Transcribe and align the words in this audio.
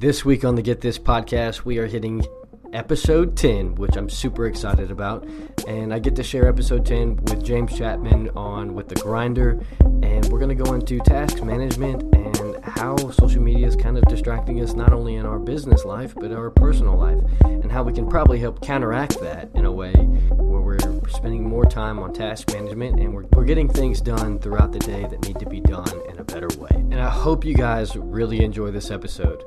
This 0.00 0.24
week 0.24 0.46
on 0.46 0.54
the 0.54 0.62
Get 0.62 0.80
This 0.80 0.98
podcast, 0.98 1.66
we 1.66 1.76
are 1.76 1.86
hitting 1.86 2.26
episode 2.72 3.36
10, 3.36 3.74
which 3.74 3.96
I'm 3.96 4.08
super 4.08 4.46
excited 4.46 4.90
about. 4.90 5.28
And 5.68 5.92
I 5.92 5.98
get 5.98 6.16
to 6.16 6.22
share 6.22 6.48
episode 6.48 6.86
10 6.86 7.16
with 7.16 7.44
James 7.44 7.76
Chapman 7.76 8.30
on 8.30 8.72
With 8.74 8.88
the 8.88 8.94
Grinder. 8.94 9.60
And 9.80 10.24
we're 10.32 10.38
going 10.38 10.56
to 10.56 10.64
go 10.64 10.72
into 10.72 11.00
task 11.00 11.42
management 11.42 12.14
and 12.14 12.64
how 12.64 12.96
social 13.10 13.42
media 13.42 13.66
is 13.66 13.76
kind 13.76 13.98
of 13.98 14.04
distracting 14.04 14.62
us, 14.62 14.72
not 14.72 14.94
only 14.94 15.16
in 15.16 15.26
our 15.26 15.38
business 15.38 15.84
life, 15.84 16.14
but 16.16 16.32
our 16.32 16.48
personal 16.48 16.96
life. 16.96 17.20
And 17.42 17.70
how 17.70 17.82
we 17.82 17.92
can 17.92 18.08
probably 18.08 18.38
help 18.38 18.62
counteract 18.62 19.20
that 19.20 19.50
in 19.54 19.66
a 19.66 19.72
way 19.72 19.92
where 19.92 20.62
we're 20.62 21.08
spending 21.10 21.46
more 21.46 21.66
time 21.66 21.98
on 21.98 22.14
task 22.14 22.50
management 22.54 22.98
and 23.00 23.12
we're, 23.12 23.26
we're 23.34 23.44
getting 23.44 23.68
things 23.68 24.00
done 24.00 24.38
throughout 24.38 24.72
the 24.72 24.78
day 24.78 25.06
that 25.10 25.20
need 25.28 25.38
to 25.40 25.46
be 25.46 25.60
done 25.60 26.00
in 26.08 26.18
a 26.18 26.24
better 26.24 26.48
way. 26.56 26.70
And 26.70 26.98
I 26.98 27.10
hope 27.10 27.44
you 27.44 27.54
guys 27.54 27.94
really 27.96 28.42
enjoy 28.42 28.70
this 28.70 28.90
episode. 28.90 29.44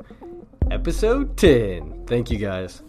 Episode 0.73 1.37
10. 1.37 2.07
Thank 2.07 2.31
you 2.31 2.39
guys. 2.39 2.81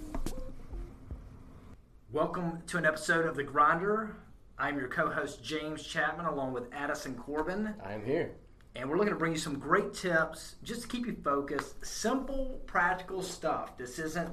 Welcome 2.13 2.63
to 2.69 2.79
an 2.79 2.87
episode 2.87 3.27
of 3.27 3.37
The 3.37 3.43
Grinder. 3.43 4.17
I'm 4.59 4.79
your 4.79 4.89
co 4.89 5.11
host, 5.11 5.45
James 5.45 5.83
Chapman, 5.83 6.25
along 6.25 6.55
with 6.55 6.65
Addison 6.73 7.15
Corbin. 7.15 7.75
I 7.85 7.93
am 7.93 8.03
here. 8.03 8.37
And 8.75 8.89
we're 8.89 8.97
looking 8.97 9.13
to 9.13 9.19
bring 9.19 9.33
you 9.33 9.39
some 9.39 9.59
great 9.59 9.93
tips 9.93 10.55
just 10.63 10.81
to 10.81 10.89
keep 10.89 11.05
you 11.05 11.15
focused. 11.23 11.85
Simple, 11.85 12.63
practical 12.65 13.21
stuff. 13.21 13.77
This 13.77 13.99
isn't, 13.99 14.31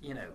you 0.00 0.14
know, 0.14 0.28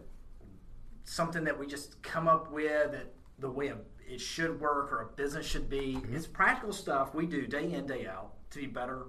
something 1.05 1.45
that 1.45 1.57
we 1.57 1.67
just 1.67 2.03
come 2.03 2.27
up 2.27 2.51
with 2.51 2.91
that 2.91 3.13
the 3.39 3.49
way 3.49 3.71
it 4.05 4.19
should 4.19 4.59
work 4.59 4.91
or 4.91 5.03
a 5.03 5.15
business 5.15 5.45
should 5.45 5.69
be. 5.69 5.93
Mm-hmm. 5.95 6.17
It's 6.17 6.27
practical 6.27 6.73
stuff 6.73 7.15
we 7.15 7.27
do 7.27 7.47
day 7.47 7.71
in, 7.71 7.87
day 7.87 8.07
out 8.07 8.33
to 8.49 8.59
be 8.59 8.65
better 8.65 9.05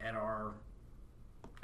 at 0.00 0.16
our 0.16 0.54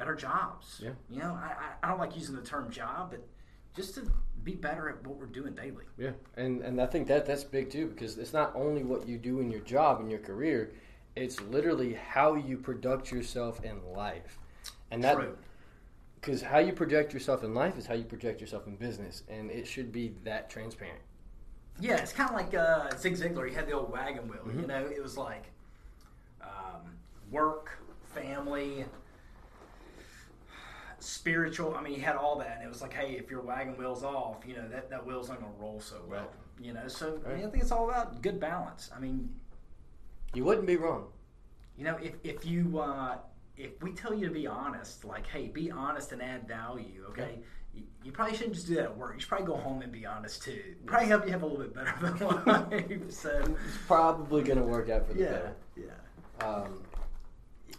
our 0.06 0.14
jobs. 0.14 0.80
Yeah. 0.82 0.90
You 1.10 1.20
know, 1.20 1.32
I, 1.32 1.54
I 1.82 1.88
don't 1.88 1.98
like 1.98 2.16
using 2.16 2.36
the 2.36 2.42
term 2.42 2.70
job, 2.70 3.10
but 3.10 3.26
just 3.74 3.94
to 3.94 4.10
be 4.44 4.54
better 4.54 4.88
at 4.88 5.06
what 5.06 5.16
we're 5.16 5.26
doing 5.26 5.54
daily. 5.54 5.84
Yeah, 5.96 6.10
and 6.36 6.62
and 6.62 6.80
I 6.80 6.86
think 6.86 7.06
that 7.08 7.26
that's 7.26 7.44
big 7.44 7.70
too 7.70 7.86
because 7.86 8.18
it's 8.18 8.32
not 8.32 8.52
only 8.54 8.82
what 8.82 9.08
you 9.08 9.18
do 9.18 9.40
in 9.40 9.50
your 9.50 9.60
job 9.60 10.00
in 10.00 10.10
your 10.10 10.18
career, 10.18 10.72
it's 11.16 11.40
literally 11.42 11.94
how 11.94 12.34
you 12.34 12.56
project 12.56 13.10
yourself 13.10 13.64
in 13.64 13.80
life, 13.92 14.38
and 14.90 15.02
that 15.04 15.18
because 16.20 16.42
how 16.42 16.58
you 16.58 16.72
project 16.72 17.12
yourself 17.12 17.44
in 17.44 17.54
life 17.54 17.78
is 17.78 17.86
how 17.86 17.94
you 17.94 18.04
project 18.04 18.40
yourself 18.40 18.66
in 18.66 18.76
business, 18.76 19.22
and 19.28 19.50
it 19.50 19.66
should 19.66 19.92
be 19.92 20.14
that 20.24 20.50
transparent. 20.50 21.00
Yeah, 21.80 21.96
it's 21.96 22.12
kind 22.12 22.30
of 22.30 22.36
like 22.36 22.54
uh, 22.54 22.90
Zig 22.98 23.14
Ziglar. 23.14 23.48
He 23.48 23.54
had 23.54 23.66
the 23.66 23.72
old 23.72 23.90
wagon 23.90 24.28
wheel. 24.28 24.42
Mm-hmm. 24.46 24.60
You 24.60 24.66
know, 24.66 24.86
it 24.86 25.02
was 25.02 25.16
like 25.16 25.46
um, 26.42 26.82
work, 27.30 27.78
family, 28.14 28.84
spiritual. 31.02 31.74
I 31.74 31.82
mean, 31.82 31.94
he 31.94 32.00
had 32.00 32.16
all 32.16 32.38
that, 32.38 32.56
and 32.56 32.64
it 32.64 32.68
was 32.68 32.80
like, 32.82 32.92
hey, 32.92 33.12
if 33.12 33.30
your 33.30 33.42
wagon 33.42 33.76
wheel's 33.76 34.04
off, 34.04 34.44
you 34.46 34.54
know 34.54 34.68
that 34.68 34.90
that 34.90 35.04
wheel's 35.04 35.28
not 35.28 35.40
going 35.40 35.52
to 35.52 35.60
roll 35.60 35.80
so 35.80 35.96
well. 36.08 36.20
Right. 36.20 36.30
You 36.60 36.72
know, 36.74 36.86
so 36.88 37.20
right. 37.24 37.34
I, 37.34 37.36
mean, 37.36 37.46
I 37.46 37.50
think 37.50 37.62
it's 37.62 37.72
all 37.72 37.88
about 37.88 38.22
good 38.22 38.38
balance. 38.38 38.90
I 38.94 39.00
mean, 39.00 39.28
you 40.34 40.44
wouldn't 40.44 40.66
be 40.66 40.76
wrong. 40.76 41.06
You 41.76 41.84
know, 41.84 41.98
if 42.02 42.14
if 42.22 42.46
you 42.46 42.78
uh, 42.78 43.16
if 43.56 43.82
we 43.82 43.92
tell 43.92 44.14
you 44.14 44.26
to 44.28 44.32
be 44.32 44.46
honest, 44.46 45.04
like, 45.04 45.26
hey, 45.26 45.48
be 45.48 45.70
honest 45.70 46.12
and 46.12 46.22
add 46.22 46.46
value, 46.46 47.04
okay. 47.10 47.38
You, 47.74 47.84
you 48.04 48.12
probably 48.12 48.36
shouldn't 48.36 48.54
just 48.54 48.66
do 48.66 48.74
that 48.74 48.84
at 48.84 48.96
work. 48.98 49.14
You 49.14 49.20
should 49.20 49.30
probably 49.30 49.46
go 49.46 49.56
home 49.56 49.80
and 49.80 49.90
be 49.90 50.04
honest 50.04 50.42
too. 50.42 50.62
Probably 50.84 51.08
help 51.08 51.24
you 51.24 51.32
have 51.32 51.42
a 51.42 51.46
little 51.46 51.62
bit 51.62 51.74
better 51.74 51.94
of 52.02 52.20
a 52.20 52.26
life. 52.50 53.10
So 53.10 53.30
it's 53.40 53.78
probably 53.86 54.42
going 54.42 54.58
to 54.58 54.64
work 54.64 54.90
out 54.90 55.06
for 55.06 55.14
the 55.14 55.20
yeah, 55.20 55.30
better. 55.30 55.54
Yeah. 55.74 56.46
Um, 56.46 56.82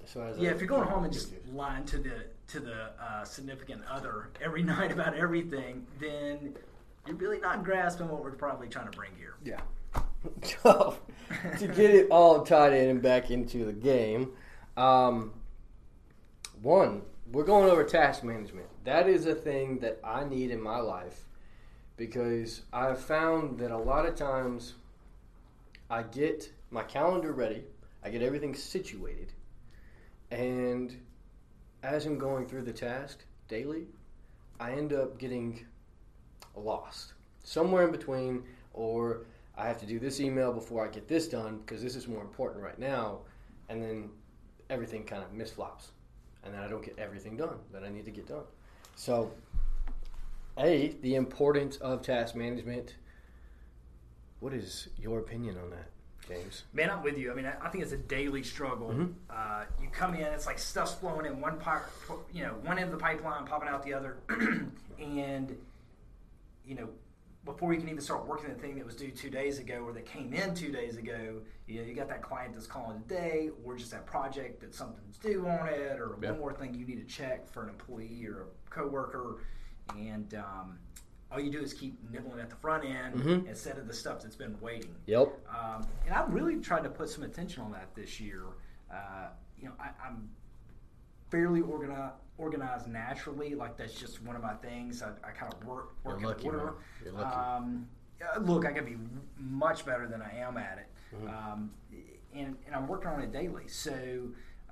so 0.06 0.34
yeah, 0.40 0.50
if 0.50 0.60
you're 0.60 0.68
going 0.68 0.88
home 0.88 1.04
and 1.04 1.14
just 1.14 1.32
lying 1.54 1.86
to 1.86 2.00
the 2.00 2.26
to 2.54 2.60
the 2.60 2.92
uh, 3.02 3.24
significant 3.24 3.82
other 3.90 4.30
every 4.40 4.64
night 4.76 4.92
about 4.92 5.16
everything, 5.16 5.86
then 6.00 6.56
you're 7.08 7.16
really 7.18 7.40
not 7.40 7.64
grasping 7.64 8.08
what 8.08 8.24
we're 8.24 8.32
probably 8.32 8.68
trying 8.68 8.90
to 8.90 8.98
bring 8.98 9.12
here. 9.18 9.36
Yeah. 9.44 9.60
To 11.60 11.68
get 11.68 11.90
it 11.90 12.08
all 12.10 12.46
tied 12.46 12.72
in 12.72 12.90
and 12.90 13.02
back 13.02 13.30
into 13.30 13.66
the 13.66 13.74
game, 13.74 14.32
um, 14.78 15.34
one, 16.62 17.02
we're 17.34 17.44
going 17.44 17.70
over 17.70 17.84
task 17.84 18.24
management. 18.24 18.68
That 18.86 19.10
is 19.10 19.26
a 19.26 19.36
thing 19.36 19.80
that 19.80 20.00
I 20.02 20.24
need 20.24 20.52
in 20.52 20.62
my 20.62 20.78
life 20.78 21.26
because 21.98 22.62
I've 22.72 23.00
found 23.00 23.60
that 23.60 23.72
a 23.72 23.78
lot 23.78 24.06
of 24.06 24.16
times 24.16 24.76
I 25.90 26.04
get 26.04 26.50
my 26.72 26.84
calendar 26.84 27.34
ready, 27.34 27.66
I 28.02 28.10
get 28.10 28.22
everything 28.22 28.56
situated, 28.56 29.34
and 30.32 30.96
as 31.84 32.06
I'm 32.06 32.18
going 32.18 32.48
through 32.48 32.64
the 32.64 32.74
task 32.74 33.26
daily, 33.50 33.88
I 34.60 34.72
end 34.72 34.94
up 34.94 35.20
getting 35.20 35.66
lost 36.56 37.14
somewhere 37.44 37.86
in 37.86 37.92
between, 37.92 38.44
or 38.74 39.26
I 39.58 39.68
have 39.68 39.80
to 39.82 39.86
do 39.86 40.00
this 40.00 40.22
email 40.22 40.54
before 40.54 40.86
I 40.86 40.90
get 40.90 41.08
this 41.08 41.28
done 41.28 41.60
because 41.60 41.84
this 41.84 41.96
is 41.96 42.08
more 42.08 42.22
important 42.22 42.64
right 42.64 42.80
now, 42.80 43.20
and 43.70 43.84
then 43.84 44.10
everything 44.70 45.04
kind 45.04 45.24
of 45.24 45.32
misflops, 45.34 45.90
and 46.44 46.54
then 46.54 46.62
I 46.62 46.68
don't 46.70 46.84
get 46.84 46.98
everything 46.98 47.36
done 47.36 47.60
that 47.74 47.84
I 47.84 47.90
need 47.90 48.06
to 48.06 48.12
get 48.12 48.28
done. 48.28 48.46
So, 48.96 49.32
a 50.58 50.96
the 51.02 51.16
importance 51.16 51.78
of 51.78 52.02
task 52.02 52.36
management. 52.36 52.96
What 54.40 54.54
is 54.54 54.90
your 54.98 55.20
opinion 55.20 55.58
on 55.58 55.70
that? 55.72 55.93
James? 56.34 56.64
Man, 56.74 56.90
I'm 56.90 57.04
with 57.04 57.18
you. 57.18 57.32
I 57.32 57.36
mean, 57.36 57.46
I, 57.46 57.70
think 57.70 57.84
it's 57.84 57.94
a 57.94 57.98
daily 57.98 58.44
struggle. 58.44 58.90
Mm-hmm. 58.90 59.12
Uh, 59.30 59.66
you 59.82 59.90
come 59.90 60.14
in, 60.14 60.22
it's 60.22 60.46
like 60.46 60.60
stuff's 60.60 60.94
flowing 60.94 61.26
in 61.26 61.40
one 61.40 61.60
part, 61.60 61.92
you 62.34 62.44
know, 62.44 62.56
one 62.64 62.78
end 62.78 62.92
of 62.92 62.92
the 62.92 63.04
pipeline, 63.04 63.46
popping 63.46 63.70
out 63.70 63.84
the 63.84 63.94
other, 63.94 64.18
and 65.00 65.58
you 66.66 66.76
know, 66.76 66.90
before 67.46 67.74
you 67.74 67.80
can 67.80 67.90
even 67.90 68.02
start 68.02 68.26
working 68.26 68.50
the 68.50 68.56
thing 68.56 68.76
that 68.76 68.86
was 68.86 68.96
due 68.96 69.12
two 69.12 69.30
days 69.30 69.60
ago 69.60 69.84
or 69.86 69.92
that 69.92 70.06
came 70.06 70.34
in 70.34 70.56
two 70.56 70.72
days 70.72 70.96
ago, 70.96 71.42
you 71.68 71.82
know, 71.82 71.86
you 71.86 71.94
got 71.94 72.08
that 72.08 72.22
client 72.22 72.54
that's 72.54 72.68
calling 72.68 73.02
today, 73.02 73.50
or 73.66 73.76
just 73.76 73.92
that 73.92 74.06
project 74.06 74.62
that 74.62 74.74
something's 74.74 75.18
due 75.18 75.46
on 75.48 75.68
it, 75.68 76.00
or 76.00 76.16
one 76.22 76.40
more 76.40 76.54
thing 76.54 76.74
you 76.74 76.86
need 76.86 77.08
to 77.08 77.16
check 77.16 77.50
for 77.52 77.64
an 77.64 77.70
employee 77.70 78.26
or 78.26 78.44
a 78.44 78.70
coworker, 78.70 79.44
and 79.98 80.34
um, 80.36 80.78
all 81.34 81.40
you 81.40 81.50
do 81.50 81.60
is 81.60 81.74
keep 81.74 81.98
nibbling 82.12 82.40
at 82.40 82.50
the 82.50 82.56
front 82.56 82.86
end 82.86 83.16
mm-hmm. 83.16 83.48
instead 83.48 83.78
of 83.78 83.88
the 83.88 83.94
stuff 83.94 84.22
that's 84.22 84.36
been 84.36 84.56
waiting. 84.62 84.94
Yep. 85.08 85.34
Um, 85.50 85.88
and 86.06 86.14
I've 86.14 86.32
really 86.32 86.58
tried 86.58 86.84
to 86.84 86.90
put 86.90 87.10
some 87.10 87.24
attention 87.24 87.64
on 87.64 87.72
that 87.72 87.94
this 87.96 88.20
year. 88.20 88.44
Uh, 88.92 89.30
you 89.60 89.66
know, 89.66 89.74
I, 89.80 90.08
am 90.08 90.30
fairly 91.32 91.62
organized, 91.62 92.14
organized 92.38 92.88
naturally. 92.88 93.56
Like 93.56 93.78
that's 93.78 94.00
just 94.00 94.22
one 94.22 94.36
of 94.36 94.44
my 94.44 94.54
things. 94.54 95.02
I, 95.02 95.10
I 95.28 95.32
kind 95.32 95.52
of 95.52 95.66
work 95.66 95.96
work 96.04 96.20
You're 96.20 96.30
lucky, 96.30 96.48
in 96.48 96.54
order. 96.54 96.74
You're 97.04 97.14
lucky. 97.14 97.36
Um, 97.36 97.88
look, 98.42 98.66
I 98.66 98.72
can 98.72 98.86
be 98.86 98.98
much 99.38 99.86
better 99.86 100.08
than 100.08 100.22
I 100.22 100.38
am 100.38 100.58
at 100.58 100.78
it, 100.78 101.16
mm-hmm. 101.16 101.28
um, 101.28 101.72
and, 102.36 102.56
and 102.66 102.76
I'm 102.76 102.88
working 102.88 103.10
on 103.10 103.22
it 103.22 103.34
daily. 103.34 103.68
So, 103.68 103.94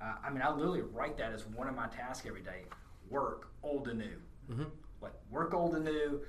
uh, 0.00 0.14
I 0.24 0.30
mean, 0.30 0.42
I 0.42 0.50
literally 0.50 0.82
write 0.82 1.18
that 1.18 1.32
as 1.32 1.46
one 1.46 1.68
of 1.68 1.74
my 1.74 1.88
tasks 1.88 2.24
every 2.26 2.42
day: 2.42 2.62
work 3.10 3.48
old 3.64 3.88
and 3.88 3.98
new. 3.98 4.52
Mm-hmm. 4.52 4.64
Like 5.00 5.14
work 5.32 5.54
old 5.54 5.74
and 5.74 5.84
new 5.84 6.20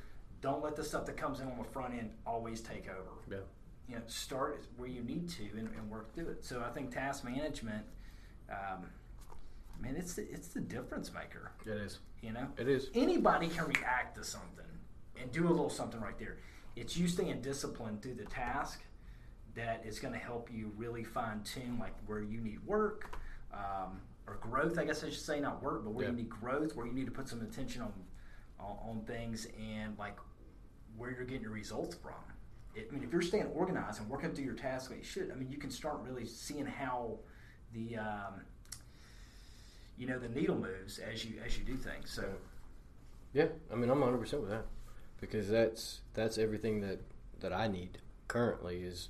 don't 0.43 0.61
let 0.61 0.75
the 0.75 0.83
stuff 0.83 1.05
that 1.05 1.15
comes 1.15 1.39
in 1.39 1.47
on 1.47 1.57
the 1.57 1.63
front 1.63 1.93
end 1.93 2.11
always 2.27 2.59
take 2.59 2.89
over. 2.89 3.23
Yeah. 3.31 3.37
You 3.87 3.95
know, 3.95 4.01
start 4.07 4.67
where 4.75 4.89
you 4.89 5.01
need 5.01 5.29
to 5.29 5.43
and, 5.57 5.69
and 5.69 5.89
work 5.89 6.13
through 6.13 6.29
it. 6.29 6.45
So 6.45 6.61
I 6.67 6.69
think 6.69 6.93
task 6.93 7.23
management, 7.23 7.85
um, 8.51 8.85
man, 9.79 9.95
it's 9.95 10.13
the, 10.13 10.29
it's 10.29 10.49
the 10.49 10.59
difference 10.59 11.13
maker. 11.13 11.53
It 11.65 11.77
is. 11.77 11.99
You 12.21 12.33
know, 12.33 12.47
it 12.57 12.67
is. 12.67 12.89
Anybody 12.93 13.47
can 13.47 13.65
react 13.65 14.17
to 14.17 14.23
something 14.23 14.65
and 15.19 15.31
do 15.31 15.47
a 15.47 15.49
little 15.49 15.69
something 15.69 16.01
right 16.01 16.19
there. 16.19 16.37
It's 16.75 16.97
you 16.97 17.07
staying 17.07 17.41
disciplined 17.41 18.01
through 18.01 18.15
the 18.15 18.25
task 18.25 18.81
that 19.55 19.83
is 19.85 19.99
going 19.99 20.13
to 20.13 20.19
help 20.19 20.49
you 20.51 20.73
really 20.75 21.05
fine 21.05 21.41
tune 21.43 21.77
like 21.79 21.93
where 22.05 22.21
you 22.21 22.41
need 22.41 22.59
work 22.65 23.17
um, 23.53 24.01
or 24.27 24.35
growth. 24.41 24.77
I 24.77 24.83
guess 24.83 25.03
I 25.05 25.09
should 25.09 25.19
say 25.19 25.39
not 25.39 25.63
work, 25.63 25.85
but 25.85 25.93
where 25.93 26.05
yeah. 26.05 26.11
you 26.11 26.17
need 26.17 26.29
growth, 26.29 26.75
where 26.75 26.85
you 26.85 26.93
need 26.93 27.05
to 27.05 27.11
put 27.11 27.29
some 27.29 27.41
attention 27.41 27.81
on 27.81 27.93
on, 28.59 28.77
on 28.89 29.01
things, 29.05 29.47
and 29.59 29.97
like 29.97 30.17
where 30.97 31.11
you're 31.11 31.25
getting 31.25 31.43
your 31.43 31.51
results 31.51 31.95
from. 31.95 32.13
It, 32.75 32.89
I 32.89 32.93
mean, 32.93 33.03
if 33.03 33.11
you're 33.11 33.21
staying 33.21 33.47
organized 33.47 34.01
and 34.01 34.09
working 34.09 34.33
through 34.33 34.45
your 34.45 34.55
tasks 34.55 34.89
like 34.89 34.99
you 34.99 35.05
should, 35.05 35.31
I 35.31 35.35
mean, 35.35 35.49
you 35.49 35.57
can 35.57 35.69
start 35.69 35.99
really 36.03 36.25
seeing 36.25 36.65
how 36.65 37.19
the 37.73 37.97
um, 37.97 38.41
you 39.97 40.07
know 40.07 40.19
the 40.19 40.29
needle 40.29 40.57
moves 40.57 40.99
as 40.99 41.25
you 41.25 41.35
as 41.45 41.57
you 41.57 41.63
do 41.63 41.75
things. 41.75 42.09
So, 42.09 42.25
yeah, 43.33 43.47
I 43.71 43.75
mean, 43.75 43.89
I'm 43.89 43.99
100 43.99 44.17
percent 44.17 44.41
with 44.41 44.51
that 44.51 44.65
because 45.21 45.49
that's 45.49 46.01
that's 46.13 46.37
everything 46.37 46.81
that 46.81 46.99
that 47.39 47.53
I 47.53 47.67
need 47.67 47.99
currently 48.27 48.83
is 48.83 49.09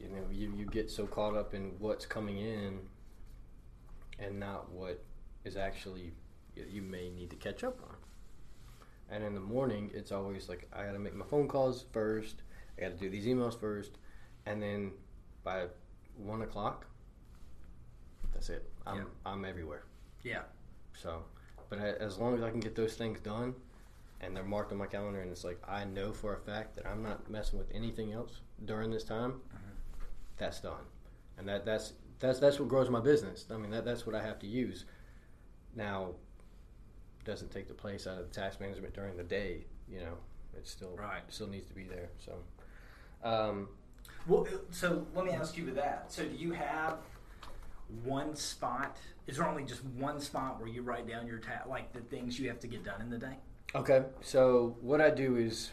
you 0.00 0.08
know 0.08 0.24
you, 0.30 0.52
you 0.56 0.66
get 0.66 0.90
so 0.90 1.06
caught 1.06 1.36
up 1.36 1.54
in 1.54 1.72
what's 1.78 2.06
coming 2.06 2.38
in 2.38 2.80
and 4.18 4.38
not 4.38 4.70
what 4.70 5.02
is 5.44 5.56
actually 5.56 6.12
you 6.56 6.82
may 6.82 7.10
need 7.10 7.30
to 7.30 7.36
catch 7.36 7.64
up 7.64 7.78
on. 7.82 7.96
And 9.10 9.22
in 9.22 9.34
the 9.34 9.40
morning, 9.40 9.90
it's 9.94 10.12
always 10.12 10.48
like 10.48 10.68
I 10.72 10.84
got 10.84 10.92
to 10.92 10.98
make 10.98 11.14
my 11.14 11.26
phone 11.26 11.46
calls 11.46 11.84
first. 11.92 12.42
I 12.76 12.82
got 12.82 12.90
to 12.92 12.96
do 12.96 13.10
these 13.10 13.26
emails 13.26 13.58
first, 13.58 13.98
and 14.46 14.62
then 14.62 14.92
by 15.44 15.66
one 16.16 16.42
o'clock, 16.42 16.86
that's 18.32 18.48
it. 18.48 18.68
I'm 18.86 18.96
yeah. 18.96 19.02
I'm 19.26 19.44
everywhere. 19.44 19.84
Yeah. 20.22 20.42
So 21.00 21.22
But 21.68 21.78
as 21.78 22.18
long 22.18 22.36
as 22.36 22.42
I 22.42 22.50
can 22.50 22.60
get 22.60 22.74
those 22.74 22.94
things 22.94 23.20
done, 23.20 23.54
and 24.20 24.34
they're 24.34 24.44
marked 24.44 24.72
on 24.72 24.78
my 24.78 24.86
calendar, 24.86 25.20
and 25.20 25.30
it's 25.30 25.44
like 25.44 25.60
I 25.68 25.84
know 25.84 26.12
for 26.12 26.34
a 26.34 26.38
fact 26.38 26.76
that 26.76 26.86
I'm 26.86 27.02
not 27.02 27.30
messing 27.30 27.58
with 27.58 27.68
anything 27.72 28.12
else 28.12 28.40
during 28.64 28.90
this 28.90 29.04
time, 29.04 29.40
uh-huh. 29.52 30.04
that's 30.36 30.60
done, 30.60 30.84
and 31.38 31.48
that 31.48 31.64
that's 31.64 31.92
that's 32.20 32.38
that's 32.38 32.58
what 32.58 32.68
grows 32.68 32.88
my 32.90 33.00
business. 33.00 33.46
I 33.50 33.56
mean, 33.56 33.70
that 33.70 33.84
that's 33.84 34.06
what 34.06 34.14
I 34.14 34.22
have 34.22 34.38
to 34.40 34.46
use. 34.46 34.86
Now, 35.76 36.14
doesn't 37.24 37.50
take 37.50 37.68
the 37.68 37.74
place 37.74 38.06
out 38.06 38.18
of 38.18 38.28
the 38.28 38.34
task 38.34 38.60
management 38.60 38.94
during 38.94 39.16
the 39.16 39.22
day. 39.24 39.64
You 39.88 40.00
know, 40.00 40.18
it 40.56 40.66
still 40.66 40.96
Right. 40.96 41.22
still 41.28 41.46
needs 41.48 41.66
to 41.68 41.74
be 41.74 41.84
there. 41.84 42.08
So, 42.18 42.38
um, 43.22 43.68
Well, 44.26 44.46
so 44.70 45.06
let 45.14 45.24
me 45.26 45.32
ask 45.32 45.56
you 45.56 45.64
with 45.66 45.74
that. 45.76 46.10
So, 46.10 46.24
do 46.26 46.34
you 46.34 46.52
have 46.52 46.98
one 48.04 48.34
spot? 48.34 48.96
Is 49.26 49.36
there 49.36 49.46
only 49.46 49.64
just 49.64 49.84
one 49.84 50.18
spot 50.20 50.58
where 50.58 50.68
you 50.68 50.82
write 50.82 51.06
down 51.06 51.26
your 51.26 51.38
ta- 51.38 51.64
like 51.68 51.92
the 51.92 52.00
things 52.00 52.38
you 52.38 52.48
have 52.48 52.58
to 52.60 52.66
get 52.66 52.84
done 52.84 53.00
in 53.02 53.10
the 53.10 53.18
day? 53.18 53.36
Okay, 53.74 54.04
so 54.22 54.76
what 54.80 55.00
I 55.00 55.10
do 55.10 55.36
is 55.36 55.72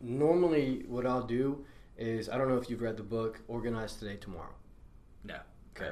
normally 0.00 0.84
what 0.88 1.06
I'll 1.06 1.26
do 1.26 1.64
is 1.96 2.28
I 2.28 2.36
don't 2.38 2.48
know 2.48 2.56
if 2.56 2.68
you've 2.68 2.82
read 2.82 2.96
the 2.96 3.02
book 3.02 3.40
Organize 3.48 3.96
Today 3.96 4.16
Tomorrow. 4.16 4.54
No. 5.24 5.38
Okay. 5.76 5.90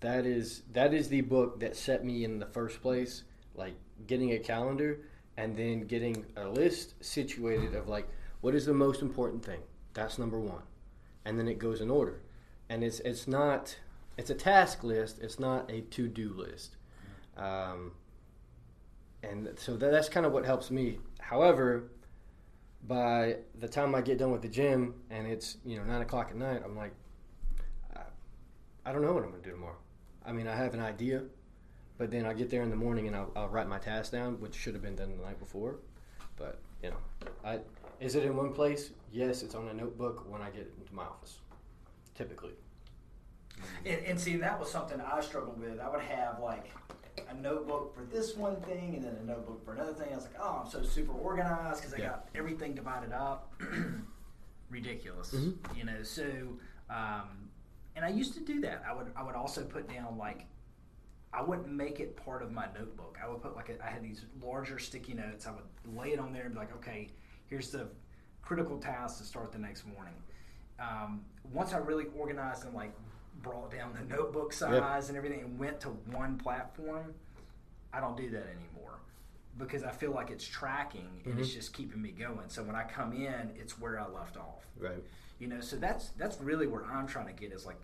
That 0.00 0.26
is 0.26 0.62
that 0.72 0.92
is 0.94 1.08
the 1.08 1.20
book 1.22 1.60
that 1.60 1.76
set 1.76 2.04
me 2.04 2.24
in 2.24 2.38
the 2.38 2.46
first 2.46 2.80
place, 2.82 3.24
like 3.54 3.74
getting 4.06 4.32
a 4.32 4.38
calendar 4.38 5.00
and 5.36 5.56
then 5.56 5.86
getting 5.86 6.24
a 6.36 6.48
list 6.48 6.94
situated 7.00 7.74
of 7.74 7.88
like 7.88 8.08
what 8.40 8.54
is 8.54 8.66
the 8.66 8.74
most 8.74 9.02
important 9.02 9.44
thing. 9.44 9.60
That's 9.94 10.18
number 10.18 10.38
1. 10.38 10.60
And 11.24 11.38
then 11.38 11.48
it 11.48 11.58
goes 11.58 11.80
in 11.80 11.90
order. 11.90 12.20
And 12.68 12.84
it's 12.84 13.00
it's 13.00 13.26
not 13.26 13.76
it's 14.16 14.30
a 14.30 14.34
task 14.34 14.84
list, 14.84 15.18
it's 15.20 15.38
not 15.38 15.70
a 15.70 15.80
to-do 15.82 16.32
list. 16.34 16.76
Um, 17.36 17.92
and 19.22 19.48
so 19.56 19.76
that, 19.76 19.90
that's 19.90 20.08
kind 20.08 20.24
of 20.26 20.32
what 20.32 20.44
helps 20.44 20.70
me. 20.70 20.98
However, 21.20 21.90
by 22.86 23.36
the 23.58 23.68
time 23.68 23.94
I 23.94 24.02
get 24.02 24.18
done 24.18 24.30
with 24.30 24.42
the 24.42 24.48
gym 24.48 24.94
and 25.10 25.26
it's 25.26 25.56
you 25.64 25.78
know 25.78 25.84
nine 25.84 26.02
o'clock 26.02 26.28
at 26.30 26.36
night, 26.36 26.62
I'm 26.64 26.76
like, 26.76 26.92
I, 27.96 28.00
I 28.84 28.92
don't 28.92 29.02
know 29.02 29.12
what 29.12 29.24
I'm 29.24 29.32
to 29.32 29.38
do 29.38 29.50
tomorrow. 29.50 29.76
I 30.24 30.32
mean, 30.32 30.46
I 30.46 30.56
have 30.56 30.74
an 30.74 30.80
idea, 30.80 31.22
but 31.98 32.10
then 32.10 32.26
I 32.26 32.32
get 32.32 32.50
there 32.50 32.62
in 32.62 32.70
the 32.70 32.76
morning 32.76 33.06
and 33.06 33.14
I'll, 33.16 33.30
I'll 33.36 33.48
write 33.48 33.68
my 33.68 33.78
task 33.78 34.12
down, 34.12 34.40
which 34.40 34.54
should 34.54 34.74
have 34.74 34.82
been 34.82 34.96
done 34.96 35.16
the 35.16 35.22
night 35.24 35.38
before. 35.38 35.76
But 36.36 36.58
you 36.82 36.90
know, 36.90 36.96
I 37.44 37.60
is 38.00 38.14
it 38.16 38.24
in 38.24 38.36
one 38.36 38.52
place? 38.52 38.90
Yes, 39.12 39.42
it's 39.42 39.54
on 39.54 39.68
a 39.68 39.74
notebook 39.74 40.24
when 40.28 40.42
I 40.42 40.50
get 40.50 40.70
into 40.80 40.92
my 40.94 41.04
office, 41.04 41.38
typically. 42.16 42.52
And, 43.86 44.04
and 44.04 44.20
see, 44.20 44.36
that 44.36 44.58
was 44.58 44.70
something 44.70 45.00
I 45.00 45.20
struggled 45.20 45.60
with. 45.60 45.78
I 45.78 45.88
would 45.88 46.00
have 46.02 46.40
like 46.40 46.72
a 47.30 47.34
notebook 47.34 47.94
for 47.94 48.02
this 48.12 48.36
one 48.36 48.56
thing, 48.62 48.96
and 48.96 49.04
then 49.04 49.16
a 49.22 49.24
notebook 49.24 49.64
for 49.64 49.72
another 49.74 49.94
thing. 49.94 50.08
I 50.12 50.16
was 50.16 50.24
like, 50.24 50.34
oh, 50.40 50.62
I'm 50.64 50.70
so 50.70 50.82
super 50.82 51.12
organized 51.12 51.80
because 51.80 51.94
I 51.94 51.98
Yeah. 51.98 52.08
got 52.10 52.28
everything 52.34 52.74
divided 52.74 53.12
up. 53.12 53.52
Ridiculous, 54.70 55.32
Mhm. 55.32 55.76
you 55.76 55.84
know. 55.84 56.02
So, 56.02 56.24
um, 56.90 57.48
and 57.94 58.04
I 58.04 58.08
used 58.08 58.34
to 58.34 58.40
do 58.40 58.60
that. 58.62 58.82
I 58.88 58.92
would 58.92 59.12
I 59.14 59.22
would 59.22 59.36
also 59.36 59.64
put 59.64 59.88
down 59.88 60.18
like. 60.18 60.46
I 61.34 61.42
wouldn't 61.42 61.68
make 61.68 61.98
it 62.00 62.16
part 62.16 62.42
of 62.42 62.52
my 62.52 62.66
notebook. 62.78 63.18
I 63.22 63.28
would 63.28 63.42
put 63.42 63.56
like 63.56 63.68
a, 63.68 63.84
I 63.84 63.90
had 63.90 64.02
these 64.02 64.24
larger 64.42 64.78
sticky 64.78 65.14
notes. 65.14 65.46
I 65.46 65.50
would 65.50 65.96
lay 65.96 66.12
it 66.12 66.18
on 66.18 66.32
there 66.32 66.44
and 66.44 66.54
be 66.54 66.60
like, 66.60 66.74
okay, 66.76 67.08
here's 67.46 67.70
the 67.70 67.88
critical 68.42 68.78
tasks 68.78 69.18
to 69.18 69.24
start 69.24 69.52
the 69.52 69.58
next 69.58 69.84
morning. 69.86 70.14
Um, 70.78 71.22
once 71.52 71.72
I 71.72 71.78
really 71.78 72.06
organized 72.16 72.64
and 72.64 72.74
like 72.74 72.92
brought 73.42 73.72
down 73.72 73.92
the 73.92 74.14
notebook 74.14 74.52
size 74.52 75.08
and 75.08 75.18
everything 75.18 75.40
and 75.40 75.58
went 75.58 75.80
to 75.80 75.88
one 75.88 76.38
platform, 76.38 77.14
I 77.92 78.00
don't 78.00 78.16
do 78.16 78.30
that 78.30 78.46
anymore 78.46 78.98
because 79.58 79.84
I 79.84 79.90
feel 79.90 80.12
like 80.12 80.30
it's 80.30 80.46
tracking 80.46 81.22
and 81.24 81.38
it's 81.38 81.52
just 81.52 81.72
keeping 81.72 82.00
me 82.02 82.10
going. 82.10 82.48
So 82.48 82.62
when 82.62 82.74
I 82.74 82.84
come 82.84 83.12
in, 83.12 83.50
it's 83.56 83.78
where 83.78 84.00
I 84.00 84.08
left 84.08 84.36
off. 84.36 84.66
Right. 84.78 85.02
You 85.38 85.48
know, 85.48 85.60
so 85.60 85.76
that's 85.76 86.10
that's 86.10 86.40
really 86.40 86.66
where 86.66 86.84
I'm 86.84 87.06
trying 87.06 87.26
to 87.26 87.32
get 87.32 87.52
is 87.52 87.66
like 87.66 87.80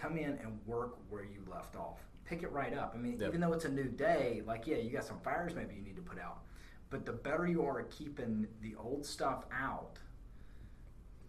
come 0.00 0.16
in 0.16 0.38
and 0.42 0.58
work 0.66 0.96
where 1.10 1.22
you 1.24 1.42
left 1.50 1.76
off. 1.76 1.98
Pick 2.24 2.42
it 2.42 2.52
right 2.52 2.72
up. 2.76 2.92
I 2.94 2.98
mean, 2.98 3.18
Yep. 3.18 3.28
even 3.28 3.40
though 3.40 3.52
it's 3.52 3.64
a 3.64 3.68
new 3.70 3.88
day, 3.88 4.42
like 4.46 4.66
yeah, 4.66 4.76
you 4.76 4.90
got 4.90 5.04
some 5.04 5.20
fires 5.20 5.54
maybe 5.54 5.74
you 5.74 5.82
need 5.82 5.96
to 5.96 6.02
put 6.02 6.18
out. 6.18 6.42
But 6.88 7.04
the 7.04 7.12
better 7.12 7.46
you 7.46 7.64
are 7.64 7.80
at 7.80 7.90
keeping 7.90 8.46
the 8.62 8.74
old 8.76 9.04
stuff 9.04 9.44
out, 9.52 9.98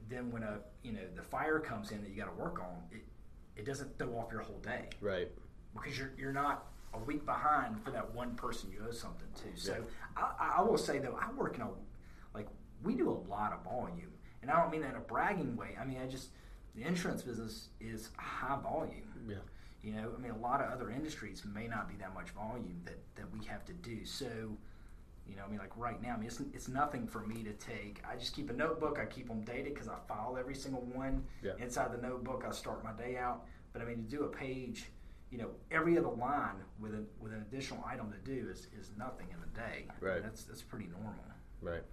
then 0.10 0.32
when 0.32 0.44
a 0.44 0.60
you 0.84 0.92
know 0.94 1.02
the 1.16 1.22
fire 1.24 1.60
comes 1.60 1.92
in 1.92 2.02
that 2.02 2.10
you 2.10 2.16
got 2.18 2.34
to 2.36 2.42
work 2.42 2.60
on, 2.60 2.78
it 2.92 3.04
it 3.56 3.66
doesn't 3.66 3.98
throw 3.98 4.18
off 4.18 4.32
your 4.32 4.42
whole 4.42 4.60
day 4.60 4.90
Right. 5.02 5.30
because 5.74 5.98
you're 5.98 6.12
you're 6.18 6.32
not 6.34 6.68
a 6.94 7.00
week 7.00 7.26
behind 7.26 7.82
for 7.84 7.92
that 7.92 8.14
one 8.14 8.36
person 8.36 8.70
you 8.72 8.84
owe 8.88 8.92
something 8.92 9.28
to. 9.36 9.60
So 9.62 9.74
Yeah. 9.74 9.82
I, 10.40 10.54
I 10.58 10.62
will 10.62 10.78
say 10.78 11.00
though, 11.00 11.18
I 11.22 11.32
work 11.34 11.56
in 11.56 11.62
a 11.62 11.70
like 12.34 12.48
we 12.84 12.96
do 12.96 13.10
a 13.10 13.20
lot 13.30 13.54
of 13.54 13.64
volume, 13.64 14.12
and 14.42 14.52
I 14.52 14.60
don't 14.60 14.72
mean 14.72 14.82
that 14.82 14.92
in 14.92 14.96
a 14.98 15.00
bragging 15.02 15.56
way. 15.56 15.76
I 15.80 15.86
mean 15.86 16.00
I 16.02 16.08
just 16.08 16.30
the 16.76 16.84
insurance 16.84 17.22
business 17.22 17.70
is 17.80 18.10
high 18.18 18.58
volume. 18.62 19.04
Yeah. 19.28 19.36
You 19.84 19.94
know, 19.94 20.12
I 20.16 20.22
mean 20.22 20.32
a 20.32 20.38
lot 20.38 20.62
of 20.62 20.72
other 20.72 20.90
industries 20.92 21.44
may 21.46 21.68
not 21.68 21.88
be 21.90 21.96
that 21.96 22.14
much 22.14 22.30
volume 22.30 22.82
that 22.86 23.00
that 23.16 23.26
we 23.32 23.46
have 23.46 23.66
to 23.66 23.74
do. 23.74 24.06
So. 24.06 24.28
You 25.28 25.38
know, 25.38 25.44
I 25.46 25.50
mean, 25.50 25.60
like 25.60 25.78
right 25.78 26.02
now, 26.02 26.16
I 26.16 26.18
mean, 26.18 26.26
it's, 26.26 26.42
it's 26.52 26.68
nothing 26.68 27.08
for 27.08 27.20
me 27.22 27.44
to 27.44 27.54
take. 27.54 28.02
I 28.12 28.18
just 28.18 28.36
keep 28.36 28.50
a 28.50 28.54
notebook. 28.54 28.98
I 29.00 29.06
keep 29.06 29.28
them 29.28 29.42
dated 29.42 29.74
because 29.76 29.88
I 29.88 29.96
file 30.08 30.36
every 30.38 30.56
single 30.56 30.82
one 30.82 31.24
Yeah. 31.44 31.52
inside 31.60 31.94
the 31.94 32.02
notebook. 32.06 32.44
I 32.46 32.52
start 32.52 32.84
my 32.84 32.92
day 32.94 33.18
out. 33.18 33.46
But 33.72 33.84
I 33.84 33.86
mean, 33.86 33.98
to 34.04 34.10
do 34.10 34.24
a 34.24 34.28
page, 34.28 34.88
you 35.30 35.38
know, 35.38 35.52
every 35.70 35.98
other 35.98 36.10
line 36.10 36.56
with 36.82 36.96
a, 36.96 37.04
with 37.22 37.32
an 37.34 37.46
additional 37.50 37.82
item 37.88 38.12
to 38.12 38.18
do 38.30 38.50
is, 38.50 38.68
is 38.78 38.90
nothing 38.98 39.28
in 39.30 39.38
a 39.38 39.56
day. 39.56 39.86
I 39.90 39.94
mean, 40.04 40.12
Right. 40.14 40.24
that's 40.24 40.44
that's 40.44 40.64
pretty 40.64 40.88
normal. 40.88 41.14
Right. 41.62 41.84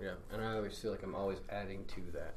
Yeah. 0.00 0.14
And 0.32 0.42
I 0.42 0.56
always 0.56 0.76
feel 0.76 0.90
like 0.92 1.02
I'm 1.04 1.14
always 1.14 1.38
adding 1.50 1.84
to 1.84 2.00
that. 2.14 2.36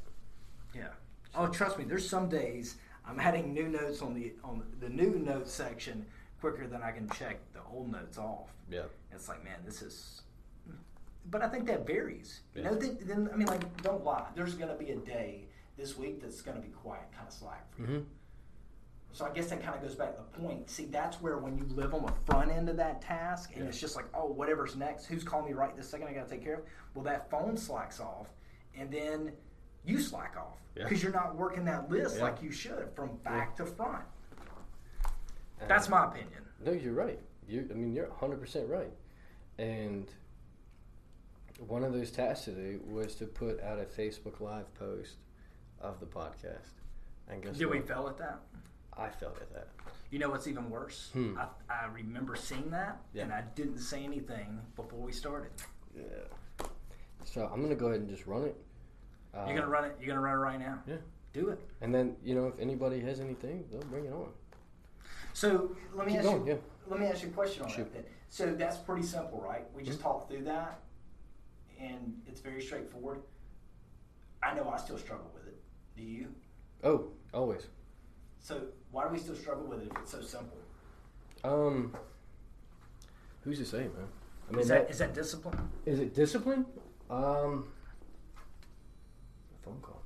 Yeah. 0.76 0.90
Oh, 1.38 1.48
trust 1.48 1.78
me. 1.78 1.84
There's 1.86 2.08
some 2.08 2.30
days 2.30 2.76
I'm 3.06 3.20
adding 3.20 3.54
new 3.54 3.68
notes 3.68 4.02
on 4.02 4.14
the 4.14 4.34
on 4.44 4.64
the 4.80 4.90
new 4.90 5.16
notes 5.20 5.52
section 5.54 6.06
quicker 6.40 6.68
than 6.68 6.82
I 6.82 6.92
can 6.92 7.10
check 7.10 7.38
the 7.54 7.60
old 7.72 7.92
notes 7.92 8.18
off. 8.18 8.50
Yeah. 8.70 8.84
It's 9.12 9.28
like, 9.28 9.44
man, 9.44 9.60
this 9.66 9.82
is. 9.82 10.22
But 11.32 11.42
I 11.42 11.48
think 11.50 11.66
that 11.68 11.88
varies. 11.88 12.42
You 12.54 12.62
Yeah. 12.62 12.70
know, 12.70 12.76
then, 12.76 12.98
then 13.02 13.30
I 13.34 13.36
mean, 13.36 13.48
like, 13.48 13.82
don't 13.82 14.04
lie. 14.04 14.28
There's 14.36 14.54
going 14.54 14.70
to 14.70 14.76
be 14.76 14.92
a 14.92 14.98
day 14.98 15.46
this 15.76 15.98
week 15.98 16.22
that's 16.22 16.42
going 16.42 16.56
to 16.58 16.62
be 16.62 16.70
quiet, 16.72 17.04
kind 17.16 17.28
of 17.28 17.34
slack 17.34 17.66
for 17.76 17.82
you. 17.82 17.88
Mm-hmm. 17.88 18.00
So 19.12 19.26
I 19.26 19.32
guess 19.32 19.48
that 19.50 19.64
kind 19.64 19.76
of 19.76 19.82
goes 19.82 19.96
back 19.96 20.16
to 20.16 20.22
the 20.22 20.40
point. 20.40 20.70
See, 20.70 20.86
that's 20.86 21.22
where 21.22 21.38
when 21.38 21.58
you 21.58 21.66
live 21.74 21.94
on 21.96 22.06
the 22.06 22.12
front 22.26 22.52
end 22.52 22.70
of 22.70 22.78
that 22.78 23.02
task, 23.02 23.52
and 23.56 23.64
Yeah. 23.64 23.70
it's 23.70 23.80
just 23.80 23.96
like, 23.96 24.06
oh, 24.14 24.26
whatever's 24.26 24.76
next, 24.76 25.06
who's 25.06 25.24
calling 25.24 25.46
me 25.48 25.54
right 25.54 25.76
this 25.76 25.90
second? 25.90 26.08
I 26.08 26.14
got 26.14 26.28
to 26.28 26.36
take 26.36 26.44
care 26.44 26.56
of. 26.56 26.62
Well, 26.94 27.06
that 27.06 27.30
phone 27.32 27.58
slacks 27.58 28.00
off, 28.00 28.28
and 28.78 28.92
then 28.92 29.32
you 29.86 30.00
slack 30.00 30.36
off 30.38 30.58
Yeah. 30.76 30.84
because 30.84 31.02
you're 31.04 31.12
not 31.12 31.36
working 31.36 31.66
that 31.66 31.90
list 31.90 32.18
Yeah. 32.18 32.24
like 32.24 32.42
you 32.42 32.52
should 32.52 32.90
from 32.96 33.18
back 33.24 33.56
to 33.58 33.66
front. 33.66 34.04
That's 35.68 35.90
my 35.90 36.06
opinion. 36.06 36.44
No, 36.64 36.72
you're 36.72 36.94
right. 36.94 37.20
You, 37.48 37.68
I 37.70 37.74
mean, 37.74 37.94
you're 37.94 38.08
100 38.10 38.40
percent 38.40 38.68
right. 38.70 38.92
And 39.58 40.12
one 41.68 41.84
of 41.84 41.94
those 41.94 42.12
tasks 42.12 42.46
today 42.46 42.78
was 42.86 43.16
to 43.16 43.26
put 43.26 43.62
out 43.62 43.80
a 43.80 43.84
Facebook 43.86 44.40
Live 44.42 44.74
post 44.74 45.16
of 45.80 46.00
the 46.00 46.06
podcast. 46.06 46.74
And 47.30 47.42
guess 47.42 47.58
Did 47.58 47.68
we 47.70 47.80
what? 47.80 47.88
fail 47.88 48.08
at 48.10 48.18
that? 48.18 48.40
I 48.98 49.10
felt 49.10 49.38
at 49.42 49.52
that. 49.54 49.70
You 50.10 50.20
know 50.20 50.30
what's 50.30 50.48
even 50.48 50.70
worse? 50.70 51.10
Hmm. 51.14 51.38
I, 51.38 51.48
I 51.70 51.86
remember 51.88 52.36
seeing 52.36 52.70
that, 52.72 53.02
Yeah. 53.14 53.24
and 53.24 53.34
I 53.34 53.42
didn't 53.56 53.80
say 53.80 54.04
anything 54.04 54.62
before 54.76 55.00
we 55.00 55.12
started. 55.12 55.52
Yeah. 55.96 56.04
So 57.26 57.50
I'm 57.52 57.62
gonna 57.62 57.76
go 57.76 57.88
ahead 57.88 58.02
and 58.02 58.10
just 58.10 58.28
run 58.28 58.44
it. 58.44 58.56
Uh, 59.36 59.46
you're 59.48 59.56
gonna 59.58 59.68
run 59.70 59.86
it. 59.86 59.96
You're 60.00 60.08
gonna 60.10 60.22
run 60.22 60.34
it 60.36 60.38
right 60.42 60.60
now. 60.60 60.80
Yeah. 60.88 60.96
Do 61.34 61.50
it. 61.50 61.60
And 61.82 61.94
then 61.94 62.16
you 62.24 62.36
know 62.36 62.48
if 62.48 62.58
anybody 62.60 63.00
has 63.02 63.20
anything, 63.20 63.66
they'll 63.72 63.82
bring 63.82 64.06
it 64.06 64.14
on. 64.14 64.30
So 65.34 65.76
let 65.94 66.06
me 66.08 66.14
Keep 66.14 66.20
ask 66.22 66.30
going. 66.30 66.48
you. 66.48 66.54
Yeah. 66.54 66.60
Let 66.88 67.00
me 67.00 67.08
ask 67.08 67.24
you 67.24 67.30
a 67.30 67.32
question 67.32 67.64
on 67.64 67.70
Shoot. 67.70 67.92
that. 67.94 68.04
Then. 68.04 68.04
So 68.30 68.54
that's 68.56 68.78
pretty 68.78 69.04
simple, 69.04 69.42
right? 69.42 69.66
We 69.74 69.82
Mm-hmm. 69.82 69.92
just 69.92 70.02
talked 70.02 70.30
through 70.32 70.44
that, 70.46 70.80
and 71.80 72.22
it's 72.26 72.40
very 72.42 72.62
straightforward. 72.62 73.20
I 74.42 74.54
know 74.54 74.70
I 74.70 74.78
still 74.78 74.98
struggle 74.98 75.30
with 75.34 75.48
it. 75.48 75.58
Do 75.98 76.04
you? 76.04 76.28
Oh, 76.84 77.08
always. 77.34 77.68
So 78.40 78.62
why 78.92 79.06
do 79.08 79.10
we 79.14 79.20
still 79.20 79.36
struggle 79.36 79.66
with 79.66 79.82
it 79.82 79.92
if 79.92 79.98
it's 80.02 80.12
so 80.12 80.22
simple? 80.22 80.58
Um. 81.44 81.94
Who's 83.44 83.60
to 83.60 83.66
say, 83.66 83.80
man? 83.80 83.92
I 84.50 84.52
mean, 84.54 84.62
Is 84.62 84.68
that 84.70 84.90
is 84.90 84.98
that 85.00 85.14
discipline? 85.14 85.70
Is 85.86 86.00
it 86.00 86.14
discipline? 86.16 86.66
Um, 87.10 87.68
phone 89.66 89.80
call. 89.82 90.02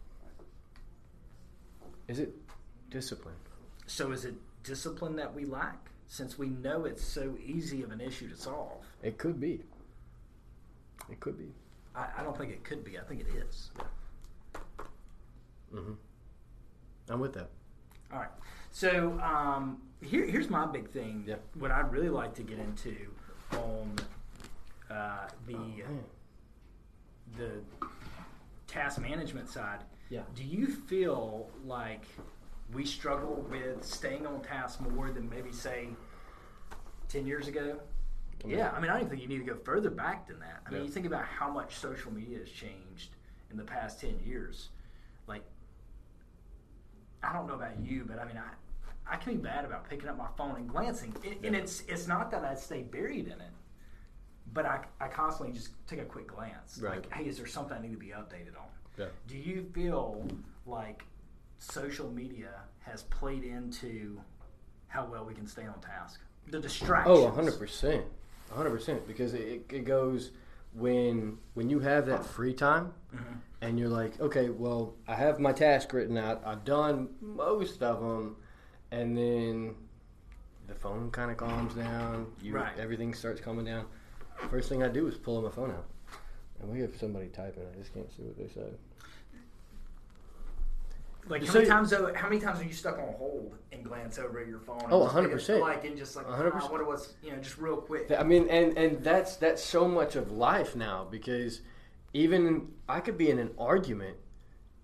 Is 2.07 2.19
it 2.19 2.33
discipline? 2.89 3.35
So 3.85 4.11
is 4.11 4.25
it 4.25 4.35
discipline 4.63 5.15
that 5.17 5.33
we 5.33 5.45
lack? 5.45 5.89
Since 6.07 6.39
we 6.39 6.47
know 6.47 6.85
it's 6.85 7.03
so 7.03 7.37
easy 7.45 7.83
of 7.83 7.91
an 7.91 8.01
issue 8.01 8.27
to 8.29 8.35
solve, 8.35 8.83
It 9.03 9.19
could 9.19 9.39
be. 9.39 9.61
It 11.09 11.19
could 11.19 11.37
be. 11.37 11.53
I, 11.95 12.07
I 12.17 12.23
don't 12.23 12.35
think 12.35 12.51
it 12.51 12.63
could 12.63 12.83
be. 12.83 12.97
I 12.97 13.01
think 13.01 13.21
it 13.21 13.27
is. 13.27 13.69
Mm-hmm. 15.73 15.93
I'm 17.09 17.19
with 17.19 17.33
that. 17.33 17.49
All 18.11 18.19
right. 18.19 18.29
So 18.71 19.19
um, 19.21 19.81
here, 20.01 20.25
here's 20.25 20.49
my 20.49 20.65
big 20.65 20.89
thing. 20.89 21.25
Yeah. 21.27 21.35
What 21.59 21.71
I'd 21.71 21.91
really 21.91 22.09
like 22.09 22.33
to 22.35 22.43
get 22.43 22.57
into 22.57 22.95
on 23.53 23.95
uh, 24.89 25.27
the 25.47 25.83
the 27.37 27.51
task 28.69 28.99
management 29.01 29.49
side. 29.49 29.79
Yeah. 30.09 30.21
Do 30.35 30.43
you 30.43 30.67
feel 30.67 31.49
like 31.65 32.05
we 32.73 32.85
struggle 32.85 33.45
with 33.49 33.83
staying 33.83 34.25
on 34.27 34.41
task 34.41 34.79
more 34.81 35.11
than 35.11 35.29
maybe 35.29 35.51
say 35.51 35.89
ten 37.07 37.25
years 37.25 37.47
ago? 37.47 37.79
mean- 38.45 38.57
yeah, 38.57 38.71
I 38.71 38.79
mean, 38.79 38.89
I 38.89 38.99
don't 38.99 39.09
think 39.09 39.21
you 39.21 39.27
need 39.27 39.39
to 39.45 39.53
go 39.53 39.57
further 39.65 39.89
back 39.89 40.27
than 40.27 40.39
that. 40.39 40.61
I 40.65 40.69
mean, 40.69 40.79
Yeah. 40.81 40.85
you 40.85 40.91
think 40.91 41.05
about 41.05 41.25
how 41.25 41.49
much 41.51 41.75
social 41.75 42.11
media 42.13 42.39
has 42.39 42.49
changed 42.49 43.15
in 43.51 43.57
the 43.57 43.63
past 43.65 43.99
ten 43.99 44.17
years. 44.19 44.69
Like, 45.27 45.43
I 47.21 47.33
don't 47.33 47.47
know 47.47 47.55
about 47.55 47.77
you, 47.79 48.05
but 48.07 48.19
I 48.19 48.25
mean, 48.25 48.37
I 48.37 48.49
I 49.11 49.15
can 49.17 49.33
be 49.33 49.39
bad 49.41 49.65
about 49.65 49.89
picking 49.89 50.07
up 50.07 50.17
my 50.17 50.27
phone 50.37 50.55
and 50.55 50.69
glancing, 50.69 51.15
and, 51.25 51.43
and 51.43 51.55
it's 51.55 51.81
it's 51.87 52.07
not 52.07 52.29
that 52.31 52.45
I 52.45 52.53
stay 52.55 52.83
buried 52.83 53.25
in 53.25 53.41
it, 53.41 53.51
but 54.53 54.65
I 54.65 54.81
I 54.99 55.07
constantly 55.07 55.53
just 55.55 55.69
take 55.87 55.99
a 55.99 56.05
quick 56.05 56.27
glance. 56.27 56.79
Right. 56.81 56.95
Like, 57.03 57.13
hey, 57.13 57.25
is 57.25 57.37
there 57.37 57.47
something 57.47 57.77
I 57.77 57.81
need 57.81 57.91
to 57.91 57.97
be 57.97 58.07
updated 58.07 58.57
on? 58.59 58.67
Yeah. 58.97 59.05
Do 59.27 59.37
you 59.37 59.65
feel 59.73 60.25
like 60.65 61.03
social 61.59 62.09
media 62.11 62.49
has 62.79 63.03
played 63.03 63.43
into 63.43 64.19
how 64.87 65.05
well 65.05 65.25
we 65.25 65.33
can 65.33 65.47
stay 65.47 65.65
on 65.65 65.79
task? 65.81 66.19
The 66.47 66.59
distractions. 66.59 67.17
Oh, 67.19 67.31
100%. 67.31 68.01
100% 68.55 69.07
because 69.07 69.33
it, 69.35 69.61
it 69.69 69.85
goes 69.85 70.31
when 70.73 71.37
when 71.53 71.69
you 71.69 71.79
have 71.79 72.05
that 72.07 72.25
free 72.25 72.53
time 72.53 72.93
Mm-hmm. 73.15 73.33
and 73.61 73.79
you're 73.79 73.89
like, 73.89 74.19
okay, 74.21 74.49
well, 74.49 74.93
I 75.07 75.15
have 75.15 75.39
my 75.39 75.51
task 75.51 75.93
written 75.93 76.15
out. 76.17 76.43
I've 76.45 76.63
done 76.63 77.09
most 77.21 77.81
of 77.81 77.99
them 78.01 78.35
and 78.91 79.17
then 79.17 79.73
the 80.67 80.75
phone 80.75 81.09
kind 81.09 81.31
of 81.31 81.37
calms 81.37 81.73
down. 81.73 82.27
You, 82.41 82.53
Right. 82.55 82.77
Everything 82.77 83.13
starts 83.15 83.41
coming 83.41 83.65
down. 83.65 83.85
First 84.49 84.69
thing 84.69 84.83
I 84.83 84.87
do 84.87 85.07
is 85.07 85.15
pull 85.15 85.41
my 85.41 85.49
phone 85.49 85.71
out. 85.71 85.85
And 86.61 86.69
we 86.71 86.79
have 86.81 86.95
somebody 86.97 87.27
typing. 87.27 87.63
I 87.73 87.77
just 87.77 87.93
can't 87.93 88.09
see 88.15 88.23
what 88.23 88.37
they 88.37 88.47
said. 88.53 88.77
Like 91.27 91.43
how 91.45 91.53
So- 91.53 91.59
many 91.59 91.69
times? 91.69 91.89
Though, 91.91 92.13
how 92.13 92.27
many 92.29 92.41
times 92.41 92.59
are 92.59 92.63
you 92.63 92.73
stuck 92.73 92.97
on 92.97 93.13
hold 93.13 93.55
and 93.71 93.83
glance 93.83 94.17
over 94.17 94.39
at 94.39 94.47
your 94.47 94.59
phone? 94.59 94.79
and 94.81 94.91
Oh, 94.91 95.03
just 95.03 95.15
take 95.15 95.25
a- 95.25 95.59
100%. 95.59 95.61
Like 95.61 95.85
and 95.85 95.97
just 95.97 96.15
like, 96.15 96.27
100%. 96.27 96.63
ah, 96.63 96.71
what 96.71 96.85
was 96.87 97.13
you 97.21 97.31
know, 97.31 97.37
just 97.37 97.57
real 97.59 97.77
quick. 97.77 98.07
Th- 98.07 98.19
I 98.19 98.23
mean, 98.23 98.47
and 98.49 98.77
and 98.77 99.03
that's 99.03 99.35
that's 99.35 99.63
so 99.63 99.87
much 99.87 100.15
of 100.15 100.31
life 100.31 100.75
now 100.75 101.05
because 101.09 101.61
even 102.13 102.71
I 102.87 102.99
could 102.99 103.17
be 103.17 103.29
in 103.29 103.37
an 103.37 103.51
argument 103.59 104.17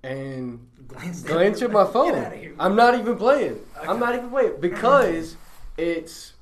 and 0.04 0.70
glance, 0.88 1.24
glance 1.24 1.62
at 1.64 1.72
my 1.72 1.84
Get 1.86 1.94
phone. 1.94 2.16
outta 2.16 2.36
here. 2.36 2.56
I'm 2.60 2.76
not 2.76 2.94
even 2.96 3.18
playing. 3.18 3.66
I'm 3.82 4.00
not 4.00 4.14
even 4.16 4.30
playing 4.30 4.60
because 4.60 5.36
it's 5.78 6.34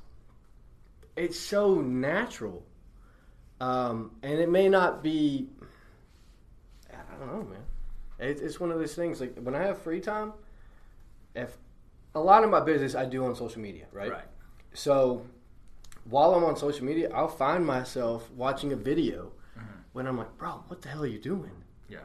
it's 1.16 1.38
so 1.38 1.80
natural, 1.80 2.62
um, 3.64 4.10
and 4.22 4.38
it 4.38 4.48
may 4.50 4.68
not 4.68 5.02
be. 5.02 5.48
I 6.92 7.18
don't 7.18 7.26
know, 7.26 7.42
man. 7.48 7.60
It's, 8.18 8.40
it's 8.40 8.60
one 8.60 8.70
of 8.70 8.78
those 8.78 8.94
things. 8.94 9.20
Like 9.20 9.36
when 9.38 9.54
I 9.54 9.62
have 9.62 9.78
free 9.78 10.00
time, 10.00 10.32
if 11.34 11.56
a 12.14 12.20
lot 12.20 12.44
of 12.44 12.50
my 12.50 12.60
business 12.60 12.94
I 12.94 13.04
do 13.04 13.24
on 13.24 13.34
social 13.34 13.60
media, 13.60 13.86
right? 13.92 14.10
Right. 14.10 14.24
So 14.72 15.24
while 16.08 16.34
I'm 16.34 16.44
on 16.44 16.56
social 16.56 16.84
media, 16.84 17.10
I'll 17.14 17.28
find 17.28 17.64
myself 17.66 18.30
watching 18.32 18.72
a 18.72 18.76
video 18.76 19.32
Mm-hmm. 19.56 19.78
when 19.92 20.06
I'm 20.08 20.18
like, 20.18 20.36
bro, 20.36 20.64
what 20.66 20.82
the 20.82 20.88
hell 20.88 21.04
are 21.04 21.06
you 21.06 21.20
doing? 21.20 21.52
Yeah. 21.88 21.98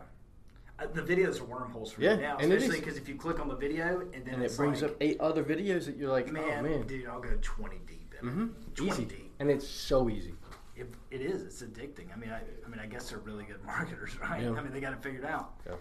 Uh, 0.77 0.85
the 0.93 1.01
videos 1.01 1.41
are 1.41 1.45
wormholes 1.45 1.91
for 1.91 2.01
Yeah, 2.03 2.15
me 2.15 2.21
now, 2.21 2.37
especially 2.37 2.79
because 2.79 2.95
if 2.95 3.09
you 3.09 3.15
click 3.15 3.39
on 3.39 3.47
the 3.47 3.55
video 3.55 4.01
and 4.13 4.23
then 4.23 4.35
And 4.35 4.43
it's 4.43 4.53
it 4.53 4.57
brings 4.57 4.83
like, 4.83 4.91
up 4.91 4.97
eight 5.01 5.19
other 5.19 5.43
videos 5.43 5.85
that 5.87 5.97
you're 5.97 6.11
like, 6.11 6.31
man, 6.31 6.43
oh 6.59 6.61
man, 6.61 6.85
dude, 6.85 7.07
I'll 7.07 7.19
go 7.19 7.35
twenty 7.41 7.79
deep 7.87 8.13
in 8.21 8.29
hmm. 8.29 8.47
Twenty 8.75 8.91
easy, 8.91 9.05
deep. 9.05 9.31
and 9.39 9.49
it's 9.49 9.67
so 9.67 10.09
easy. 10.09 10.35
It, 10.79 10.87
it 11.11 11.21
is. 11.21 11.41
It's 11.41 11.61
addicting. 11.61 12.13
I 12.13 12.17
mean, 12.17 12.29
I, 12.29 12.39
I 12.65 12.69
mean, 12.69 12.79
I 12.79 12.85
guess 12.85 13.09
they're 13.09 13.19
really 13.19 13.43
good 13.43 13.63
marketers, 13.65 14.17
right? 14.19 14.43
Yeah. 14.43 14.51
I 14.53 14.61
mean, 14.61 14.71
they 14.71 14.79
got 14.79 14.93
it 14.93 15.03
figured 15.03 15.25
out. 15.25 15.53
Yeah. 15.67 15.75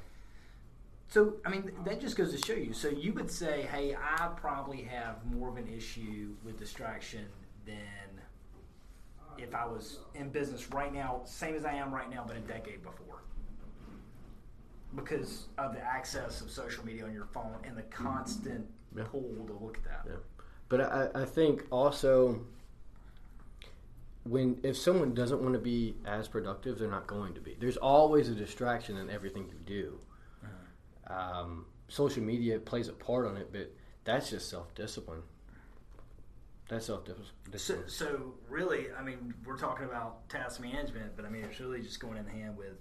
So, 1.09 1.35
I 1.47 1.49
mean, 1.49 1.71
that 1.85 2.01
just 2.01 2.17
goes 2.17 2.33
to 2.33 2.39
show 2.47 2.53
you. 2.53 2.73
So, 2.75 2.89
you 2.89 3.13
would 3.15 3.31
say, 3.31 3.67
hey, 3.73 3.95
I 3.95 4.29
probably 4.37 4.83
have 4.83 5.25
more 5.33 5.49
of 5.49 5.57
an 5.57 5.67
issue 5.69 6.35
with 6.45 6.59
distraction 6.59 7.25
than 7.65 7.77
if 9.39 9.55
I 9.55 9.65
was 9.65 10.01
in 10.15 10.29
business 10.31 10.71
right 10.71 10.93
now, 10.93 11.23
same 11.25 11.55
as 11.55 11.65
I 11.65 11.73
am 11.75 11.95
right 11.95 12.11
now, 12.11 12.25
but 12.27 12.37
a 12.37 12.41
decade 12.41 12.83
before. 12.83 13.23
Because 14.95 15.47
of 15.59 15.75
the 15.75 15.81
access 15.81 16.41
of 16.41 16.51
social 16.51 16.85
media 16.85 17.05
on 17.05 17.13
your 17.13 17.27
phone 17.27 17.57
and 17.65 17.77
the 17.77 17.83
constant 17.83 18.67
Yeah. 18.97 19.05
pull 19.05 19.23
to 19.47 19.65
look 19.65 19.79
at 19.79 19.85
that. 19.85 20.03
Yeah. 20.07 20.17
But 20.69 20.81
I, 20.81 21.23
I 21.23 21.25
think 21.25 21.65
also 21.71 22.41
when 24.29 24.59
if 24.63 24.77
someone 24.77 25.15
doesn't 25.15 25.41
want 25.41 25.55
to 25.55 25.61
be 25.61 25.97
as 26.05 26.29
productive, 26.29 26.79
they're 26.79 26.91
not 26.91 27.07
going 27.07 27.35
to 27.35 27.41
be. 27.41 27.57
There's 27.59 27.77
always 27.77 28.29
a 28.29 28.35
distraction 28.35 28.97
in 28.97 29.11
everything 29.11 29.49
you 29.49 29.59
do. 29.65 29.99
Um, 31.07 31.65
social 31.89 32.23
media 32.23 32.59
plays 32.59 32.89
a 32.89 32.93
part 32.93 33.27
on 33.27 33.37
it, 33.39 33.49
but 33.51 33.73
that's 34.05 34.31
just 34.31 34.51
self 34.51 34.75
discipline. 34.75 35.23
That's 36.69 36.87
self 36.87 37.09
discipline. 37.51 37.89
so 37.89 38.35
really, 38.49 38.87
I 38.99 39.03
mean, 39.03 39.33
we're 39.47 39.57
talking 39.57 39.87
about 39.87 40.29
task 40.29 40.61
management, 40.61 41.17
but 41.17 41.25
I 41.25 41.31
mean, 41.31 41.45
it's 41.45 41.61
really 41.61 41.81
just 41.81 41.99
going 41.99 42.19
in 42.19 42.27
hand 42.27 42.57
with 42.57 42.77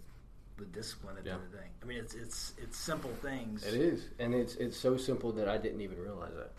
with 0.60 0.74
discipline 0.74 1.16
at 1.18 1.24
the 1.24 1.32
end 1.32 1.44
of 1.44 1.52
the 1.52 1.58
day. 1.58 1.64
I 1.82 1.86
mean, 1.86 2.00
it's 2.00 2.14
it's 2.14 2.54
it's 2.58 2.78
simple 2.78 3.12
things. 3.22 3.64
It 3.64 3.76
is, 3.76 4.10
and 4.20 4.34
it's 4.34 4.56
it's 4.56 4.78
so 4.78 4.98
simple 4.98 5.32
that 5.34 5.48
I 5.48 5.58
didn't 5.58 5.82
even 5.82 6.00
realize 6.00 6.34
that 6.36 6.52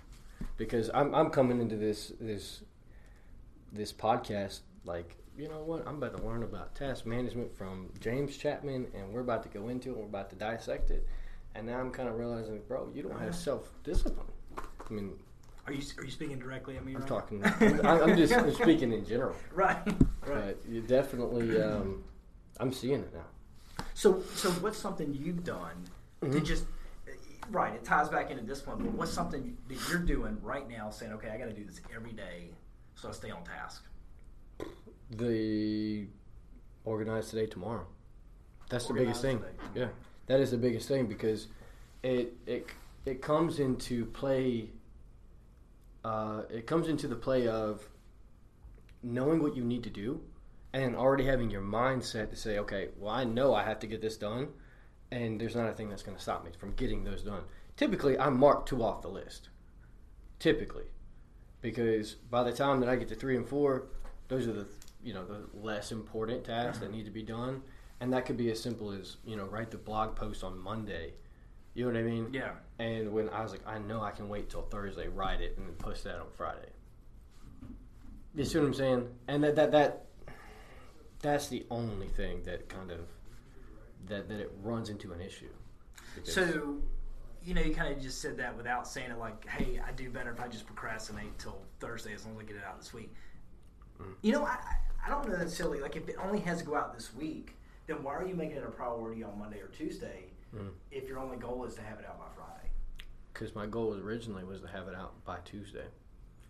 because 0.57 0.90
I'm 0.95 1.14
I'm 1.14 1.28
coming 1.28 1.61
into 1.61 1.76
this 1.76 2.12
this 2.18 2.62
this 3.73 3.92
podcast 3.92 4.61
like 4.85 5.16
you 5.37 5.49
know 5.49 5.62
what 5.62 5.87
I'm 5.87 5.97
about 5.97 6.16
to 6.16 6.23
learn 6.26 6.42
about 6.42 6.75
task 6.75 7.06
management 7.06 7.56
from 7.56 7.90
James 8.00 8.37
Chapman, 8.37 8.87
and 8.94 9.12
we're 9.12 9.20
about 9.20 9.42
to 9.44 9.49
go 9.49 9.68
into 9.68 9.90
it. 9.90 9.97
We're 9.97 10.04
about 10.04 10.30
to 10.30 10.37
dissect 10.37 10.90
it, 10.90 11.06
and 11.54 11.66
now 11.66 11.78
I'm 11.78 11.90
kind 11.90 12.08
of 12.08 12.16
realizing, 12.16 12.61
bro, 12.66 12.90
you 12.94 13.02
don't 13.02 13.18
have 13.20 13.35
self 13.37 13.70
discipline. 13.85 14.26
I 14.58 14.92
mean, 14.92 15.12
Are 15.66 15.73
you 15.73 15.82
are 15.99 16.04
you 16.04 16.11
speaking 16.11 16.38
directly 16.38 16.76
at 16.76 16.85
me? 16.85 16.94
I'm 16.94 17.00
right? 17.00 17.08
talking. 17.08 17.44
I'm, 17.61 18.11
I'm 18.11 18.16
just 18.16 18.32
I'm 18.32 18.52
speaking 18.62 18.92
in 18.92 19.04
general, 19.06 19.37
Right. 19.54 19.76
Right. 20.26 20.56
but 20.56 20.58
you 20.68 20.80
definitely. 20.80 21.61
Um, 21.61 22.02
I'm 22.61 22.73
seeing 22.73 23.00
it 23.00 23.14
now. 23.14 23.85
So 23.94 24.23
so 24.35 24.50
what's 24.52 24.78
something 24.78 25.14
you've 25.14 25.44
done 25.44 25.85
to 26.23 26.26
Mhm. 26.26 26.44
just 26.44 26.64
right? 27.50 27.73
It 27.75 27.85
ties 27.85 28.08
back 28.08 28.30
into 28.30 28.42
discipline, 28.42 28.78
but 28.78 28.92
what's 28.92 29.12
something 29.12 29.56
that 29.68 29.78
you're 29.88 30.00
doing 30.00 30.37
right 30.42 30.68
now, 30.68 30.90
saying, 30.90 31.12
okay, 31.12 31.30
I 31.30 31.38
got 31.38 31.47
to 31.47 31.52
do 31.54 31.64
this 31.64 31.80
every 31.94 32.12
day, 32.12 32.50
so 32.97 33.08
I 33.08 33.12
stay 33.12 33.30
on 33.30 33.42
task. 33.44 33.85
The 35.11 36.07
organize 36.85 37.31
today 37.31 37.47
tomorrow. 37.47 37.87
That's 38.69 38.87
the 38.87 38.95
biggest 38.95 39.23
thing. 39.23 39.38
today. 39.38 39.53
yeah. 39.75 39.88
That 40.27 40.41
is 40.41 40.50
the 40.50 40.59
biggest 40.59 40.88
thing 40.88 41.07
because 41.07 41.49
it 42.03 42.35
it 42.47 42.67
it 43.07 43.23
comes 43.23 43.59
into 43.59 44.05
play 44.07 44.71
uh, 46.05 46.43
it 46.50 46.67
comes 46.67 46.88
into 46.88 47.09
the 47.09 47.17
play 47.17 47.49
of 47.49 47.88
knowing 49.03 49.43
what 49.43 49.57
you 49.57 49.65
need 49.65 49.83
to 49.85 49.91
do 49.91 50.21
and 50.73 50.95
already 50.95 51.25
having 51.25 51.50
your 51.50 51.62
mindset 51.62 52.31
to 52.31 52.37
say 52.37 52.59
okay 52.59 52.88
well 52.99 53.12
i 53.12 53.25
know 53.25 53.55
i 53.55 53.62
have 53.62 53.79
to 53.79 53.87
get 53.87 54.00
this 54.00 54.17
done 54.17 54.49
and 55.11 55.41
there's 55.41 55.57
not 55.57 55.69
a 55.69 55.73
thing 55.73 55.88
that's 55.88 56.03
going 56.03 56.17
to 56.17 56.23
stop 56.23 56.45
me 56.45 56.50
from 56.59 56.73
getting 56.73 57.03
those 57.05 57.23
done. 57.23 57.43
Typically 57.77 58.19
i 58.19 58.29
mark 58.29 58.67
two 58.67 58.83
off 58.83 59.03
the 59.03 59.09
list. 59.09 59.49
Typically. 60.38 60.85
Because 61.62 62.15
by 62.15 62.43
the 62.45 62.53
time 62.53 62.81
that 62.81 62.88
i 62.88 62.97
get 62.97 63.09
to 63.09 63.15
three 63.15 63.37
and 63.37 63.49
four 63.49 63.87
those 64.29 64.47
are 64.47 64.53
the 64.53 64.67
you 65.02 65.14
know 65.14 65.25
the 65.25 65.47
less 65.55 65.93
important 65.93 66.45
tasks 66.45 66.78
that 66.78 66.90
need 66.90 67.05
to 67.05 67.11
be 67.11 67.23
done. 67.23 67.62
And 68.00 68.12
that 68.12 68.26
could 68.26 68.37
be 68.37 68.50
as 68.50 68.61
simple 68.61 68.93
as 68.93 69.17
you 69.25 69.37
know 69.37 69.45
write 69.45 69.71
the 69.71 69.78
blog 69.78 70.14
post 70.14 70.45
on 70.45 70.59
monday. 70.59 71.14
You 71.75 71.85
know 71.85 71.93
what 71.93 72.00
i 72.00 72.02
mean? 72.02 72.28
Yeah. 72.33 72.52
and 72.78 73.12
when 73.12 73.28
i 73.28 73.43
was 73.43 73.52
like 73.52 73.67
i 73.67 73.78
know 73.78 74.00
i 74.02 74.11
can 74.11 74.28
wait 74.28 74.50
till 74.50 74.62
thursday 74.62 75.07
write 75.07 75.40
it 75.40 75.57
and 75.57 75.67
then 75.67 75.75
post 75.75 76.05
that 76.05 76.17
on 76.17 76.26
friday. 76.37 76.71
You 78.35 78.45
see 78.45 78.59
what 78.59 78.67
i'm 78.67 78.75
saying? 78.75 79.09
And 79.28 79.45
that 79.45 79.57
that 79.57 79.73
that 79.73 80.05
that's 81.21 81.49
the 81.49 81.67
only 81.71 82.09
thing 82.09 82.43
that 82.45 82.69
kind 82.69 82.90
of 82.90 83.00
that 84.07 84.28
that 84.28 84.40
it 84.40 84.52
runs 84.62 84.88
into 84.88 85.12
an 85.12 85.21
issue. 85.21 85.50
So, 86.25 86.78
you 87.45 87.55
know, 87.55 87.62
you 87.62 87.75
kind 87.75 87.95
of 87.95 88.02
just 88.02 88.21
said 88.21 88.37
that 88.38 88.57
without 88.57 88.87
saying 88.87 89.11
it 89.11 89.19
like, 89.19 89.47
hey, 89.49 89.81
I 89.87 89.93
do 89.93 90.11
better 90.11 90.31
if 90.33 90.40
I 90.40 90.49
just 90.49 90.67
procrastinate 90.67 91.38
till 91.38 91.62
Thursday 91.81 92.12
as 92.14 92.25
long 92.25 92.35
as 92.37 92.40
I 92.40 92.45
get 92.45 92.57
it 92.57 92.64
out 92.67 92.78
this 92.78 92.93
week. 92.93 93.14
Mm. 94.00 94.14
You 94.23 94.33
know, 94.33 94.45
I, 94.45 94.59
I- 95.05 95.09
don't 95.11 95.28
know 95.28 95.37
necessarily, 95.37 95.81
like, 95.81 95.97
if 95.97 96.09
it 96.09 96.17
only 96.23 96.40
has 96.40 96.59
to 96.59 96.64
go 96.64 96.75
out 96.76 96.95
this 96.95 97.14
week, 97.14 97.57
then 97.87 98.02
why 98.02 98.14
are 98.14 98.26
you 98.26 98.35
making 98.35 98.57
it 98.57 98.64
a 98.64 98.71
priority 98.71 99.23
on 99.23 99.38
Monday 99.38 99.61
or 99.61 99.69
Tuesday 99.69 100.25
Mm. 100.55 100.71
if 100.90 101.07
your 101.09 101.19
only 101.19 101.37
goal 101.37 101.64
is 101.64 101.75
to 101.75 101.83
have 101.83 101.99
it 101.99 102.07
out 102.07 102.19
by 102.19 102.26
Friday? 102.35 102.71
because 103.35 103.55
my 103.55 103.67
goal 103.67 103.95
originally 103.95 104.43
was 104.43 104.61
to 104.62 104.67
have 104.67 104.88
it 104.88 104.95
out 104.97 105.23
by 105.25 105.38
tuesday 105.45 105.85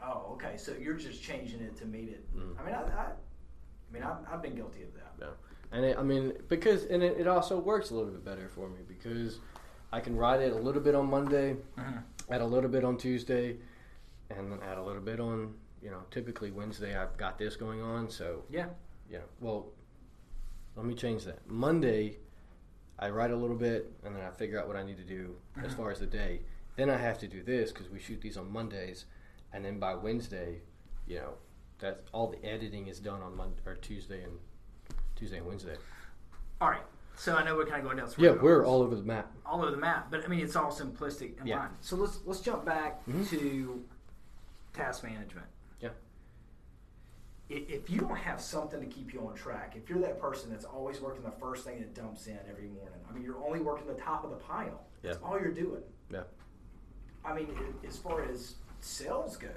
Oh, 0.01 0.31
okay. 0.35 0.57
So 0.57 0.73
you're 0.73 0.95
just 0.95 1.21
changing 1.23 1.61
it 1.61 1.77
to 1.79 1.85
meet 1.85 2.09
it. 2.09 2.25
Mm. 2.35 2.59
I 2.59 2.65
mean, 2.65 2.75
I, 2.75 2.79
I, 2.83 3.07
I 3.11 3.93
mean, 3.93 4.03
I've, 4.05 4.17
I've 4.33 4.41
been 4.43 4.55
guilty 4.55 4.85
of 4.85 4.95
that. 4.95 5.13
Yeah, 5.21 5.27
and 5.73 5.85
it, 5.85 5.99
I 5.99 6.03
mean 6.05 6.33
because 6.49 6.85
and 6.85 7.03
it, 7.03 7.19
it 7.19 7.27
also 7.27 7.59
works 7.59 7.91
a 7.91 7.95
little 7.95 8.11
bit 8.13 8.25
better 8.25 8.49
for 8.49 8.69
me 8.69 8.79
because 8.87 9.41
I 9.93 9.99
can 10.01 10.17
write 10.17 10.41
it 10.41 10.53
a 10.53 10.57
little 10.59 10.81
bit 10.81 10.95
on 10.95 11.11
Monday, 11.11 11.57
Mhm. 11.77 12.03
add 12.31 12.41
a 12.41 12.47
little 12.47 12.71
bit 12.71 12.85
on 12.85 12.97
Tuesday, 12.97 13.57
and 14.31 14.53
then 14.53 14.61
add 14.63 14.79
a 14.79 14.83
little 14.83 15.03
bit 15.03 15.19
on. 15.21 15.55
You 15.83 15.91
know, 15.91 16.03
typically 16.11 16.51
Wednesday 16.51 16.97
I've 16.97 17.17
got 17.17 17.39
this 17.39 17.57
going 17.57 17.81
on, 17.81 18.09
so 18.11 18.45
Yeah. 18.51 18.67
yeah. 19.09 19.21
Well, 19.41 19.73
let 20.77 20.85
me 20.87 20.95
change 20.95 21.25
that. 21.25 21.49
Monday, 21.49 22.19
I 22.99 23.11
write 23.11 23.31
a 23.31 23.37
little 23.37 23.57
bit, 23.57 23.93
and 24.05 24.15
then 24.15 24.23
I 24.25 24.31
figure 24.31 24.61
out 24.61 24.67
what 24.67 24.77
I 24.77 24.83
need 24.83 24.97
to 24.97 25.05
do 25.05 25.37
as 25.63 25.73
far 25.75 25.91
as 25.91 26.01
the 26.01 26.07
day. 26.07 26.43
Then 26.77 26.91
I 26.91 26.97
have 26.97 27.19
to 27.21 27.29
do 27.29 27.43
this 27.43 27.71
because 27.73 27.89
we 27.89 27.99
shoot 28.01 28.21
these 28.21 28.37
on 28.37 28.51
Mondays, 28.53 29.05
and 29.53 29.65
then 29.65 29.79
by 29.79 29.95
Wednesday, 29.95 30.63
you 31.07 31.17
know, 31.17 31.35
that's 31.79 32.03
all 32.13 32.29
the 32.29 32.45
editing 32.45 32.89
is 32.89 32.99
done 32.99 33.23
on 33.23 33.37
Monday 33.37 33.61
or 33.65 33.77
Tuesday 33.77 34.23
and 34.25 34.39
Tuesday 35.15 35.39
and 35.39 35.47
Wednesday. 35.47 35.77
All 36.61 36.71
right. 36.71 36.83
So 37.15 37.35
I 37.37 37.45
know 37.45 37.57
we're 37.57 37.67
kind 37.67 37.79
of 37.79 37.85
going 37.85 37.97
down. 37.97 38.09
Yeah, 38.17 38.33
we're 38.33 38.65
all 38.65 38.83
over 38.83 38.95
the 38.95 39.03
map. 39.03 39.33
all 39.45 39.63
over 39.63 39.71
the 39.71 39.77
map. 39.77 40.09
But 40.11 40.25
I 40.25 40.29
mean, 40.29 40.41
it's 40.41 40.55
all 40.57 40.71
simplistic 40.73 41.39
and 41.41 41.49
Yeah. 41.49 41.69
So 41.81 41.97
let's 41.97 42.21
let's 42.27 42.41
jump 42.41 42.65
back 42.65 43.05
Mhm. 43.07 43.29
to 43.31 43.85
task 44.73 45.03
management. 45.03 45.47
Yeah. 47.49 47.59
If 47.69 47.89
you 47.91 47.99
don't 48.01 48.17
have 48.17 48.41
something 48.41 48.81
to 48.81 48.87
keep 48.87 49.13
you 49.15 49.27
on 49.27 49.35
track, 49.35 49.75
if 49.77 49.89
you're 49.89 50.01
that 50.01 50.21
person 50.21 50.51
that's 50.51 50.65
always 50.65 51.01
working 51.01 51.23
the 51.23 51.31
first 51.31 51.65
thing 51.65 51.79
that 51.81 51.95
dumps 51.95 52.27
in 52.27 52.39
every 52.49 52.67
morning, 52.69 53.01
I 53.09 53.13
mean, 53.15 53.23
you're 53.23 53.43
only 53.45 53.61
working 53.61 53.87
the 53.87 53.95
top 53.95 54.25
of 54.25 54.31
the 54.31 54.37
pile. 54.37 54.83
That's 55.03 55.19
all 55.23 55.39
you're 55.41 55.53
doing. 55.53 55.83
Yeah. 56.13 56.25
I 57.25 57.35
mean, 57.35 57.49
as 57.87 57.97
far 57.97 58.23
as 58.25 58.57
sales 58.81 59.37
go, 59.37 59.49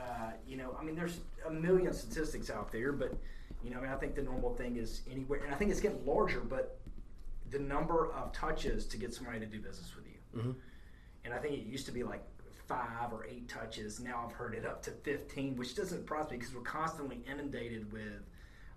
uh, 0.00 0.32
you 0.46 0.56
know, 0.56 0.76
I 0.80 0.82
mean, 0.84 0.94
there's 0.94 1.20
a 1.46 1.50
million 1.50 1.92
statistics 1.92 2.50
out 2.50 2.72
there, 2.72 2.92
but 2.92 3.14
you 3.62 3.70
know, 3.70 3.78
I 3.78 3.82
mean, 3.82 3.90
I 3.90 3.96
think 3.96 4.14
the 4.14 4.22
normal 4.22 4.54
thing 4.54 4.76
is 4.76 5.02
anywhere, 5.10 5.40
and 5.44 5.54
I 5.54 5.56
think 5.56 5.70
it's 5.70 5.80
getting 5.80 6.04
larger, 6.04 6.40
but 6.40 6.78
the 7.50 7.58
number 7.58 8.10
of 8.12 8.32
touches 8.32 8.86
to 8.86 8.96
get 8.96 9.14
somebody 9.14 9.40
to 9.40 9.46
do 9.46 9.58
business 9.60 9.92
with 9.94 10.06
you, 10.06 10.10
Mm-hmm. 10.40 10.50
and 11.24 11.32
I 11.34 11.38
think 11.38 11.54
it 11.54 11.60
used 11.66 11.86
to 11.86 11.92
be 11.92 12.02
like 12.02 12.22
five 12.68 13.12
or 13.12 13.26
eight 13.26 13.48
touches. 13.48 14.00
Now 14.00 14.24
I've 14.26 14.32
heard 14.34 14.54
it 14.54 14.64
up 14.64 14.82
to 14.84 14.90
fifteen, 14.90 15.56
which 15.56 15.74
doesn't 15.74 15.98
surprise 15.98 16.30
me 16.30 16.38
because 16.38 16.54
we're 16.54 16.62
constantly 16.62 17.20
inundated 17.30 17.92
with 17.92 18.22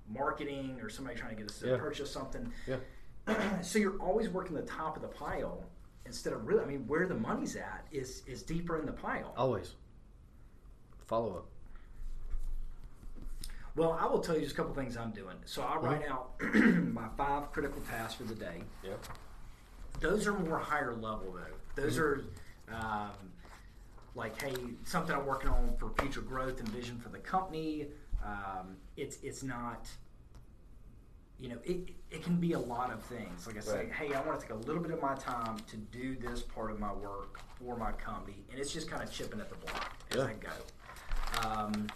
marketing 0.10 0.80
or 0.82 0.90
somebody 0.90 1.18
trying 1.18 1.36
to 1.36 1.42
get 1.42 1.50
us 1.52 1.60
to 1.60 1.70
Yeah. 1.70 1.78
purchase 1.78 2.12
something. 2.12 2.52
Yeah. 2.66 3.62
so 3.62 3.80
you're 3.80 3.98
always 4.00 4.30
working 4.30 4.56
the 4.56 4.62
top 4.62 4.96
of 4.96 5.02
the 5.02 5.08
pile 5.10 5.64
instead 6.06 6.34
of 6.34 6.46
really. 6.48 6.64
I 6.64 6.66
mean, 6.66 6.88
where 6.88 7.08
the 7.08 7.16
money's 7.16 7.56
at 7.56 7.86
is 7.92 8.24
is 8.28 8.42
deeper 8.44 8.80
in 8.80 8.86
the 8.86 8.94
pile. 8.94 9.34
Always. 9.38 9.74
Follow 11.06 11.38
up. 11.38 11.46
Well, 13.76 13.92
I 14.00 14.08
will 14.08 14.20
tell 14.20 14.36
you 14.36 14.42
just 14.42 14.54
a 14.54 14.58
couple 14.58 14.74
things 14.74 14.98
I'm 14.98 15.12
doing. 15.12 15.36
So 15.46 15.62
I 15.62 15.78
write 15.78 16.02
out 16.10 16.32
my 16.54 17.08
five 17.16 17.52
critical 17.52 17.80
tasks 17.82 18.16
for 18.16 18.24
the 18.24 18.34
day. 18.34 18.64
Yeah. 18.84 18.94
Those 20.00 20.26
are 20.28 20.34
more 20.34 20.58
higher 20.58 20.96
level 20.96 21.32
though. 21.34 21.82
Those 21.82 21.98
are 22.00 22.24
um, 22.74 23.12
like, 24.18 24.42
hey, 24.42 24.54
something 24.84 25.16
I'm 25.16 25.26
working 25.26 25.50
on 25.50 25.74
for 25.78 25.92
future 26.02 26.22
growth 26.22 26.60
and 26.60 26.68
vision 26.70 26.98
for 27.00 27.10
the 27.10 27.20
company. 27.20 27.86
Um, 28.26 28.76
it's 28.98 29.18
it's 29.24 29.44
not. 29.44 29.88
You 31.40 31.50
know, 31.50 31.58
it, 31.64 31.90
it 32.10 32.24
can 32.24 32.38
be 32.38 32.54
a 32.54 32.60
lot 32.60 32.92
of 32.92 33.04
things. 33.04 33.46
Like 33.46 33.58
I 33.58 33.60
say, 33.60 33.76
Right. 33.78 33.92
hey, 33.92 34.14
I 34.16 34.22
want 34.24 34.40
to 34.40 34.48
take 34.48 34.56
a 34.56 34.60
little 34.60 34.82
bit 34.82 34.90
of 34.92 35.00
my 35.00 35.14
time 35.14 35.58
to 35.68 35.78
do 35.78 36.16
this 36.16 36.42
part 36.42 36.72
of 36.72 36.80
my 36.80 36.92
work 36.92 37.40
for 37.60 37.78
my 37.78 37.92
company, 37.92 38.44
and 38.50 38.60
it's 38.60 38.74
just 38.74 38.90
kind 38.90 39.04
of 39.04 39.12
chipping 39.12 39.40
at 39.40 39.48
the 39.48 39.56
block 39.58 39.96
as 40.10 40.18
Yeah. 40.18 40.24
I 40.24 40.34
go. 40.34 41.48
Um, 41.48 41.88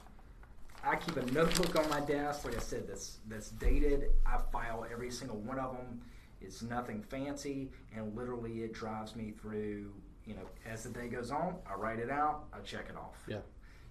I 0.83 0.95
keep 0.95 1.17
a 1.17 1.25
notebook 1.31 1.75
on 1.75 1.89
my 1.89 2.01
desk, 2.01 2.45
like 2.45 2.55
I 2.55 2.59
said, 2.59 2.87
that's 2.87 3.17
that's 3.27 3.49
dated. 3.49 4.11
I 4.27 4.37
file 4.51 4.85
every 4.91 5.09
single 5.09 5.37
one 5.37 5.57
of 5.57 5.75
them. 5.75 6.01
It's 6.39 6.61
nothing 6.61 7.01
fancy, 7.01 7.71
and 7.95 8.15
literally 8.15 8.61
it 8.61 8.73
drives 8.73 9.15
me 9.15 9.31
through. 9.41 9.91
You 10.25 10.35
know, 10.35 10.41
as 10.65 10.83
the 10.83 10.89
day 10.89 11.07
goes 11.07 11.31
on, 11.31 11.55
I 11.69 11.73
write 11.75 11.99
it 11.99 12.09
out, 12.09 12.45
I 12.53 12.59
check 12.59 12.87
it 12.89 12.95
off. 12.95 13.17
Yeah. 13.27 13.37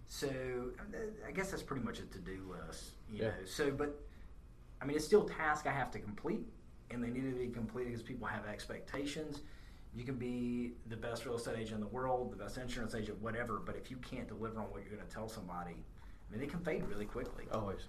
So 0.07 0.29
I 1.27 1.31
guess 1.33 1.51
that's 1.51 1.63
pretty 1.63 1.85
much 1.85 1.99
a 1.99 2.03
to-do 2.03 2.43
list. 2.67 2.93
You 3.11 3.23
Yeah. 3.23 3.29
know, 3.29 3.35
so 3.45 3.71
but 3.71 4.01
I 4.81 4.87
mean, 4.87 4.97
it's 4.97 5.05
still 5.05 5.29
tasks 5.29 5.67
I 5.67 5.73
have 5.73 5.91
to 5.93 5.99
complete, 5.99 6.47
and 6.91 7.03
they 7.03 7.11
need 7.11 7.31
to 7.31 7.37
be 7.39 7.49
completed 7.49 7.91
because 7.93 8.03
people 8.03 8.27
have 8.27 8.47
expectations. 8.47 9.43
You 9.95 10.05
can 10.05 10.15
be 10.15 10.73
the 10.89 10.97
best 10.97 11.27
real 11.27 11.35
estate 11.37 11.57
agent 11.59 11.75
in 11.75 11.81
the 11.81 11.87
world, 11.89 12.33
the 12.33 12.37
best 12.37 12.57
insurance 12.57 12.95
agent, 12.95 13.21
whatever, 13.21 13.59
but 13.59 13.77
if 13.77 13.91
you 13.91 13.97
can't 13.99 14.29
deliver 14.29 14.61
on 14.61 14.67
what 14.71 14.83
you're 14.83 14.95
going 14.97 15.07
to 15.07 15.13
tell 15.13 15.29
somebody, 15.29 15.73
I 15.75 16.31
mean, 16.33 16.41
they 16.41 16.47
can 16.47 16.61
fade 16.61 16.85
really 16.87 17.05
quickly. 17.07 17.45
Always. 17.53 17.89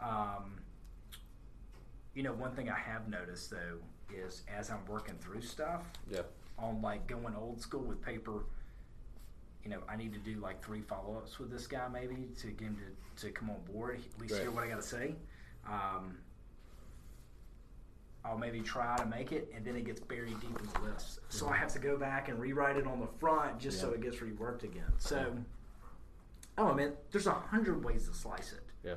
Um, 0.00 0.60
you 2.14 2.22
know, 2.24 2.32
one 2.32 2.52
thing 2.52 2.68
I 2.68 2.76
have 2.76 3.08
noticed 3.08 3.50
though 3.50 3.78
is 4.12 4.42
as 4.48 4.70
I'm 4.70 4.84
working 4.86 5.14
through 5.20 5.42
stuff 5.42 5.82
Yeah. 6.08 6.22
On 6.58 6.82
like 6.82 7.06
going 7.06 7.34
old 7.36 7.60
school 7.60 7.80
with 7.82 8.02
paper, 8.02 8.44
you 9.64 9.70
know, 9.70 9.80
I 9.88 9.96
need 9.96 10.12
to 10.12 10.18
do 10.18 10.40
like 10.40 10.64
three 10.64 10.80
follow 10.82 11.16
ups 11.18 11.38
with 11.38 11.50
this 11.50 11.66
guy 11.66 11.88
maybe 11.88 12.28
to 12.40 12.46
get 12.48 12.68
him 12.68 12.76
to, 13.16 13.26
to 13.26 13.32
come 13.32 13.50
on 13.50 13.60
board, 13.72 14.00
at 14.14 14.20
least 14.20 14.34
Right. 14.34 14.42
hear 14.42 14.50
what 14.50 14.64
I 14.64 14.68
got 14.68 14.80
to 14.80 14.86
say. 14.86 15.14
Um, 15.66 16.18
I'll 18.24 18.38
maybe 18.38 18.60
try 18.60 18.96
to 18.96 19.06
make 19.06 19.32
it, 19.32 19.50
and 19.54 19.64
then 19.64 19.76
it 19.76 19.84
gets 19.84 20.00
buried 20.00 20.38
deep 20.40 20.58
in 20.60 20.66
the 20.82 20.90
list. 20.90 21.20
So 21.28 21.48
I 21.48 21.56
have 21.56 21.72
to 21.74 21.78
go 21.78 21.96
back 21.96 22.28
and 22.28 22.38
rewrite 22.38 22.76
it 22.76 22.86
on 22.86 23.00
the 23.00 23.06
front 23.18 23.58
just 23.58 23.80
so 23.80 23.90
it 23.90 24.02
gets 24.02 24.16
reworked 24.16 24.64
again. 24.64 24.92
So, 24.98 25.34
oh 26.58 26.74
man. 26.74 26.92
There's 27.10 27.26
a 27.26 27.32
hundred 27.32 27.84
ways 27.84 28.08
to 28.08 28.14
slice 28.14 28.52
it 28.52 28.64
Yeah. 28.84 28.96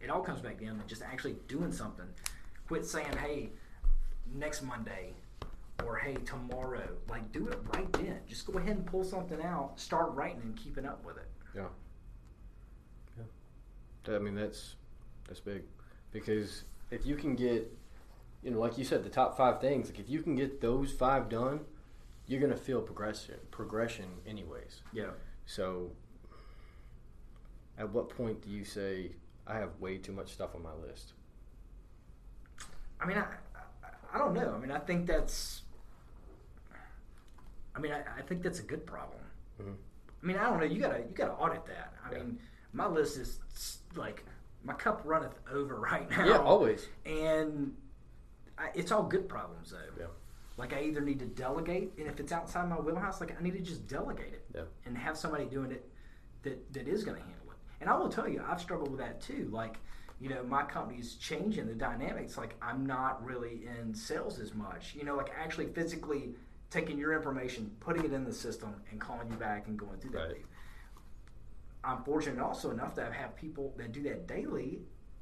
it 0.00 0.10
all 0.10 0.22
comes 0.22 0.40
back 0.40 0.58
down 0.60 0.78
to 0.80 0.86
just 0.86 1.02
actually 1.02 1.36
doing 1.46 1.70
something. 1.72 2.06
Quit 2.66 2.84
saying, 2.86 3.12
"Hey, 3.18 3.50
next 4.34 4.62
Monday," 4.62 5.14
or 5.84 5.96
"Hey, 5.96 6.14
tomorrow." 6.24 6.88
Like, 7.08 7.32
do 7.32 7.48
it 7.48 7.58
right 7.74 7.92
then. 7.94 8.20
Just 8.28 8.46
go 8.46 8.58
ahead 8.58 8.76
and 8.76 8.86
pull 8.86 9.04
something 9.04 9.42
out, 9.42 9.72
start 9.76 10.12
writing, 10.12 10.42
and 10.42 10.56
keeping 10.56 10.86
up 10.86 11.04
with 11.04 11.16
it. 11.16 11.28
Yeah. 11.54 11.68
Yeah. 13.16 14.16
I 14.16 14.18
mean 14.18 14.34
that's 14.34 14.76
that's 15.26 15.40
big 15.40 15.62
because 16.12 16.64
if 16.90 17.06
you 17.06 17.16
can 17.16 17.34
get 17.34 17.72
you 18.42 18.50
know 18.50 18.58
like 18.58 18.76
you 18.76 18.84
said 18.84 19.02
the 19.02 19.08
top 19.08 19.36
5 19.36 19.60
things 19.60 19.88
like 19.88 19.98
if 19.98 20.08
you 20.10 20.22
can 20.22 20.34
get 20.34 20.60
those 20.60 20.92
5 20.92 21.28
done 21.30 21.60
you're 22.26 22.40
going 22.40 22.52
to 22.52 22.58
feel 22.58 22.80
progression 22.80 23.36
progression 23.50 24.06
anyways. 24.26 24.82
Yeah. 24.92 25.10
So 25.46 25.90
at 27.78 27.90
what 27.90 28.08
point 28.08 28.42
do 28.42 28.50
you 28.50 28.64
say 28.64 29.12
I 29.46 29.54
have 29.54 29.78
way 29.80 29.98
too 29.98 30.12
much 30.12 30.32
stuff 30.32 30.54
on 30.54 30.62
my 30.62 30.72
list? 30.74 31.12
I 33.00 33.06
mean, 33.06 33.18
I, 33.18 33.22
I, 33.22 33.88
I 34.14 34.18
don't 34.18 34.32
know. 34.32 34.54
I 34.54 34.58
mean, 34.58 34.70
I 34.70 34.78
think 34.78 35.06
that's. 35.06 35.62
I 37.76 37.80
mean, 37.80 37.92
I, 37.92 38.02
I 38.18 38.22
think 38.22 38.42
that's 38.42 38.60
a 38.60 38.62
good 38.64 38.86
problem. 38.86 39.20
Mhm. 39.60 39.74
I 40.22 40.26
mean, 40.26 40.36
I 40.36 40.44
don't 40.48 40.58
know. 40.58 40.64
You 40.66 40.80
gotta 40.80 40.98
you 41.00 41.14
gotta 41.14 41.32
audit 41.32 41.66
that. 41.66 41.94
I 42.04 42.12
Yeah. 42.12 42.18
mean, 42.18 42.38
my 42.72 42.86
list 42.86 43.18
is 43.18 43.38
like 43.94 44.24
my 44.64 44.74
cup 44.74 45.02
runneth 45.04 45.34
over 45.52 45.76
right 45.80 46.08
now. 46.10 46.24
Yeah, 46.26 46.38
always. 46.38 46.88
And 47.04 47.74
I, 48.58 48.70
it's 48.74 48.92
all 48.92 49.02
good 49.02 49.28
problems 49.28 49.70
though. 49.70 49.78
Yeah. 49.98 50.06
Like 50.56 50.72
I 50.72 50.82
either 50.82 51.00
need 51.00 51.18
to 51.18 51.26
delegate, 51.26 51.92
and 51.98 52.06
if 52.06 52.20
it's 52.20 52.32
outside 52.32 52.68
my 52.68 52.76
wheelhouse, 52.76 53.20
like 53.20 53.36
I 53.38 53.42
need 53.42 53.54
to 53.54 53.60
just 53.60 53.86
delegate 53.88 54.32
it 54.32 54.46
Yeah. 54.54 54.62
and 54.86 54.96
have 54.96 55.16
somebody 55.16 55.46
doing 55.46 55.72
it 55.72 55.88
that 56.42 56.72
that 56.74 56.88
is 56.88 57.02
going 57.04 57.16
to 57.16 57.22
handle 57.22 57.50
it. 57.50 57.56
And 57.80 57.90
I 57.90 57.96
will 57.96 58.08
tell 58.08 58.28
you, 58.28 58.42
I've 58.46 58.60
struggled 58.60 58.90
with 58.90 59.00
that 59.00 59.20
too. 59.20 59.48
Like, 59.52 59.78
you 60.20 60.28
know, 60.30 60.42
my 60.44 60.62
company's 60.62 61.16
changing 61.16 61.66
the 61.66 61.74
dynamics. 61.74 62.38
Like, 62.38 62.54
I'm 62.62 62.86
not 62.86 63.22
really 63.24 63.62
in 63.66 63.92
sales 63.92 64.38
as 64.38 64.54
much. 64.54 64.94
You 64.94 65.04
know, 65.04 65.16
like 65.16 65.30
actually 65.36 65.66
physically 65.66 66.34
taking 66.74 66.98
your 66.98 67.12
information, 67.14 67.70
putting 67.78 68.04
it 68.04 68.12
in 68.12 68.24
the 68.24 68.32
system, 68.32 68.74
and 68.90 69.00
calling 69.00 69.30
you 69.30 69.36
back 69.36 69.68
and 69.68 69.78
going 69.78 69.96
through 70.00 70.10
that. 70.10 70.26
Right. 70.26 70.44
I'm 71.84 72.02
fortunate 72.02 72.42
also 72.42 72.72
enough 72.72 72.94
to 72.94 73.12
have 73.12 73.36
people 73.36 73.72
that 73.76 73.92
do 73.92 74.02
that 74.02 74.26
daily, 74.26 74.80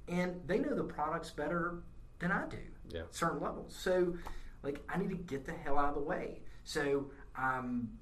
and 0.09 0.41
they 0.47 0.59
know 0.59 0.75
the 0.75 0.85
products 0.85 1.31
better 1.31 1.83
than 2.21 2.33
I 2.33 2.47
do 2.47 2.59
Yeah. 2.89 3.03
certain 3.11 3.41
levels. 3.41 3.75
So, 3.77 4.17
like, 4.63 4.81
I 4.89 4.97
need 4.97 5.11
to 5.11 5.17
get 5.17 5.45
the 5.45 5.53
hell 5.53 5.79
out 5.79 5.91
of 5.91 5.95
the 5.97 6.01
way. 6.01 6.41
So, 6.65 7.11
I'm 7.37 7.99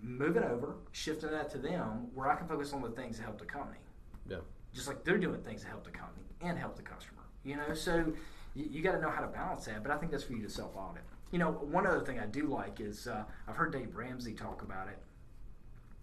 moving 0.00 0.44
over, 0.44 0.76
shifting 0.92 1.30
that 1.32 1.50
to 1.50 1.58
them 1.58 2.14
where 2.14 2.28
I 2.30 2.36
can 2.36 2.48
focus 2.48 2.72
on 2.72 2.80
the 2.80 2.90
things 2.90 3.18
that 3.18 3.24
help 3.24 3.38
the 3.38 3.44
company. 3.44 3.80
Yeah. 4.26 4.38
Just 4.72 4.88
like 4.88 5.04
they're 5.04 5.18
doing 5.18 5.42
things 5.42 5.62
that 5.64 5.68
help 5.68 5.84
the 5.84 5.90
company 5.90 6.26
and 6.40 6.58
help 6.58 6.76
the 6.76 6.82
customer. 6.82 7.22
You 7.44 7.56
know, 7.56 7.74
so 7.74 8.12
you, 8.54 8.66
you 8.70 8.82
got 8.82 8.92
to 8.92 9.00
know 9.00 9.10
how 9.10 9.20
to 9.20 9.26
balance 9.28 9.64
that. 9.66 9.82
But 9.82 9.90
I 9.92 9.96
think 9.98 10.12
that's 10.12 10.24
for 10.24 10.32
you 10.34 10.42
to 10.42 10.50
self 10.50 10.74
audit. 10.76 11.02
You 11.32 11.38
know, 11.38 11.50
one 11.50 11.86
other 11.86 12.00
thing 12.00 12.18
I 12.20 12.26
do 12.26 12.46
like 12.46 12.80
is 12.80 13.06
uh, 13.08 13.24
I've 13.48 13.56
heard 13.56 13.72
Dave 13.72 13.94
Ramsey 13.96 14.32
talk 14.32 14.62
about 14.62 14.88
it. 14.88 14.98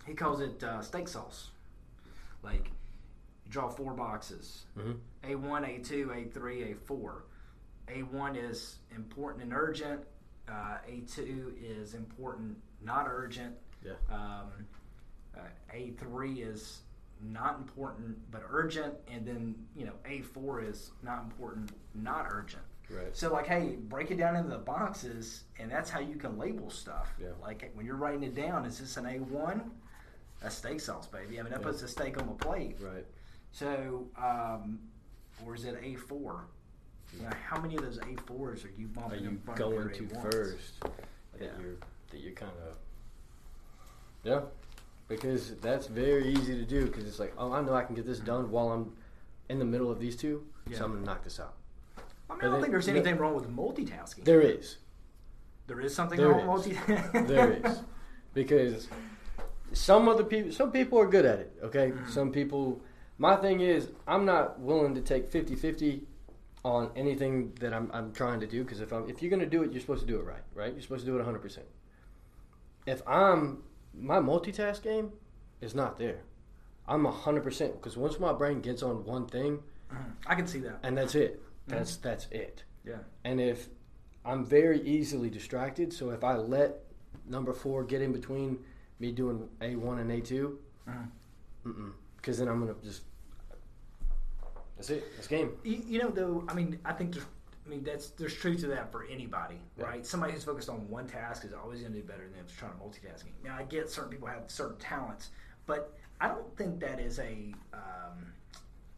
He 0.05 0.13
calls 0.13 0.41
it 0.41 0.62
uh, 0.63 0.81
steak 0.81 1.07
sauce. 1.07 1.51
Like, 2.43 2.67
you 3.45 3.51
draw 3.51 3.69
four 3.69 3.93
boxes. 3.93 4.65
Mhm. 4.77 4.99
A1, 5.23 5.65
A2, 5.65 6.07
A3, 6.33 6.75
A4. 6.75 7.21
A1 7.88 8.36
is 8.36 8.79
important 8.95 9.43
and 9.43 9.53
urgent. 9.53 10.01
Uh, 10.47 10.77
A2 10.89 11.53
is 11.62 11.93
important, 11.93 12.57
not 12.81 13.07
urgent. 13.07 13.55
Yeah. 13.81 13.93
Um, 14.09 14.67
uh, 15.38 15.39
A3 15.73 16.39
is 16.45 16.81
not 17.21 17.57
important 17.59 18.17
but 18.29 18.43
urgent, 18.49 18.93
and 19.09 19.25
then 19.25 19.55
you 19.75 19.86
know 19.86 19.93
A4 20.05 20.69
is 20.69 20.91
not 21.01 21.23
important, 21.23 21.71
not 21.95 22.25
urgent. 22.29 22.63
Right. 22.89 23.15
So 23.15 23.32
like, 23.32 23.48
hey, 23.48 23.78
break 23.80 24.12
it 24.12 24.17
down 24.17 24.36
into 24.36 24.50
the 24.50 24.58
boxes, 24.58 25.43
and 25.60 25.72
that's 25.72 25.89
how 25.89 26.00
you 26.00 26.15
can 26.15 26.38
label 26.38 26.69
stuff. 26.69 27.12
Yeah. 27.19 27.30
Like 27.41 27.72
when 27.74 27.86
you're 27.86 27.96
writing 27.96 28.24
it 28.24 28.36
down, 28.36 28.65
is 28.65 28.80
this 28.80 28.98
an 28.98 29.06
A1, 29.06 29.62
That's 30.41 30.56
steak 30.56 30.82
sauce, 30.82 31.08
baby. 31.08 31.39
I 31.39 31.43
mean, 31.43 31.52
that 31.54 31.62
Yeah. 31.62 31.67
puts 31.67 31.82
a 31.84 31.88
steak 31.88 32.19
on 32.22 32.28
the 32.28 32.34
plate. 32.34 32.76
Right. 32.82 33.06
So, 33.54 34.08
um, 34.17 34.80
or 35.46 35.56
is 35.56 35.63
it 35.63 35.80
A 35.82 35.96
four? 35.96 36.48
Now, 37.22 37.30
how 37.48 37.62
many 37.62 37.76
of 37.78 37.84
those 37.84 37.98
A 38.00 38.15
fours 38.28 38.65
are 38.65 38.72
you 38.78 38.89
Are 39.02 39.15
you 39.15 39.30
in 39.30 39.38
front 39.39 39.58
going 39.60 39.89
to 39.91 40.04
A1s? 40.04 40.22
first? 40.34 40.80
That 40.82 40.91
Yeah. 41.41 41.60
you're 41.62 41.76
that 42.10 42.19
you're 42.19 42.34
kind 42.34 42.52
of 42.67 42.76
yeah, 44.24 44.41
because 45.08 45.56
that's 45.58 45.88
very 45.88 46.28
easy 46.30 46.56
to 46.58 46.65
do. 46.65 46.86
Because 46.88 47.06
it's 47.06 47.19
like, 47.19 47.34
oh, 47.38 47.52
I 47.54 47.62
know 47.62 47.74
I 47.74 47.84
can 47.84 47.96
get 47.96 48.06
this 48.06 48.19
done 48.19 48.50
while 48.52 48.69
I'm 48.72 48.96
in 49.50 49.60
the 49.60 49.65
middle 49.65 49.91
of 49.91 50.00
these 50.00 50.15
two, 50.15 50.46
Yeah. 50.67 50.78
so 50.78 50.86
I'm 50.86 50.93
gonna 50.93 51.06
knock 51.06 51.24
this 51.24 51.39
out. 51.39 51.56
I 52.29 52.33
mean, 52.36 52.41
I 52.45 52.47
don't 52.49 52.62
think 52.62 52.71
there's 52.71 52.88
anything 52.88 53.17
wrong 53.17 53.36
with 53.36 53.49
multitasking. 53.49 54.23
There 54.25 54.41
is, 54.41 54.77
there 55.67 55.79
is 55.81 55.93
something 55.95 56.17
There 56.17 56.29
wrong 56.29 56.57
is. 56.59 56.67
with 56.67 56.77
multitasking. 56.77 57.27
there 57.27 57.51
is, 57.65 57.81
because 58.33 58.88
some 59.73 60.07
other 60.07 60.23
people, 60.23 60.51
some 60.51 60.71
people 60.71 60.99
are 60.99 61.07
good 61.07 61.25
at 61.25 61.39
it. 61.39 61.53
Okay, 61.63 61.91
Mhm. 61.91 62.09
some 62.09 62.31
people. 62.31 62.81
My 63.17 63.36
thing 63.36 63.62
is, 63.62 63.89
I'm 64.07 64.25
not 64.25 64.59
willing 64.59 64.95
to 64.95 65.01
take 65.01 65.29
50-50 65.31 66.01
on 66.65 66.89
anything 66.95 67.53
that 67.59 67.73
I'm, 67.73 67.89
I'm 67.93 68.12
trying 68.13 68.39
to 68.39 68.47
do 68.47 68.63
because 68.63 68.79
if 68.81 68.91
I'm 68.91 69.07
if 69.09 69.21
you're 69.21 69.29
gonna 69.29 69.45
do 69.45 69.63
it, 69.63 69.71
you're 69.71 69.81
supposed 69.81 70.01
to 70.01 70.07
do 70.07 70.17
it 70.17 70.23
right, 70.25 70.41
right? 70.55 70.71
You're 70.73 70.81
supposed 70.81 71.01
to 71.05 71.12
do 71.12 71.15
it 71.15 71.19
100. 71.19 71.39
percent 71.41 71.67
If 72.88 73.01
I'm 73.07 73.63
my 73.93 74.17
multitask 74.19 74.81
game 74.81 75.12
is 75.62 75.75
not 75.75 75.97
there. 75.97 76.21
I'm 76.88 77.03
100 77.03 77.43
percent 77.43 77.73
because 77.73 77.95
once 77.97 78.19
my 78.19 78.33
brain 78.33 78.62
gets 78.62 78.81
on 78.81 79.03
one 79.05 79.27
thing, 79.27 79.59
Mhm. 79.91 80.13
I 80.25 80.36
can 80.36 80.47
see 80.47 80.59
that. 80.62 80.79
and 80.83 80.97
that's 80.97 81.15
it. 81.15 81.41
That's 81.67 81.95
that's 81.97 82.28
it. 82.32 82.63
Yeah. 82.86 82.97
And 83.23 83.39
if 83.39 83.69
I'm 84.26 84.45
very 84.45 84.82
easily 84.82 85.30
distracted, 85.30 85.93
so 85.93 86.10
if 86.12 86.23
I 86.23 86.36
let 86.38 86.80
number 87.26 87.54
four 87.54 87.84
get 87.84 88.02
in 88.02 88.12
between 88.12 88.60
me 88.99 89.12
doing 89.12 89.49
A 89.62 89.76
one 89.76 89.99
and 89.99 90.12
A 90.12 90.21
two, 90.21 90.60
Mhm. 91.65 91.91
because 92.17 92.38
then 92.38 92.47
I'm 92.47 92.60
gonna 92.60 92.76
just 92.84 93.04
that's 94.76 94.89
it. 94.89 95.04
That's 95.15 95.28
game. 95.28 95.52
You, 95.63 95.82
you 95.88 95.99
know, 95.99 96.10
though, 96.10 96.43
I 96.47 96.54
mean, 96.54 96.80
I 96.84 96.93
think 96.93 97.13
there's, 97.13 97.26
I 97.65 97.69
mean, 97.69 97.84
that's 97.84 98.10
there's 98.12 98.34
truth 98.34 98.60
to 98.62 98.67
that 98.67 98.91
for 98.91 99.06
anybody, 99.06 99.60
Yeah. 99.78 99.86
right? 99.86 100.06
Somebody 100.06 100.34
who's 100.34 100.43
focused 100.43 100.67
on 100.69 100.89
one 100.89 101.08
task 101.08 101.45
is 101.45 101.54
always 101.54 101.82
going 101.82 101.93
to 101.93 101.99
do 102.02 102.06
better 102.06 102.28
than 102.28 102.39
if 102.39 102.58
trying 102.58 102.73
to 102.73 102.78
multitasking. 102.80 103.32
Now, 103.43 103.56
I 103.56 103.63
get 103.63 103.89
certain 103.89 104.10
people 104.12 104.28
have 104.28 104.49
certain 104.49 104.78
talents, 104.78 105.30
but 105.67 105.93
I 106.19 106.28
don't 106.28 106.56
think 106.58 106.80
that 106.82 106.99
is 106.99 107.19
a. 107.19 107.54
Um, 107.73 108.34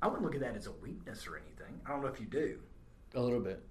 I 0.01 0.07
wouldn't 0.07 0.23
look 0.23 0.35
at 0.35 0.41
that 0.41 0.55
as 0.55 0.67
a 0.67 0.71
weakness 0.71 1.25
or 1.27 1.35
anything. 1.37 1.79
I 1.85 1.89
don't 1.91 2.01
know 2.01 2.07
if 2.07 2.19
you 2.19 2.25
do. 2.25 2.59
A 3.15 3.19
little 3.19 3.39
bit. 3.39 3.63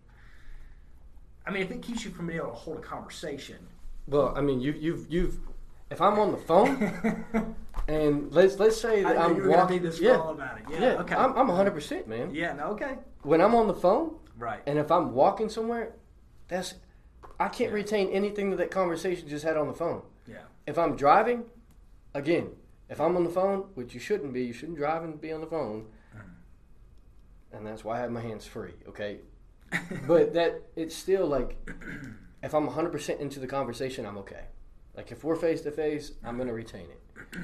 I 1.47 1.51
mean, 1.51 1.63
if 1.63 1.71
it 1.71 1.83
keeps 1.83 2.05
you 2.05 2.11
from 2.11 2.27
being 2.27 2.39
able 2.39 2.49
to 2.51 2.55
hold 2.55 2.79
a 2.79 2.81
conversation. 2.81 3.59
Well, 4.07 4.33
I 4.37 4.41
mean, 4.41 4.61
you 4.61 4.73
you've 4.73 5.07
you've 5.11 5.39
if 5.91 6.01
I'm 6.01 6.19
on 6.19 6.33
the 6.33 6.39
phone 6.39 7.55
and 7.89 8.33
let's 8.33 8.59
let's 8.59 8.81
say 8.81 9.03
that 9.03 9.15
know 9.17 9.21
I'm 9.21 9.37
you 9.37 9.43
were 9.43 9.51
walking, 9.51 9.83
this 9.83 10.01
yeah, 10.01 10.13
raw 10.13 10.31
about 10.31 10.59
it. 10.59 10.65
Yeah, 10.71 10.81
yeah, 10.81 10.87
okay. 11.01 11.15
I'm 11.15 11.37
I'm 11.37 11.49
100 11.49 11.71
percent 11.73 12.09
man. 12.09 12.35
yeah, 12.35 12.53
no, 12.55 12.65
okay, 12.69 12.95
When 13.23 13.41
I'm 13.41 13.55
on 13.55 13.67
the 13.67 13.75
phone 13.75 14.17
right. 14.39 14.61
and 14.67 14.79
if 14.79 14.91
I'm 14.91 15.13
walking 15.13 15.49
somewhere, 15.49 15.93
that's 16.49 16.75
I 17.39 17.49
can't 17.49 17.71
Yeah. 17.71 17.77
retain 17.77 18.09
anything 18.11 18.51
that 18.51 18.57
that 18.57 18.71
conversation 18.71 19.29
just 19.29 19.45
had 19.45 19.57
on 19.57 19.67
the 19.69 19.75
phone. 19.75 20.03
yeah, 20.27 20.39
If 20.67 20.79
I'm 20.79 20.97
driving, 20.97 21.45
again, 22.15 22.51
if 22.89 23.01
I'm 23.01 23.17
on 23.17 23.25
the 23.25 23.31
phone, 23.31 23.67
which 23.75 23.93
you 23.95 24.01
shouldn't 24.01 24.33
be, 24.33 24.45
you 24.45 24.53
shouldn't 24.53 24.79
drive 24.79 25.03
and 25.03 25.21
be 25.21 25.33
on 25.33 25.41
the 25.41 25.47
phone. 25.47 25.87
And 27.55 27.67
that's 27.67 27.85
why 27.85 27.99
I 27.99 28.01
have 28.01 28.11
my 28.11 28.21
hands 28.21 28.47
free, 28.47 28.75
okay? 28.89 29.19
but 30.07 30.35
that 30.35 30.63
it's 30.77 30.95
still 30.95 31.27
like 31.27 31.57
if 32.43 32.55
I'm 32.55 32.69
100% 32.69 33.21
into 33.21 33.41
the 33.41 33.47
conversation, 33.47 34.07
I'm 34.07 34.19
okay. 34.19 34.45
Like 34.97 35.11
if 35.11 35.25
we're 35.25 35.37
face 35.37 35.63
to 35.63 35.71
face, 35.71 36.13
I'm 36.25 36.39
to 36.39 36.53
retain 36.53 36.87
it. 36.91 37.39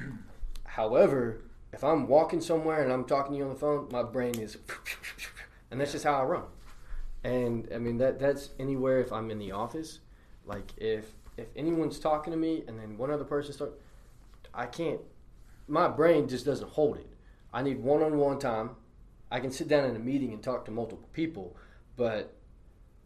However, 0.64 1.42
if 1.72 1.82
I'm 1.82 2.06
walking 2.06 2.40
somewhere 2.40 2.82
and 2.82 2.92
I'm 2.92 3.04
talking 3.04 3.32
to 3.32 3.38
you 3.38 3.44
on 3.44 3.50
the 3.50 3.58
phone, 3.58 3.88
my 3.90 4.02
brain 4.02 4.38
is 4.38 4.58
and 5.70 5.80
that's 5.80 5.92
just 5.92 6.04
how 6.04 6.14
I 6.14 6.24
run. 6.24 6.44
And 7.24 7.68
I 7.74 7.78
mean 7.78 7.98
that 7.98 8.18
that's 8.18 8.50
anywhere 8.58 9.00
if 9.00 9.12
I'm 9.12 9.30
in 9.30 9.38
the 9.38 9.52
office, 9.52 10.00
like 10.46 10.72
if 10.76 11.06
if 11.36 11.46
anyone's 11.56 11.98
talking 11.98 12.32
to 12.32 12.36
me 12.38 12.64
and 12.68 12.78
then 12.78 12.98
one 12.98 13.10
other 13.10 13.24
person 13.24 13.52
start 13.52 13.72
I 14.52 14.66
can't 14.66 15.00
my 15.68 15.88
brain 15.88 16.28
just 16.28 16.44
doesn't 16.44 16.70
hold 16.70 16.96
it. 16.98 17.06
I 17.52 17.62
need 17.62 17.80
one-on-one 17.80 18.38
time. 18.38 18.70
I 19.30 19.40
can 19.40 19.50
sit 19.50 19.68
down 19.68 19.88
in 19.88 19.96
a 19.96 19.98
meeting 19.98 20.32
and 20.32 20.42
talk 20.42 20.64
to 20.66 20.70
multiple 20.70 21.08
people, 21.12 21.56
but 21.96 22.36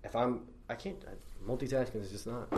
if 0.02 0.16
I'm 0.16 0.42
I 0.68 0.74
can't 0.74 1.02
I, 1.06 1.12
multitasking 1.46 2.00
is 2.00 2.10
just 2.10 2.26
not 2.26 2.48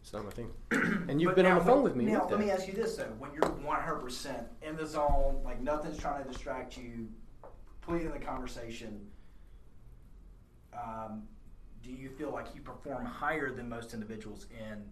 it's 0.00 0.12
not 0.12 0.24
my 0.24 0.30
thing. 0.30 0.50
And 1.08 1.20
you've 1.20 1.30
But 1.30 1.36
been 1.36 1.44
now, 1.44 1.58
on 1.58 1.58
the 1.58 1.64
phone 1.64 1.82
with 1.82 1.96
me 1.96 2.04
Now, 2.04 2.22
with 2.22 2.30
let 2.30 2.40
me 2.40 2.50
ask 2.50 2.66
you 2.66 2.72
this 2.72 2.96
though: 2.96 3.12
when 3.18 3.32
you're 3.32 3.48
100 3.50 3.96
percent 3.96 4.46
in 4.62 4.76
the 4.76 4.86
zone, 4.86 5.40
like 5.44 5.60
nothing's 5.60 5.98
trying 5.98 6.22
to 6.24 6.30
distract 6.30 6.76
you, 6.76 7.08
completely 7.82 8.06
in 8.06 8.12
the 8.12 8.24
conversation, 8.24 9.06
um, 10.74 11.24
do 11.82 11.90
you 11.90 12.10
feel 12.10 12.30
like 12.30 12.46
you 12.54 12.60
perform 12.60 13.04
higher 13.04 13.50
than 13.50 13.68
most 13.68 13.94
individuals 13.94 14.46
in 14.58 14.84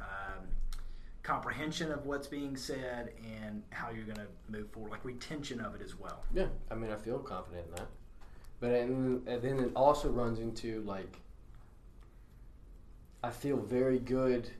um, 0.00 0.46
comprehension 1.30 1.92
of 1.92 2.06
what's 2.06 2.26
being 2.26 2.56
said 2.56 3.12
and 3.40 3.62
how 3.70 3.90
you're 3.90 4.04
going 4.04 4.16
to 4.16 4.26
move 4.48 4.68
forward, 4.72 4.90
like 4.90 5.04
retention 5.04 5.60
of 5.60 5.76
it 5.76 5.82
as 5.82 5.96
well? 5.96 6.24
Yeah, 6.34 6.46
I 6.70 6.74
mean, 6.74 6.90
I 6.90 6.96
feel 6.96 7.18
confident 7.20 7.66
in 7.68 7.74
that. 7.76 7.88
But 8.58 8.72
and, 8.72 9.26
and 9.28 9.40
then 9.40 9.60
it 9.60 9.72
also 9.76 10.08
runs 10.08 10.40
into 10.40 10.82
like, 10.82 11.20
I 13.22 13.30
feel 13.30 13.58
very 13.58 14.00
good 14.00 14.50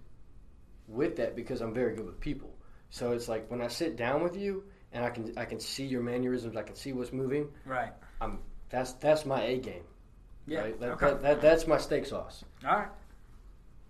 with 0.87 1.17
that 1.17 1.35
because 1.35 1.61
I'm 1.61 1.75
very 1.75 1.97
good 1.97 2.07
with 2.07 2.21
people. 2.21 2.57
So 2.91 3.13
it's 3.13 3.29
like 3.29 3.51
when 3.51 3.61
I 3.61 3.69
sit 3.69 3.97
down 3.97 4.23
with 4.23 4.37
you 4.37 4.65
and 4.93 5.05
I 5.05 5.11
can 5.11 5.33
I 5.37 5.45
can 5.45 5.59
see 5.59 5.85
your 5.85 6.03
mannerisms, 6.03 6.57
I 6.57 6.63
can 6.63 6.77
see 6.77 6.93
what's 6.93 7.13
moving. 7.13 7.49
Right. 7.65 7.93
I'm 8.21 8.39
that's 8.69 8.93
that's 8.95 9.27
my 9.27 9.43
A 9.43 9.59
game. 9.59 9.85
Yeah. 10.47 10.61
Right? 10.61 10.81
That, 10.81 10.91
okay. 10.91 11.07
that, 11.07 11.23
that, 11.23 11.41
that's 11.41 11.67
my 11.67 11.79
steak 11.79 12.07
sauce. 12.07 12.45
All 12.67 12.77
right. 12.77 12.89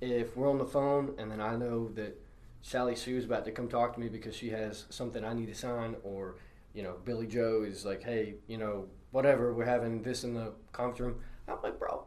If 0.01 0.37
we're 0.37 0.49
on 0.49 0.59
the 0.59 0.66
phone 0.66 1.14
and 1.19 1.31
then 1.31 1.40
I 1.40 1.57
know 1.57 1.88
that 1.90 2.19
Sally 2.62 2.94
Sue's 2.94 3.25
about 3.25 3.44
to 3.46 3.51
come 3.53 3.68
talk 3.68 3.94
to 3.94 4.01
me 4.01 4.09
because 4.09 4.35
she 4.35 4.51
has 4.51 4.85
something 4.90 5.25
I 5.25 5.33
need 5.35 5.46
to 5.46 5.55
sign, 5.55 5.96
or 6.05 6.37
you 6.75 6.83
know 6.83 6.96
Billy 7.05 7.27
Joe 7.27 7.62
is 7.66 7.85
like, 7.85 8.03
hey, 8.03 8.35
you 8.46 8.59
know 8.59 8.87
whatever, 9.12 9.53
we're 9.55 9.64
having 9.64 10.03
this 10.03 10.25
in 10.25 10.35
the 10.35 10.53
conference 10.73 11.01
room. 11.01 11.20
I'm 11.49 11.57
like, 11.62 11.79
bro, 11.79 12.05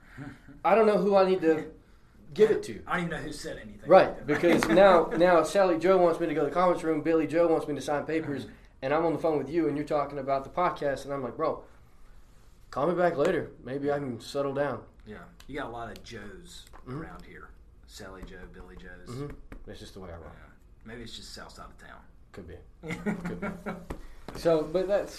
I 0.64 0.74
don't 0.74 0.86
know 0.86 0.98
who 0.98 1.14
I 1.16 1.24
need 1.28 1.40
to 1.42 1.66
give 2.34 2.50
it 2.50 2.62
to. 2.64 2.82
I 2.86 2.96
don't 2.96 3.06
even 3.06 3.18
know 3.18 3.22
who 3.24 3.32
said 3.32 3.58
anything. 3.62 3.88
Right, 3.88 4.26
because 4.26 4.66
now 4.68 5.04
now 5.16 5.42
Sally 5.42 5.78
Joe 5.78 5.98
wants 5.98 6.18
me 6.20 6.26
to 6.26 6.34
go 6.34 6.40
to 6.40 6.46
the 6.48 6.54
conference 6.54 6.82
room, 6.82 7.02
Billy 7.02 7.26
Joe 7.26 7.46
wants 7.46 7.68
me 7.68 7.74
to 7.74 7.80
sign 7.80 8.04
papers, 8.04 8.46
and 8.80 8.92
I'm 8.94 9.04
on 9.04 9.12
the 9.12 9.18
phone 9.18 9.38
with 9.38 9.50
you, 9.50 9.68
and 9.68 9.76
you're 9.76 9.86
talking 9.86 10.18
about 10.18 10.44
the 10.44 10.50
podcast, 10.50 11.04
and 11.04 11.12
I'm 11.12 11.22
like, 11.22 11.36
bro, 11.36 11.62
call 12.70 12.86
me 12.88 12.94
back 12.94 13.16
later. 13.16 13.50
Maybe 13.64 13.92
I 13.92 13.98
can 13.98 14.20
settle 14.20 14.54
down. 14.54 14.80
Yeah, 15.06 15.18
you 15.46 15.58
got 15.58 15.68
a 15.68 15.70
lot 15.70 15.90
of 15.90 16.02
Joes 16.02 16.64
Mhm. 16.88 17.00
around 17.02 17.24
here. 17.24 17.48
Sally 17.92 18.22
Joe, 18.26 18.38
Billy 18.54 18.74
Joes. 18.76 19.14
hmm 19.14 19.26
That's 19.66 19.78
just 19.78 19.92
the 19.92 20.00
way 20.00 20.08
I 20.08 20.14
roll. 20.14 20.24
Yeah. 20.24 20.86
Maybe 20.86 21.02
it's 21.02 21.14
just 21.14 21.34
south 21.34 21.52
side 21.52 21.66
of 21.66 21.76
town. 21.76 22.00
Could 22.32 22.48
be. 22.48 22.54
town. 23.40 23.76
So, 24.36 24.62
but 24.62 24.88
that's 24.88 25.14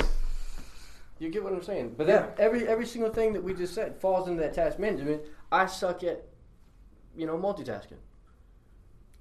you 1.19 1.29
get 1.29 1.43
what 1.43 1.53
I'm 1.53 1.61
saying. 1.61 1.93
But 1.95 2.07
that 2.07 2.35
every 2.39 2.67
every 2.67 2.87
single 2.87 3.11
thing 3.11 3.33
that 3.33 3.43
we 3.43 3.53
just 3.53 3.75
said 3.75 3.95
falls 4.01 4.27
into 4.27 4.41
that 4.41 4.55
task 4.55 4.79
management. 4.79 5.21
I 5.51 5.67
suck 5.67 6.03
at 6.03 6.23
you 7.15 7.27
know 7.27 7.37
multitasking. 7.37 7.99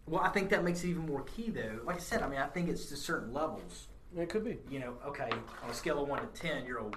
well, 0.07 0.23
I 0.23 0.31
think 0.31 0.49
that 0.49 0.65
makes 0.65 0.83
it 0.83 0.89
even 0.89 1.05
more 1.05 1.21
key, 1.25 1.51
though. 1.51 1.79
Like 1.85 1.97
I 1.97 2.01
said, 2.01 2.23
I 2.23 2.29
mean, 2.29 2.39
I 2.39 2.47
think 2.47 2.71
it's 2.71 2.87
to 2.87 2.97
certain 2.97 3.35
levels. 3.35 3.89
It 4.17 4.31
could 4.31 4.45
be. 4.47 4.57
You 4.71 4.79
know, 4.79 4.95
okay, 5.09 5.31
on 5.63 5.69
a 5.69 5.75
scale 5.75 6.03
of 6.03 6.09
one 6.09 6.21
to 6.23 6.41
ten, 6.41 6.65
you're 6.65 6.79
a, 6.79 6.85
a, 6.85 6.89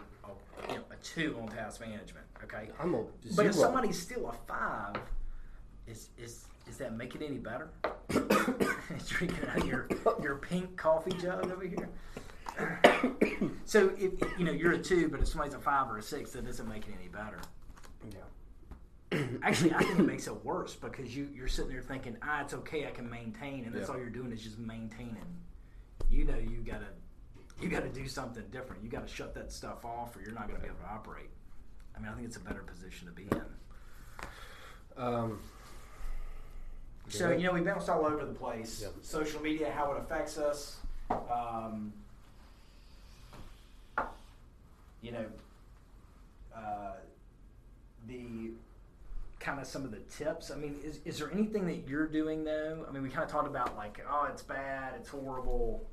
you 0.70 0.76
know, 0.76 0.84
a 0.90 0.96
two 1.04 1.38
on 1.42 1.50
task 1.50 1.82
management. 1.82 2.26
Okay, 2.46 2.70
I'm 2.80 2.94
a 2.96 3.00
Zero. 3.00 3.36
but 3.36 3.46
if 3.46 3.56
somebody's 3.56 4.02
still 4.02 4.30
a 4.30 4.34
five, 4.48 4.96
is 5.88 6.10
is 6.18 6.46
is 6.68 6.78
that 6.78 6.96
make 6.96 7.16
it 7.16 7.22
any 7.22 7.38
better? 7.38 7.70
Drinking 9.08 9.50
out 9.50 9.58
of 9.58 9.68
your 9.68 9.88
your 10.22 10.36
pink 10.38 10.76
coffee 10.78 11.12
jug 11.22 11.52
over 11.52 11.64
here. 11.66 11.90
so 13.66 13.92
if 13.98 14.14
you 14.40 14.46
know 14.46 14.52
you're 14.52 14.74
a 14.74 14.78
two, 14.80 15.10
but 15.10 15.20
if 15.20 15.28
somebody's 15.28 15.54
a 15.54 15.60
five 15.60 15.90
or 15.90 15.98
a 15.98 16.02
six, 16.04 16.32
that 16.32 16.46
doesn't 16.46 16.68
make 16.68 16.88
it 16.88 16.94
any 17.00 17.10
better. 17.10 17.40
yeah. 19.12 19.20
Actually, 19.44 19.74
I 19.74 19.80
think 19.84 20.00
it 20.00 20.06
makes 20.06 20.28
it 20.28 20.46
worse 20.46 20.76
because 20.76 21.16
you 21.16 21.30
you're 21.36 21.48
sitting 21.48 21.72
there 21.72 21.82
thinking, 21.82 22.18
ah, 22.24 22.42
it's 22.42 22.54
okay, 22.54 22.88
I 22.88 22.92
can 22.92 23.10
maintain, 23.10 23.66
and 23.66 23.74
that's 23.76 23.88
Yeah. 23.90 23.96
all 23.96 24.00
you're 24.00 24.10
doing 24.10 24.32
is 24.32 24.42
just 24.42 24.58
maintaining. 24.58 25.26
You 26.10 26.26
know, 26.26 26.38
you 26.38 26.60
gotta 26.66 26.88
you 27.62 27.70
gotta 27.70 27.90
do 27.90 28.08
something 28.08 28.44
different. 28.52 28.84
You 28.84 28.90
gotta 28.90 29.08
shut 29.08 29.34
that 29.36 29.52
stuff 29.52 29.86
off, 29.86 30.16
or 30.16 30.22
you're 30.22 30.34
not 30.34 30.48
gonna 30.48 30.60
be 30.60 30.68
able 30.68 30.80
to 30.80 30.90
operate. 30.90 31.30
I 31.96 32.00
mean, 32.00 32.10
I 32.10 32.14
think 32.14 32.28
it's 32.28 32.38
a 32.38 32.42
better 32.42 32.64
position 32.64 33.08
to 33.08 33.14
be 33.14 33.24
in. 33.32 33.42
Um, 34.98 35.40
So 37.10 37.32
you 37.32 37.44
know, 37.44 37.54
we 37.54 37.62
bounced 37.62 37.90
all 37.90 38.06
over 38.06 38.26
the 38.26 38.34
place. 38.34 38.82
Yep. 38.82 38.94
Social 39.02 39.42
media, 39.42 39.72
how 39.72 39.92
it 39.94 40.00
affects 40.00 40.38
us. 40.38 40.78
Um, 41.10 41.94
you 45.02 45.12
know, 45.12 45.26
uh, 46.56 46.94
the 48.08 48.52
kind 49.40 49.60
of 49.60 49.68
some 49.68 49.84
of 49.84 49.92
the 49.92 50.00
tips. 50.18 50.50
I 50.50 50.56
mean, 50.56 50.76
is, 50.84 51.00
is 51.06 51.20
there 51.20 51.32
anything 51.32 51.68
that 51.68 51.88
you're 51.88 52.08
doing 52.08 52.44
though? 52.44 52.86
I 52.88 52.92
mean, 52.92 53.04
we 53.04 53.10
kind 53.10 53.24
of 53.24 53.30
talked 53.30 53.48
about 53.48 53.78
like, 53.78 54.04
oh, 54.10 54.28
it's 54.32 54.42
bad, 54.42 54.94
it's 54.98 55.10
horrible. 55.10 55.86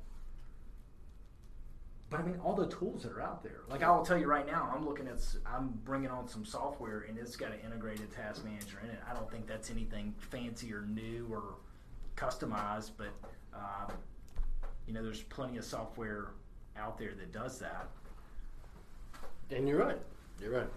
But 2.13 2.21
I 2.21 2.25
mean, 2.25 2.39
all 2.43 2.53
the 2.53 2.67
tools 2.67 3.01
that 3.01 3.11
are 3.11 3.21
out 3.21 3.41
there. 3.41 3.61
Like 3.67 3.81
I 3.81 3.89
will 3.89 4.05
tell 4.05 4.19
you 4.19 4.27
right 4.27 4.45
now, 4.45 4.71
I'm 4.71 4.85
looking 4.85 5.07
at, 5.07 5.17
I'm 5.47 5.69
bringing 5.83 6.11
on 6.11 6.27
some 6.27 6.45
software, 6.45 7.07
and 7.09 7.17
it's 7.17 7.35
got 7.35 7.51
an 7.51 7.57
integrated 7.65 8.11
task 8.11 8.45
manager 8.45 8.79
in 8.83 8.91
it. 8.91 8.99
I 9.09 9.15
don't 9.15 9.27
think 9.31 9.47
that's 9.47 9.71
anything 9.71 10.13
fancy 10.19 10.71
or 10.71 10.83
new 10.83 11.27
or 11.31 11.55
customized, 12.15 12.91
but 12.97 13.09
um, 13.51 13.95
you 14.85 14.93
know, 14.93 15.01
there's 15.01 15.23
plenty 15.23 15.57
of 15.57 15.65
software 15.65 16.27
out 16.77 16.99
there 16.99 17.15
that 17.15 17.31
does 17.31 17.57
that. 17.57 17.87
And 19.49 19.67
you're 19.67 19.79
right. 19.79 19.97
You're 20.39 20.51
right. 20.51 20.69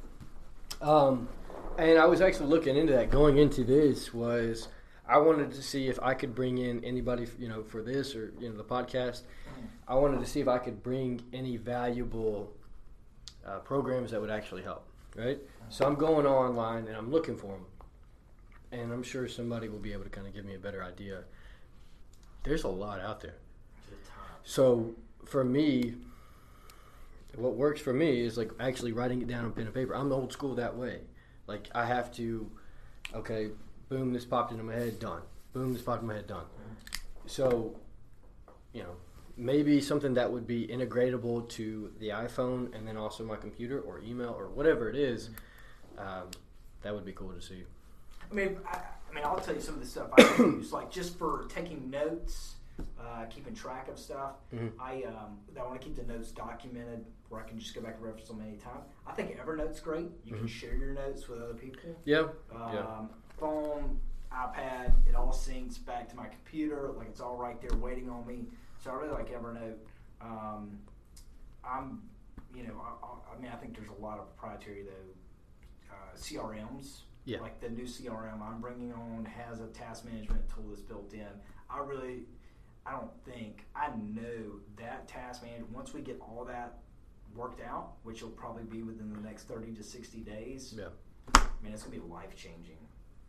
Um, 0.80 1.28
and 1.76 1.98
I 1.98 2.06
was 2.06 2.22
actually 2.22 2.46
looking 2.46 2.78
into 2.78 2.94
that. 2.94 3.10
Going 3.10 3.36
into 3.36 3.62
this 3.62 4.14
was 4.14 4.68
I 5.08 5.18
wanted 5.18 5.52
to 5.52 5.62
see 5.62 5.88
if 5.88 6.00
I 6.02 6.14
could 6.14 6.34
bring 6.34 6.58
in 6.58 6.84
anybody, 6.84 7.26
you 7.38 7.48
know, 7.48 7.62
for 7.62 7.82
this 7.82 8.14
or 8.14 8.32
you 8.40 8.48
know 8.48 8.56
the 8.56 8.64
podcast. 8.64 9.22
I 9.88 9.94
wanted 9.94 10.20
to 10.20 10.26
see 10.26 10.40
if 10.40 10.48
I 10.48 10.58
could 10.58 10.82
bring 10.82 11.22
any 11.32 11.56
valuable 11.56 12.52
uh, 13.46 13.58
programs 13.60 14.10
that 14.10 14.20
would 14.20 14.30
actually 14.30 14.62
help. 14.62 14.84
Right. 15.14 15.38
So 15.68 15.86
I'm 15.86 15.94
going 15.94 16.26
online 16.26 16.88
and 16.88 16.96
I'm 16.96 17.10
looking 17.10 17.36
for 17.36 17.52
them, 17.52 17.66
and 18.72 18.92
I'm 18.92 19.02
sure 19.02 19.28
somebody 19.28 19.68
will 19.68 19.78
be 19.78 19.92
able 19.92 20.04
to 20.04 20.10
kind 20.10 20.26
of 20.26 20.34
give 20.34 20.44
me 20.44 20.54
a 20.54 20.58
better 20.58 20.82
idea. 20.82 21.24
There's 22.42 22.64
a 22.64 22.68
lot 22.68 23.00
out 23.00 23.20
there. 23.20 23.36
So 24.44 24.94
for 25.24 25.44
me, 25.44 25.94
what 27.34 27.54
works 27.54 27.80
for 27.80 27.92
me 27.92 28.20
is 28.20 28.36
like 28.36 28.50
actually 28.60 28.92
writing 28.92 29.22
it 29.22 29.28
down 29.28 29.44
on 29.44 29.52
pen 29.52 29.66
and 29.66 29.74
paper. 29.74 29.94
I'm 29.94 30.12
old 30.12 30.32
school 30.32 30.54
that 30.54 30.76
way. 30.76 31.00
Like 31.46 31.68
I 31.74 31.84
have 31.86 32.12
to, 32.16 32.50
okay, 33.14 33.50
boom, 33.88 34.12
this 34.12 34.24
popped 34.24 34.52
into 34.52 34.64
my 34.64 34.74
head, 34.74 34.98
done. 34.98 35.22
Boom, 35.52 35.72
this 35.72 35.82
popped 35.82 36.02
in 36.02 36.08
my 36.08 36.14
head, 36.14 36.26
done. 36.26 36.44
So, 37.26 37.74
you 38.72 38.82
know, 38.82 38.96
maybe 39.36 39.80
something 39.80 40.14
that 40.14 40.30
would 40.30 40.46
be 40.46 40.66
integratable 40.66 41.48
to 41.50 41.92
the 41.98 42.08
iPhone 42.10 42.74
and 42.74 42.86
then 42.86 42.96
also 42.96 43.24
my 43.24 43.36
computer 43.36 43.80
or 43.80 44.00
email 44.00 44.34
or 44.36 44.48
whatever 44.48 44.88
it 44.88 44.96
is. 44.96 45.30
Um, 45.98 46.30
that 46.82 46.94
would 46.94 47.04
be 47.04 47.12
cool 47.12 47.32
to 47.32 47.40
see. 47.40 47.64
I 48.30 48.34
mean, 48.34 48.58
I, 48.66 48.78
I 49.10 49.14
mean, 49.14 49.24
I'll 49.24 49.38
tell 49.40 49.54
you 49.54 49.60
some 49.60 49.74
of 49.74 49.80
the 49.80 49.86
stuff 49.86 50.08
I 50.18 50.22
use, 50.38 50.72
like 50.72 50.90
just 50.90 51.16
for 51.18 51.46
taking 51.48 51.90
notes, 51.90 52.54
uh, 53.00 53.24
keeping 53.30 53.54
track 53.54 53.88
of 53.88 53.98
stuff. 53.98 54.32
Mhm. 54.54 54.72
I 54.78 55.04
um, 55.04 55.38
I 55.58 55.62
want 55.64 55.80
to 55.80 55.86
keep 55.86 55.96
the 55.96 56.02
notes 56.12 56.30
documented 56.32 57.04
where 57.28 57.40
I 57.40 57.44
can 57.48 57.58
just 57.58 57.74
go 57.74 57.80
back 57.80 57.94
and 57.96 58.04
reference 58.04 58.28
them 58.28 58.40
anytime. 58.42 58.78
I 59.06 59.12
think 59.12 59.36
Evernote's 59.38 59.80
great. 59.80 60.10
You 60.24 60.34
can 60.34 60.44
Mhm. 60.44 60.48
share 60.48 60.74
your 60.74 60.92
notes 60.92 61.28
with 61.28 61.40
other 61.40 61.54
people. 61.54 61.96
Yeah. 62.04 62.28
Um, 62.54 62.72
Yeah. 62.74 63.04
Phone, 63.38 64.00
iPad, 64.32 64.92
it 65.08 65.14
all 65.14 65.32
syncs 65.32 65.84
back 65.84 66.08
to 66.10 66.16
my 66.16 66.26
computer. 66.26 66.90
Like 66.96 67.08
it's 67.08 67.20
all 67.20 67.36
right 67.36 67.60
there 67.60 67.76
waiting 67.78 68.08
on 68.10 68.26
me. 68.26 68.46
So 68.82 68.90
I 68.90 68.94
really 68.94 69.12
like 69.12 69.30
Evernote. 69.30 69.76
Um, 70.20 70.78
I'm, 71.64 72.02
you 72.54 72.62
know, 72.64 72.80
I, 72.80 73.06
I- 73.36 73.40
mean, 73.40 73.50
I 73.52 73.56
think 73.56 73.76
there's 73.76 73.90
a 73.90 74.02
lot 74.02 74.18
of 74.18 74.34
proprietary 74.34 74.82
though 74.84 75.92
uh, 75.94 76.16
CRMs. 76.16 77.00
Yeah. 77.26 77.40
Like 77.40 77.60
the 77.60 77.68
new 77.68 77.84
CRM 77.84 78.40
I'm 78.40 78.60
bringing 78.60 78.92
on 78.94 79.24
has 79.26 79.60
a 79.60 79.66
task 79.66 80.04
management 80.06 80.48
tool 80.48 80.64
that's 80.70 80.80
built 80.80 81.12
in. 81.12 81.26
I 81.68 81.78
really, 81.80 82.22
I 82.86 82.92
don't 82.92 83.10
think 83.26 83.66
I 83.74 83.88
know 83.96 84.60
that 84.76 85.08
task 85.08 85.42
management. 85.42 85.72
Once 85.72 85.92
we 85.92 86.00
get 86.00 86.18
all 86.20 86.44
that 86.46 86.78
worked 87.34 87.60
out, 87.60 87.94
which 88.04 88.22
will 88.22 88.30
probably 88.30 88.62
be 88.62 88.82
within 88.82 89.12
the 89.12 89.20
next 89.20 89.44
30 89.48 89.74
to 89.74 89.82
60 89.82 90.18
days. 90.20 90.74
Yeah. 90.78 90.84
I 91.34 91.40
mean, 91.62 91.72
it's 91.74 91.82
gonna 91.82 91.96
be 91.96 92.02
life 92.08 92.34
changing. 92.36 92.78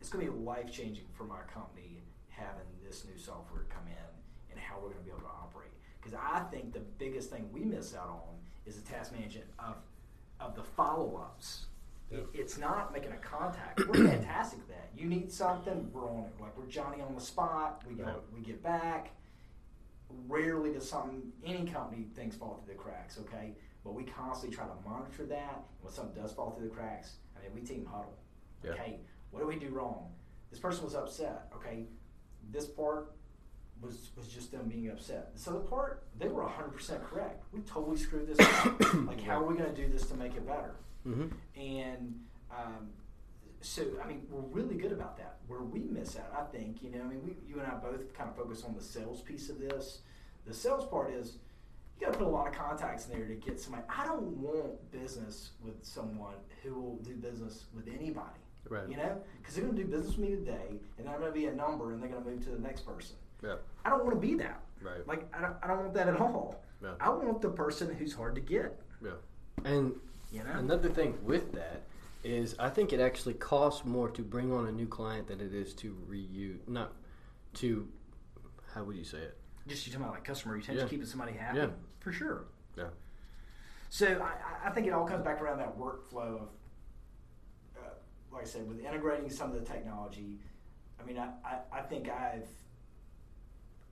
It's 0.00 0.10
gonna 0.10 0.24
be 0.24 0.30
life 0.30 0.70
changing 0.70 1.04
for 1.12 1.24
my 1.24 1.40
company 1.52 2.00
having 2.28 2.66
this 2.84 3.04
new 3.04 3.18
software 3.18 3.64
come 3.68 3.86
in 3.86 4.50
and 4.50 4.60
how 4.60 4.76
we're 4.80 4.90
gonna 4.90 5.02
be 5.02 5.10
able 5.10 5.20
to 5.20 5.26
operate. 5.26 5.72
Because 6.00 6.16
I 6.20 6.40
think 6.50 6.72
the 6.72 6.80
biggest 6.80 7.30
thing 7.30 7.48
we 7.52 7.64
miss 7.64 7.94
out 7.94 8.08
on 8.08 8.36
is 8.64 8.76
the 8.80 8.88
task 8.88 9.12
management 9.12 9.48
of 9.58 9.76
of 10.40 10.54
the 10.54 10.62
follow 10.62 11.16
ups. 11.16 11.66
It, 12.10 12.26
it's 12.32 12.56
not 12.56 12.92
making 12.92 13.12
a 13.12 13.16
contact. 13.16 13.86
We're 13.86 14.06
fantastic 14.08 14.60
at 14.60 14.68
that. 14.68 14.90
You 14.96 15.06
need 15.06 15.30
something, 15.32 15.90
we're 15.92 16.08
on 16.08 16.24
it. 16.24 16.40
Like 16.40 16.56
we're 16.56 16.66
Johnny 16.66 17.02
on 17.02 17.14
the 17.14 17.20
spot. 17.20 17.82
We 17.86 17.94
go, 17.94 18.20
we 18.34 18.40
get 18.40 18.62
back. 18.62 19.10
Rarely 20.26 20.72
does 20.72 20.88
something 20.88 21.20
any 21.44 21.66
company 21.66 22.06
things 22.14 22.34
fall 22.34 22.62
through 22.64 22.74
the 22.74 22.80
cracks. 22.80 23.18
Okay, 23.18 23.52
but 23.84 23.94
we 23.94 24.04
constantly 24.04 24.56
try 24.56 24.64
to 24.64 24.88
monitor 24.88 25.26
that. 25.26 25.64
When 25.82 25.92
something 25.92 26.22
does 26.22 26.32
fall 26.32 26.52
through 26.52 26.68
the 26.68 26.74
cracks, 26.74 27.16
I 27.36 27.42
mean, 27.42 27.50
we 27.54 27.60
team 27.60 27.84
huddle. 27.84 28.16
Yeah. 28.64 28.70
Okay, 28.70 29.00
what 29.30 29.40
do 29.40 29.46
we 29.46 29.56
do 29.56 29.68
wrong? 29.70 30.10
This 30.50 30.60
person 30.60 30.84
was 30.84 30.94
upset. 30.94 31.48
Okay, 31.54 31.84
this 32.50 32.66
part 32.66 33.12
was 33.80 34.10
was 34.16 34.28
just 34.28 34.52
them 34.52 34.68
being 34.68 34.90
upset. 34.90 35.32
This 35.34 35.46
other 35.46 35.60
part, 35.60 36.04
they 36.18 36.28
were 36.28 36.42
hundred 36.42 36.72
percent 36.72 37.02
correct. 37.04 37.44
We 37.52 37.60
totally 37.60 37.96
screwed 37.96 38.26
this 38.26 38.38
up. 38.40 38.94
like, 39.06 39.22
how 39.22 39.42
are 39.42 39.46
we 39.46 39.56
going 39.56 39.74
to 39.74 39.76
do 39.76 39.88
this 39.88 40.06
to 40.06 40.16
make 40.16 40.34
it 40.34 40.46
better? 40.46 40.74
Mm-hmm. 41.06 41.60
And 41.60 42.20
um, 42.50 42.88
so, 43.60 43.82
I 44.02 44.06
mean, 44.06 44.22
we're 44.30 44.40
really 44.40 44.76
good 44.76 44.92
about 44.92 45.16
that. 45.18 45.36
Where 45.46 45.62
we 45.62 45.80
miss 45.80 46.16
out, 46.16 46.32
I 46.36 46.44
think, 46.56 46.82
you 46.82 46.90
know, 46.90 47.00
I 47.00 47.04
mean, 47.04 47.22
we, 47.24 47.36
you 47.48 47.60
and 47.60 47.66
I 47.66 47.74
both 47.74 48.12
kind 48.14 48.28
of 48.30 48.36
focus 48.36 48.64
on 48.64 48.74
the 48.74 48.82
sales 48.82 49.22
piece 49.22 49.48
of 49.48 49.58
this. 49.58 50.00
The 50.46 50.54
sales 50.54 50.86
part 50.86 51.12
is 51.12 51.38
you 51.98 52.06
got 52.06 52.12
to 52.12 52.18
put 52.18 52.26
a 52.26 52.30
lot 52.30 52.46
of 52.46 52.54
contacts 52.54 53.06
in 53.06 53.18
there 53.18 53.26
to 53.26 53.34
get 53.34 53.60
somebody. 53.60 53.84
I 53.88 54.06
don't 54.06 54.36
want 54.38 54.90
business 54.90 55.50
with 55.62 55.84
someone 55.84 56.34
who 56.62 56.74
will 56.74 56.96
do 56.96 57.14
business 57.14 57.64
with 57.74 57.88
anybody. 57.88 58.38
Right. 58.68 58.88
You 58.88 58.96
know, 58.96 59.16
because 59.40 59.54
they're 59.54 59.64
going 59.64 59.76
to 59.76 59.82
do 59.84 59.88
business 59.88 60.16
with 60.16 60.28
me 60.28 60.36
today, 60.36 60.78
and 60.98 61.08
I'm 61.08 61.20
going 61.20 61.32
to 61.32 61.38
be 61.38 61.46
a 61.46 61.54
number, 61.54 61.92
and 61.92 62.02
they're 62.02 62.10
going 62.10 62.22
to 62.22 62.30
move 62.30 62.44
to 62.44 62.50
the 62.50 62.58
next 62.58 62.82
person. 62.82 63.16
Yeah. 63.42 63.54
I 63.84 63.90
don't 63.90 64.04
want 64.04 64.20
to 64.20 64.20
be 64.20 64.34
that. 64.36 64.60
Right. 64.82 65.06
Like, 65.06 65.26
I 65.34 65.40
don't, 65.40 65.56
I 65.62 65.66
don't 65.68 65.78
want 65.78 65.94
that 65.94 66.08
at 66.08 66.20
all. 66.20 66.60
Yeah. 66.82 66.90
I 67.00 67.08
want 67.10 67.40
the 67.40 67.48
person 67.48 67.94
who's 67.94 68.12
hard 68.12 68.34
to 68.34 68.40
get. 68.40 68.78
Yeah. 69.02 69.12
And 69.64 69.94
You 70.30 70.44
know. 70.44 70.50
Another 70.52 70.88
thing 70.88 71.16
with 71.24 71.52
that 71.52 71.82
is 72.24 72.54
I 72.58 72.68
think 72.68 72.92
it 72.92 73.00
actually 73.00 73.34
costs 73.34 73.84
more 73.84 74.10
to 74.10 74.22
bring 74.22 74.52
on 74.52 74.66
a 74.66 74.72
new 74.72 74.86
client 74.86 75.28
than 75.28 75.40
it 75.40 75.54
is 75.54 75.72
to 75.74 75.96
reuse, 76.10 76.58
not 76.68 76.92
to, 77.54 77.88
how 78.74 78.84
would 78.84 78.96
you 78.96 79.04
say 79.04 79.18
it? 79.18 79.36
Just 79.66 79.86
you 79.86 79.92
talking 79.92 80.04
about 80.04 80.14
like 80.16 80.24
customer 80.24 80.54
retention, 80.54 80.82
Yeah. 80.84 80.88
keeping 80.90 81.06
somebody 81.06 81.32
happy, 81.32 81.58
Yeah. 81.58 81.68
for 82.00 82.12
sure. 82.12 82.44
Yeah. 82.76 82.88
So 83.88 84.20
I, 84.22 84.68
I 84.68 84.70
think 84.70 84.86
it 84.86 84.92
all 84.92 85.06
comes 85.06 85.24
back 85.24 85.40
around 85.40 85.58
that 85.58 85.78
workflow 85.78 86.42
of, 86.42 86.48
like 88.32 88.42
I 88.42 88.46
said, 88.46 88.68
with 88.68 88.80
integrating 88.84 89.30
some 89.30 89.50
of 89.52 89.58
the 89.58 89.64
technology. 89.64 90.38
I 91.00 91.04
mean, 91.06 91.18
I, 91.18 91.28
I, 91.44 91.78
I 91.78 91.80
think 91.82 92.08
I've 92.08 92.48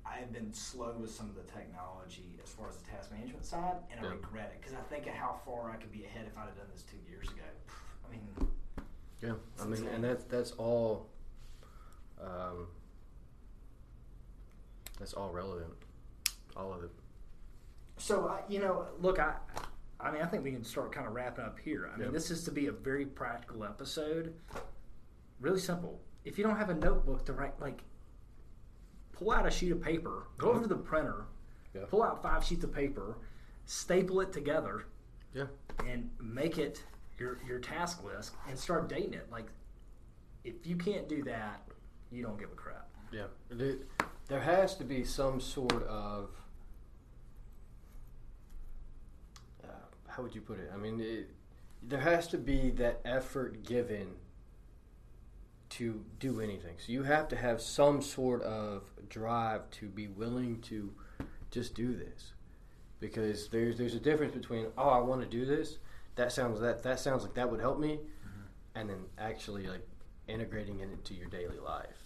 I've 0.04 0.32
been 0.32 0.52
slow 0.52 0.94
with 1.00 1.10
some 1.10 1.28
of 1.28 1.34
the 1.34 1.42
technology 1.52 2.38
as 2.42 2.50
far 2.50 2.68
as 2.68 2.76
the 2.76 2.88
task 2.90 3.10
management 3.10 3.44
side, 3.44 3.76
and 3.90 4.04
I 4.04 4.08
regret 4.10 4.52
it 4.54 4.60
because 4.60 4.74
I 4.74 4.82
think 4.92 5.06
of 5.06 5.14
how 5.14 5.40
far 5.44 5.70
I 5.70 5.76
could 5.76 5.92
be 5.92 6.04
ahead 6.04 6.26
if 6.26 6.36
I'd 6.38 6.46
have 6.46 6.56
done 6.56 6.66
this 6.72 6.82
two 6.84 6.98
years 7.10 7.28
ago. 7.28 7.42
I 8.06 8.12
mean, 8.12 8.50
Yeah. 9.20 9.34
I 9.60 9.64
mean, 9.66 9.86
and 9.88 10.04
that's 10.04 10.24
that's 10.24 10.52
all. 10.52 11.08
Um, 12.20 12.68
that's 14.98 15.12
all 15.12 15.30
relevant. 15.30 15.72
All 16.56 16.72
of 16.72 16.82
it. 16.84 16.90
So 17.98 18.28
I, 18.28 18.40
you 18.48 18.60
know, 18.60 18.86
look, 19.00 19.18
I, 19.18 19.34
I 19.98 20.10
mean, 20.10 20.22
I 20.22 20.26
think 20.26 20.44
we 20.44 20.52
can 20.52 20.64
start 20.64 20.92
kind 20.92 21.06
of 21.06 21.14
wrapping 21.14 21.44
up 21.44 21.58
here. 21.58 21.88
I 21.92 21.96
mean, 21.96 22.06
Yep. 22.06 22.12
this 22.12 22.30
is 22.30 22.44
to 22.44 22.50
be 22.50 22.66
a 22.66 22.72
very 22.72 23.06
practical 23.06 23.64
episode. 23.64 24.34
Really 25.40 25.58
simple. 25.60 26.00
If 26.24 26.36
you 26.38 26.44
don't 26.44 26.56
have 26.56 26.70
a 26.70 26.74
notebook 26.74 27.24
to 27.26 27.32
write, 27.32 27.58
like, 27.60 27.82
pull 29.12 29.30
out 29.30 29.46
a 29.46 29.50
sheet 29.50 29.72
of 29.72 29.80
paper, 29.80 30.28
go 30.38 30.50
over 30.50 30.60
to 30.62 30.66
the 30.68 30.76
printer, 30.76 31.26
pull 31.88 32.02
out 32.02 32.22
five 32.22 32.44
sheets 32.44 32.64
of 32.64 32.72
paper, 32.72 33.16
staple 33.64 34.20
it 34.20 34.32
together, 34.32 34.84
Yeah. 35.32 35.46
and 35.86 36.10
make 36.20 36.58
it 36.58 36.84
your 37.18 37.38
your 37.46 37.58
task 37.58 38.02
list, 38.04 38.34
and 38.48 38.58
start 38.58 38.88
dating 38.88 39.14
it. 39.14 39.30
Like, 39.30 39.46
if 40.44 40.66
you 40.66 40.76
can't 40.76 41.08
do 41.08 41.22
that, 41.24 41.66
you 42.10 42.22
don't 42.22 42.38
give 42.38 42.52
a 42.52 42.54
crap. 42.54 42.88
Yeah. 43.10 43.26
There 43.48 44.40
has 44.40 44.76
to 44.76 44.84
be 44.84 45.04
some 45.04 45.40
sort 45.40 45.82
of. 45.84 46.30
Uh, 49.64 49.68
how 50.16 50.22
would 50.22 50.34
you 50.34 50.40
put 50.40 50.58
it? 50.58 50.70
I 50.72 50.76
mean, 50.76 50.98
it, 51.00 51.30
there 51.82 52.00
has 52.00 52.26
to 52.28 52.38
be 52.38 52.70
that 52.70 53.00
effort 53.04 53.64
given 53.64 54.14
to 55.68 56.02
do 56.18 56.40
anything. 56.40 56.76
So 56.78 56.92
you 56.92 57.02
have 57.02 57.28
to 57.28 57.36
have 57.36 57.60
some 57.60 58.00
sort 58.00 58.42
of 58.42 58.84
drive 59.08 59.70
to 59.72 59.86
be 59.88 60.06
willing 60.08 60.60
to 60.62 60.92
just 61.50 61.74
do 61.74 61.94
this, 61.94 62.32
because 63.00 63.48
there's 63.48 63.76
there's 63.76 63.94
a 63.94 64.00
difference 64.00 64.32
between 64.34 64.66
oh 64.78 64.88
I 64.88 64.98
want 64.98 65.20
to 65.22 65.28
do 65.28 65.44
this. 65.44 65.78
That 66.14 66.32
sounds 66.32 66.60
that 66.60 66.82
that 66.82 66.98
sounds 66.98 67.22
like 67.22 67.34
that 67.34 67.50
would 67.50 67.60
help 67.60 67.78
me, 67.78 68.00
and 68.74 68.88
then 68.88 69.04
actually 69.18 69.66
like 69.66 69.86
integrating 70.28 70.80
it 70.80 70.88
into 70.90 71.14
your 71.14 71.28
daily 71.28 71.58
life. 71.58 71.98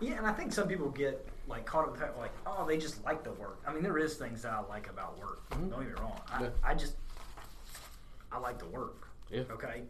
Yeah, 0.00 0.12
and 0.18 0.26
I 0.26 0.32
think 0.32 0.52
some 0.52 0.68
people 0.68 0.90
get 0.90 1.26
like 1.48 1.66
caught 1.66 1.84
up 1.84 1.92
with 1.92 2.00
that, 2.00 2.16
like, 2.18 2.32
oh, 2.46 2.66
they 2.66 2.78
just 2.78 3.02
like 3.04 3.24
the 3.24 3.32
work. 3.32 3.60
I 3.66 3.72
mean, 3.72 3.82
there 3.82 3.98
is 3.98 4.14
things 4.16 4.42
that 4.42 4.52
I 4.52 4.60
like 4.60 4.88
about 4.88 5.18
work. 5.18 5.48
Mhm. 5.50 5.70
Don't 5.70 5.80
get 5.80 5.88
me 5.88 6.00
wrong. 6.00 6.20
I, 6.30 6.42
Yeah. 6.42 6.50
I 6.62 6.74
just 6.74 6.94
I 8.32 8.38
like 8.38 8.58
the 8.58 8.66
work. 8.66 9.08
Yeah. 9.30 9.42
Okay. 9.50 9.82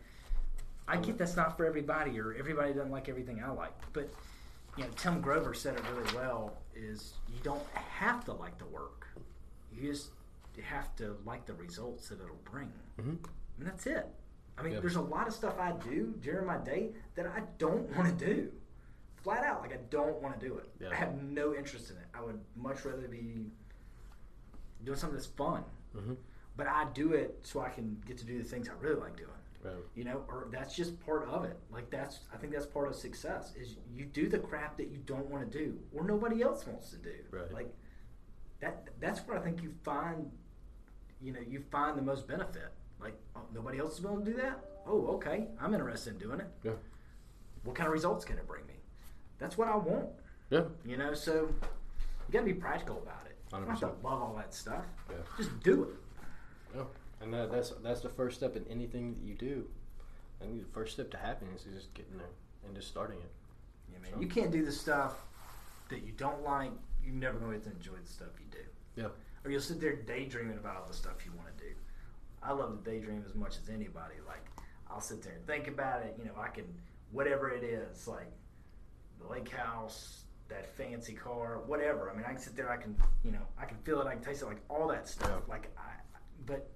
I 0.86 0.96
get 0.96 1.18
that's 1.18 1.36
not 1.36 1.56
for 1.56 1.66
everybody, 1.66 2.18
or 2.18 2.34
everybody 2.34 2.72
doesn't 2.72 2.90
like 2.90 3.08
everything 3.08 3.42
I 3.44 3.50
like. 3.50 3.72
But 3.92 4.08
you 4.76 4.84
know, 4.84 4.90
Tim 4.96 5.20
Grover 5.20 5.52
said 5.54 5.76
it 5.76 5.82
really 5.94 6.14
well: 6.14 6.56
is 6.74 7.14
you 7.28 7.38
don't 7.42 7.66
have 7.74 8.24
to 8.26 8.32
like 8.32 8.58
the 8.58 8.64
work, 8.66 9.06
you 9.72 9.90
just 9.92 10.10
have 10.62 10.94
to 10.96 11.16
like 11.24 11.44
the 11.46 11.54
results 11.54 12.08
that 12.08 12.20
it'll 12.20 12.36
bring, 12.50 12.72
Mhm. 12.98 13.18
and 13.58 13.66
that's 13.66 13.86
it. 13.86 14.06
I 14.56 14.62
mean, 14.62 14.72
Yeah. 14.72 14.80
there's 14.80 14.96
a 14.96 15.00
lot 15.00 15.28
of 15.28 15.34
stuff 15.34 15.56
I 15.58 15.72
do 15.72 16.14
during 16.20 16.46
my 16.46 16.56
day 16.58 16.94
that 17.14 17.26
I 17.26 17.40
don't 17.58 17.88
want 17.96 18.18
to 18.18 18.26
do. 18.26 18.52
Flat 19.22 19.44
out, 19.44 19.60
like 19.60 19.72
I 19.72 19.76
don't 19.90 20.20
want 20.22 20.40
to 20.40 20.48
do 20.48 20.56
it. 20.58 20.68
Yeah. 20.80 20.88
I 20.90 20.94
have 20.94 21.22
no 21.22 21.54
interest 21.54 21.90
in 21.90 21.96
it. 21.96 22.06
I 22.14 22.22
would 22.22 22.40
much 22.56 22.84
rather 22.84 23.06
be 23.08 23.50
doing 24.84 24.96
something 24.98 25.16
that's 25.16 25.26
fun. 25.28 25.64
Mhm. 25.94 26.16
But 26.58 26.66
I 26.66 26.86
do 26.92 27.12
it 27.12 27.38
so 27.44 27.60
I 27.60 27.68
can 27.68 27.96
get 28.04 28.18
to 28.18 28.26
do 28.26 28.36
the 28.36 28.44
things 28.44 28.68
I 28.68 28.72
really 28.84 29.00
like 29.00 29.16
doing. 29.16 29.30
Right. 29.64 29.74
you 29.96 30.04
know 30.04 30.22
or 30.28 30.46
that's 30.52 30.76
just 30.76 31.00
part 31.04 31.26
of 31.28 31.44
it. 31.44 31.56
Like 31.72 31.90
that's 31.90 32.20
i 32.32 32.36
think 32.36 32.52
that's 32.52 32.66
part 32.66 32.86
of 32.86 32.94
success 32.94 33.54
is 33.60 33.76
you 33.92 34.04
do 34.04 34.28
the 34.28 34.38
crap 34.38 34.76
that 34.76 34.88
you 34.88 34.98
don't 35.04 35.28
want 35.28 35.50
to 35.50 35.58
do 35.58 35.76
or 35.92 36.04
nobody 36.04 36.42
else 36.42 36.64
wants 36.64 36.90
to 36.90 36.96
do. 36.96 37.14
Right. 37.32 37.52
like 37.52 37.74
that 38.60 38.86
that's 39.00 39.18
where 39.26 39.36
i 39.36 39.40
think 39.40 39.60
you 39.60 39.72
find 39.82 40.30
you 41.20 41.32
know 41.32 41.40
you 41.46 41.64
find 41.72 41.98
the 41.98 42.02
most 42.02 42.28
benefit. 42.28 42.72
Like 43.00 43.14
oh, 43.34 43.40
nobody 43.52 43.78
else 43.78 43.94
is 43.94 44.00
willing 44.00 44.24
to 44.24 44.30
do 44.30 44.36
that? 44.36 44.60
Oh 44.86 45.08
okay 45.16 45.48
i'm 45.60 45.74
interested 45.74 46.12
in 46.12 46.18
doing 46.20 46.38
it. 46.38 46.50
Yeah. 46.62 46.72
what 47.64 47.74
kind 47.74 47.88
of 47.88 47.92
results 47.92 48.24
can 48.24 48.38
it 48.38 48.46
bring 48.46 48.64
me? 48.68 48.74
That's 49.38 49.58
what 49.58 49.66
i 49.66 49.76
want. 49.76 50.06
Yeah. 50.50 50.62
you 50.84 50.96
know 50.96 51.14
so 51.14 51.32
you 52.28 52.32
got 52.32 52.40
to 52.40 52.44
be 52.44 52.54
practical 52.54 52.98
about 52.98 53.26
it. 53.26 53.36
You 53.52 53.58
don't 53.58 53.68
have 53.68 53.80
to 53.80 54.06
love 54.06 54.22
all 54.22 54.34
that 54.36 54.54
stuff. 54.54 54.84
Yeah. 55.10 55.16
just 55.36 55.58
do 55.64 55.82
it 55.82 55.96
Yeah. 56.74 56.82
And 57.20 57.34
that, 57.34 57.50
that's 57.50 57.70
that's 57.82 58.00
the 58.00 58.08
first 58.08 58.36
step 58.36 58.56
in 58.56 58.64
anything 58.70 59.14
that 59.14 59.22
you 59.22 59.34
do. 59.34 59.64
I 60.40 60.44
think 60.44 60.60
the 60.60 60.72
first 60.72 60.92
step 60.92 61.10
to 61.10 61.16
happiness 61.16 61.66
is 61.66 61.74
just 61.74 61.94
getting 61.94 62.16
there 62.16 62.28
and 62.66 62.74
just 62.76 62.88
starting 62.88 63.18
it. 63.18 63.30
Yeah, 63.92 63.98
man. 64.00 64.10
So- 64.14 64.20
You 64.20 64.28
can't 64.28 64.52
do 64.52 64.64
the 64.64 64.72
stuff 64.72 65.14
that 65.90 66.02
you 66.04 66.12
don't 66.12 66.42
like. 66.44 66.70
You're 67.04 67.14
never 67.14 67.38
going 67.38 67.60
to 67.60 67.70
enjoy 67.70 67.96
the 68.04 68.08
stuff 68.10 68.28
you 68.38 68.46
do. 68.52 69.02
Yeah. 69.02 69.08
Or 69.44 69.50
you'll 69.50 69.60
sit 69.60 69.80
there 69.80 69.96
daydreaming 69.96 70.58
about 70.58 70.76
all 70.76 70.86
the 70.86 70.94
stuff 70.94 71.24
you 71.24 71.32
want 71.36 71.48
to 71.56 71.64
do. 71.64 71.70
I 72.42 72.52
love 72.52 72.84
to 72.84 72.90
daydream 72.90 73.24
as 73.26 73.34
much 73.34 73.56
as 73.62 73.68
anybody. 73.68 74.14
Like, 74.26 74.44
I'll 74.90 75.00
sit 75.00 75.22
there 75.22 75.32
and 75.32 75.46
think 75.46 75.66
about 75.68 76.02
it. 76.02 76.14
You 76.18 76.26
know, 76.26 76.32
I 76.38 76.48
can, 76.48 76.64
whatever 77.10 77.50
it 77.50 77.64
is, 77.64 78.06
like 78.06 78.30
the 79.20 79.26
lake 79.28 79.48
house, 79.48 80.22
that 80.48 80.66
fancy 80.76 81.14
car, 81.14 81.60
whatever. 81.66 82.10
I 82.10 82.14
mean, 82.16 82.24
I 82.26 82.30
can 82.30 82.38
sit 82.38 82.54
there, 82.56 82.70
I 82.70 82.76
can, 82.76 82.94
you 83.24 83.32
know, 83.32 83.42
I 83.58 83.64
can 83.64 83.76
feel 83.78 84.00
it, 84.00 84.06
I 84.06 84.14
can 84.14 84.22
taste 84.22 84.42
it, 84.42 84.46
like 84.46 84.60
all 84.68 84.86
that 84.88 85.08
stuff. 85.08 85.30
Yeah. 85.46 85.52
Like, 85.54 85.70
I, 85.78 85.90
but 86.46 86.70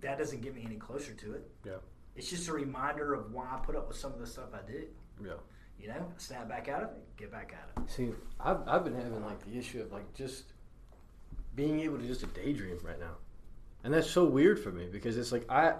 that 0.00 0.18
doesn't 0.18 0.40
get 0.42 0.54
me 0.54 0.62
any 0.64 0.76
closer 0.76 1.12
to 1.14 1.34
it. 1.34 1.50
Yeah. 1.64 1.72
It's 2.16 2.28
just 2.28 2.48
a 2.48 2.52
reminder 2.52 3.14
of 3.14 3.32
why 3.32 3.44
I 3.44 3.58
put 3.64 3.76
up 3.76 3.88
with 3.88 3.96
some 3.96 4.12
of 4.12 4.18
the 4.18 4.26
stuff 4.26 4.50
I 4.52 4.70
did. 4.70 4.88
Yeah. 5.24 5.32
You 5.80 5.88
know, 5.88 6.12
snap 6.16 6.48
back 6.48 6.68
out 6.68 6.82
of 6.82 6.90
it, 6.90 7.16
get 7.16 7.32
back 7.32 7.54
at 7.54 7.82
it. 7.82 7.90
See, 7.90 8.10
I've, 8.38 8.58
I've 8.68 8.84
been 8.84 8.94
having 8.94 9.24
like 9.24 9.44
the 9.44 9.58
issue 9.58 9.80
of 9.80 9.90
like 9.92 10.12
just 10.14 10.44
being 11.54 11.80
able 11.80 11.98
to 11.98 12.06
just 12.06 12.20
to 12.20 12.26
daydream 12.26 12.78
right 12.82 13.00
now, 13.00 13.16
and 13.82 13.92
that's 13.92 14.08
so 14.08 14.24
weird 14.24 14.62
for 14.62 14.70
me 14.70 14.86
because 14.90 15.16
it's 15.16 15.32
like 15.32 15.50
I 15.50 15.74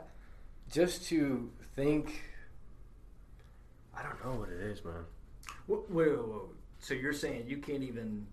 just 0.70 1.04
to 1.06 1.50
think. 1.76 2.20
I 3.94 4.02
don't 4.02 4.24
know 4.24 4.40
what 4.40 4.48
it 4.48 4.60
is, 4.60 4.84
man. 4.84 5.04
Wait, 5.68 5.80
wait, 5.90 6.08
wait, 6.08 6.18
wait. 6.18 6.42
So 6.78 6.94
you're 6.94 7.12
saying 7.12 7.44
you 7.46 7.58
can't 7.58 7.82
even, 7.82 8.26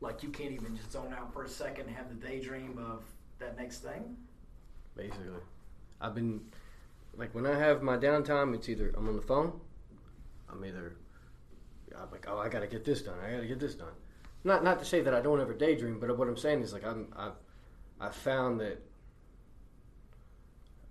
like, 0.00 0.22
you 0.22 0.28
can't 0.28 0.52
even 0.52 0.76
just 0.76 0.92
zone 0.92 1.14
out 1.18 1.32
for 1.32 1.42
a 1.42 1.48
second 1.48 1.86
and 1.88 1.96
have 1.96 2.08
the 2.08 2.26
daydream 2.26 2.78
of 2.78 3.02
that 3.38 3.56
next 3.56 3.78
thing? 3.78 4.16
Basically, 4.96 5.26
I've 6.00 6.14
been 6.14 6.40
like 7.16 7.34
when 7.34 7.46
I 7.46 7.58
have 7.58 7.82
my 7.82 7.96
downtime, 7.96 8.54
it's 8.54 8.68
either 8.68 8.92
I'm 8.96 9.08
on 9.08 9.16
the 9.16 9.22
phone, 9.22 9.52
I'm 10.50 10.64
either 10.64 10.96
I'm 11.98 12.10
like, 12.10 12.26
oh, 12.28 12.38
I 12.38 12.48
got 12.48 12.60
to 12.60 12.66
get 12.66 12.84
this 12.84 13.02
done. 13.02 13.14
I 13.26 13.30
got 13.32 13.40
to 13.40 13.46
get 13.46 13.60
this 13.60 13.74
done. 13.74 13.92
Not 14.44 14.62
not 14.62 14.78
to 14.78 14.84
say 14.84 15.00
that 15.00 15.14
I 15.14 15.20
don't 15.20 15.40
ever 15.40 15.54
daydream, 15.54 15.98
but 15.98 16.16
what 16.16 16.28
I'm 16.28 16.36
saying 16.36 16.62
is 16.62 16.72
like 16.72 16.84
I'm 16.84 17.12
I've 17.16 17.32
I've 18.00 18.14
found 18.14 18.60
that 18.60 18.82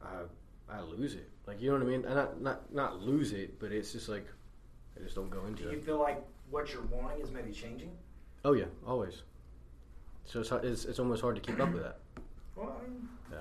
I 0.04 0.24
I 0.70 0.82
lose 0.82 1.16
it. 1.16 1.30
Like 1.48 1.62
you 1.62 1.70
know 1.72 1.78
what 1.78 1.84
I 1.84 1.90
mean? 1.90 2.06
And 2.06 2.16
not 2.16 2.42
not 2.42 2.74
not 2.74 3.02
lose 3.02 3.32
it, 3.32 3.60
but 3.60 3.72
it's 3.72 3.92
just 3.94 4.10
like 4.10 4.26
I 4.98 5.04
just 5.04 5.16
don't 5.16 5.30
go 5.30 5.42
Do 5.42 5.48
into 5.48 5.64
you 5.64 5.70
it. 5.72 5.86
feel 5.86 6.00
like 6.00 6.22
what 6.50 6.72
you're 6.74 6.84
wanting 6.84 7.22
is 7.22 7.32
maybe 7.32 7.52
changing? 7.52 7.92
Oh 8.44 8.54
yeah, 8.54 8.66
always. 8.86 9.24
So 10.26 10.42
it's 10.42 10.52
it's, 10.52 10.86
it's 10.86 11.00
almost 11.00 11.22
hard 11.22 11.36
to 11.36 11.42
keep 11.42 11.60
up 11.60 11.72
with 11.72 11.84
that. 11.84 12.00
Well, 12.56 12.76
I 12.80 12.88
mean, 12.88 13.08
Yeah. 13.32 13.38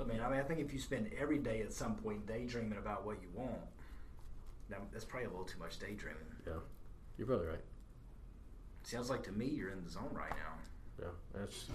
I 0.00 0.04
mean, 0.04 0.20
I 0.20 0.28
mean, 0.30 0.40
I 0.40 0.42
think 0.42 0.60
if 0.60 0.72
you 0.72 0.78
spend 0.80 1.10
every 1.20 1.38
day 1.38 1.60
at 1.60 1.72
some 1.72 1.94
point 1.96 2.26
daydreaming 2.26 2.78
about 2.78 3.04
what 3.06 3.20
you 3.22 3.28
want, 3.34 3.60
that, 4.70 4.80
that's 4.92 5.04
probably 5.04 5.26
a 5.26 5.30
little 5.30 5.44
too 5.44 5.58
much 5.58 5.78
daydreaming. 5.78 6.18
Yeah, 6.46 6.54
you're 7.16 7.26
probably 7.26 7.46
right. 7.46 7.60
Sounds 8.82 9.08
like 9.10 9.22
to 9.24 9.32
me 9.32 9.46
you're 9.46 9.70
in 9.70 9.82
the 9.84 9.90
zone 9.90 10.10
right 10.12 10.30
now, 10.30 11.04
Yeah, 11.06 11.08
that's 11.40 11.66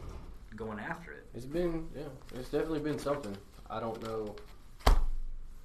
going 0.56 0.80
after 0.80 1.12
it. 1.14 1.28
It's 1.34 1.46
been, 1.46 1.88
yeah, 1.96 2.04
it's 2.36 2.50
definitely 2.50 2.80
been 2.80 3.00
something. 3.00 3.36
I 3.70 3.80
don't 3.80 4.02
know. 4.04 4.36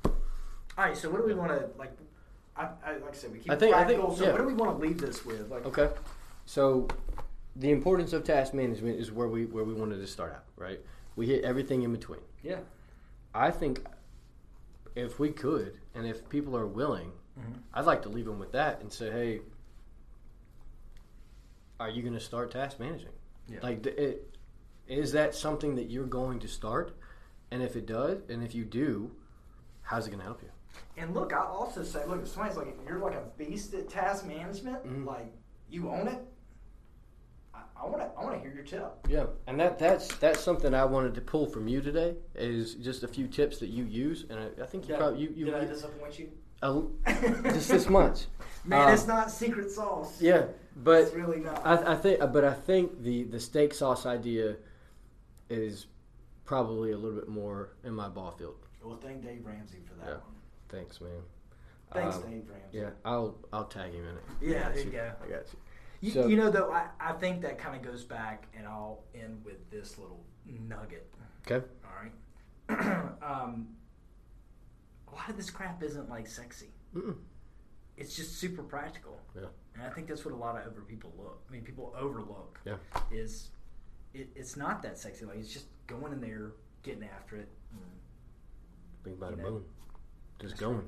All 0.05 0.13
right, 0.85 0.97
so 0.97 1.09
what 1.11 1.21
do 1.21 1.27
we 1.27 1.35
want 1.35 1.51
to 1.53 1.69
like? 1.79 1.93
I, 2.57 2.69
I 2.85 2.93
like 2.99 3.11
I 3.13 3.17
said, 3.17 3.33
we 3.33 3.39
keep 3.39 3.51
I 3.51 3.57
think- 3.57 3.75
I 3.75 3.85
think- 3.85 4.01
practical. 4.01 4.17
so 4.17 4.25
yeah. 4.25 4.31
what 4.33 4.39
do 4.39 4.47
we 4.47 4.55
want 4.55 4.79
to 4.79 4.87
leave 4.87 5.01
this 5.01 5.25
with? 5.25 5.51
Like, 5.51 5.67
Okay, 5.67 5.89
so 6.47 6.87
the 7.57 7.71
importance 7.71 8.13
of 8.13 8.25
task 8.25 8.53
management 8.55 8.99
is 8.99 9.13
where 9.13 9.29
we 9.29 9.47
where 9.47 9.65
we 9.65 9.75
wanted 9.75 9.99
to 9.99 10.07
start 10.07 10.33
out, 10.33 10.45
right? 10.57 10.81
We 11.17 11.27
hit 11.27 11.45
everything 11.45 11.83
in 11.83 11.93
between. 11.93 12.21
yeah, 12.43 12.59
I 13.35 13.51
think 13.51 13.85
if 14.97 15.19
we 15.19 15.31
could, 15.31 15.79
and 15.95 16.07
if 16.07 16.29
people 16.29 16.57
are 16.57 16.67
willing, 16.67 17.13
Mhm. 17.39 17.59
I'd 17.73 17.85
like 17.85 18.03
to 18.03 18.09
leave 18.09 18.27
them 18.27 18.39
with 18.39 18.53
that 18.53 18.81
and 18.81 18.93
say, 18.93 19.11
hey, 19.11 19.41
are 21.81 21.91
you 21.91 22.03
going 22.03 22.15
to 22.15 22.21
start 22.21 22.51
task 22.53 22.79
managing? 22.79 23.09
Yeah. 23.49 23.59
Like, 23.63 23.83
th- 23.83 23.97
it, 23.97 24.37
is 24.87 25.13
that 25.13 25.35
something 25.35 25.75
that 25.77 25.91
you're 25.91 26.07
going 26.07 26.39
to 26.41 26.49
start? 26.49 26.97
And 27.51 27.63
if 27.63 27.75
it 27.77 27.87
does, 27.87 28.19
and 28.29 28.43
if 28.45 28.55
you 28.55 28.65
do, 28.65 29.11
how's 29.83 30.07
it 30.07 30.11
going 30.11 30.21
to 30.21 30.25
help 30.27 30.43
you? 30.43 30.51
And 30.97 31.13
look, 31.15 31.33
I 31.33 31.39
also 31.45 31.83
say, 31.83 32.05
look, 32.07 32.23
if 32.23 32.29
somebody's 32.29 32.57
like, 32.57 32.77
you're 32.87 32.99
like 32.99 33.15
a 33.15 33.25
beast 33.37 33.75
at 33.75 33.89
task 33.89 34.25
management, 34.27 34.85
Mhm. 34.87 35.05
like 35.07 35.33
you 35.69 35.91
own 35.91 36.09
it. 36.09 36.21
I 37.81 37.87
want 37.87 37.99
to, 37.99 38.11
I 38.19 38.25
want 38.25 38.35
to 38.37 38.41
hear 38.41 38.55
your 38.55 38.65
tip. 38.65 38.93
Yeah, 39.09 39.27
and 39.47 39.59
that 39.61 39.79
that's 39.79 40.09
that's 40.17 40.41
something 40.41 40.75
I 40.75 40.85
wanted 40.85 41.15
to 41.17 41.21
pull 41.21 41.47
from 41.47 41.69
you 41.69 41.81
today 41.81 42.15
is 42.35 42.75
just 42.77 43.03
a 43.03 43.09
few 43.09 43.27
tips 43.27 43.59
that 43.59 43.69
you 43.69 43.85
use, 43.85 44.25
and 44.31 44.39
I, 44.39 44.63
I 44.63 44.67
think 44.67 44.85
you 44.85 44.89
Did, 44.95 44.99
probably 44.99 45.21
you 45.23 45.33
you, 45.35 45.45
did 45.47 45.55
I 45.55 45.65
disappoint 45.65 46.19
you? 46.19 46.29
uh, 46.63 46.81
just 47.53 47.69
this 47.69 47.89
much. 47.89 48.27
Man, 48.65 48.89
Um, 48.89 48.95
it's 48.95 49.07
not 49.07 49.31
secret 49.31 49.71
sauce. 49.71 50.21
Yeah, 50.23 50.47
but 50.77 51.03
it's 51.03 51.13
really 51.15 51.41
not. 51.41 51.61
I, 51.67 51.93
I 51.93 51.97
think, 51.97 52.21
but 52.33 52.45
I 52.45 52.55
think 52.55 53.03
the 53.03 53.25
the 53.25 53.41
steak 53.41 53.75
sauce 53.75 54.07
idea 54.07 54.57
is 55.51 55.87
probably 56.45 56.93
a 56.93 56.97
little 56.97 57.19
bit 57.19 57.29
more 57.29 57.71
in 57.85 57.93
my 57.95 58.09
ball 58.09 58.31
field. 58.31 58.57
well, 58.83 58.97
thank 59.03 59.23
Dave 59.23 59.45
Ramsey 59.45 59.79
for 59.87 59.95
that 59.95 60.07
Yeah. 60.07 60.13
one. 60.15 60.21
Thanks, 60.69 61.01
man. 61.01 61.11
Thanks, 61.93 62.17
Um, 62.17 62.23
Dave 62.23 62.49
Ramsey. 62.49 62.79
Yeah, 62.79 62.91
I'll 63.05 63.37
I'll 63.53 63.65
tag 63.67 63.93
him 63.93 64.05
in 64.07 64.17
it. 64.17 64.25
Yeah, 64.41 64.69
I 64.69 64.73
there 64.73 64.85
you 64.85 64.91
go. 64.91 65.13
I 65.23 65.29
got 65.29 65.53
you. 65.53 65.59
You, 66.05 66.11
So- 66.11 66.27
you 66.27 66.37
know, 66.37 66.51
though, 66.51 66.71
I, 66.71 66.89
I 67.01 67.13
think 67.15 67.41
that 67.43 67.57
kind 67.57 67.75
of 67.75 67.81
goes 67.81 68.05
back, 68.05 68.47
and 68.55 68.67
I'll 68.67 69.05
end 69.15 69.43
with 69.43 69.71
this 69.71 69.97
little 69.97 70.23
nugget. 70.69 71.11
Okay. 71.51 71.65
All 71.83 72.03
right. 72.03 73.17
um, 73.23 73.69
a 75.11 75.15
lot 75.15 75.31
of 75.31 75.37
this 75.39 75.49
crap 75.49 75.83
isn't 75.83 76.11
like 76.11 76.27
sexy. 76.27 76.69
Mm-mm. 76.95 77.17
It's 77.97 78.15
just 78.15 78.39
super 78.39 78.63
practical. 78.63 79.19
Yeah. 79.35 79.47
And 79.75 79.83
I 79.83 79.89
think 79.89 80.09
that's 80.09 80.27
what 80.27 80.35
a 80.35 80.37
lot 80.37 80.57
of 80.61 80.67
over 80.67 80.83
people 80.83 81.11
look. 81.17 81.43
I 81.49 81.53
mean, 81.53 81.63
people 81.63 81.95
overlook. 81.99 82.61
Yeah. 82.67 82.75
Is 83.11 83.49
it, 84.13 84.29
it's 84.37 84.59
not 84.59 84.83
that 84.83 84.99
sexy. 84.99 85.25
Like 85.25 85.39
it's 85.39 85.55
just 85.55 85.67
going 85.87 86.13
in 86.13 86.21
there, 86.21 86.53
getting 86.83 87.05
after 87.05 87.37
it. 87.37 87.49
Bing 89.05 89.17
bada 89.17 89.31
You 89.31 89.37
know, 89.39 89.51
boom. 89.51 89.65
Just 90.39 90.59
going. 90.59 90.77
right. 90.77 90.85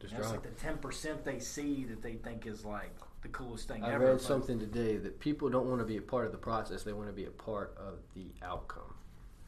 Just 0.00 0.14
that's 0.14 0.30
like 0.30 0.42
the 0.42 0.50
ten 0.50 0.76
percent 0.76 1.24
they 1.24 1.38
see 1.38 1.84
that 1.84 2.02
they 2.02 2.14
think 2.16 2.46
is 2.46 2.66
like 2.66 2.94
the 3.22 3.28
coolest 3.28 3.68
thing 3.68 3.82
I 3.84 3.92
ever. 3.94 4.04
I 4.04 4.08
read 4.08 4.12
but- 4.18 4.22
something 4.22 4.58
today 4.58 4.96
that 4.96 5.18
people 5.20 5.48
don't 5.50 5.66
want 5.68 5.80
to 5.80 5.84
be 5.86 5.96
a 5.96 6.02
part 6.02 6.26
of 6.26 6.32
the 6.32 6.38
process; 6.38 6.82
they 6.82 6.92
want 6.92 7.08
to 7.08 7.12
be 7.12 7.24
a 7.26 7.30
part 7.30 7.76
of 7.78 7.98
the 8.14 8.26
outcome. 8.42 8.94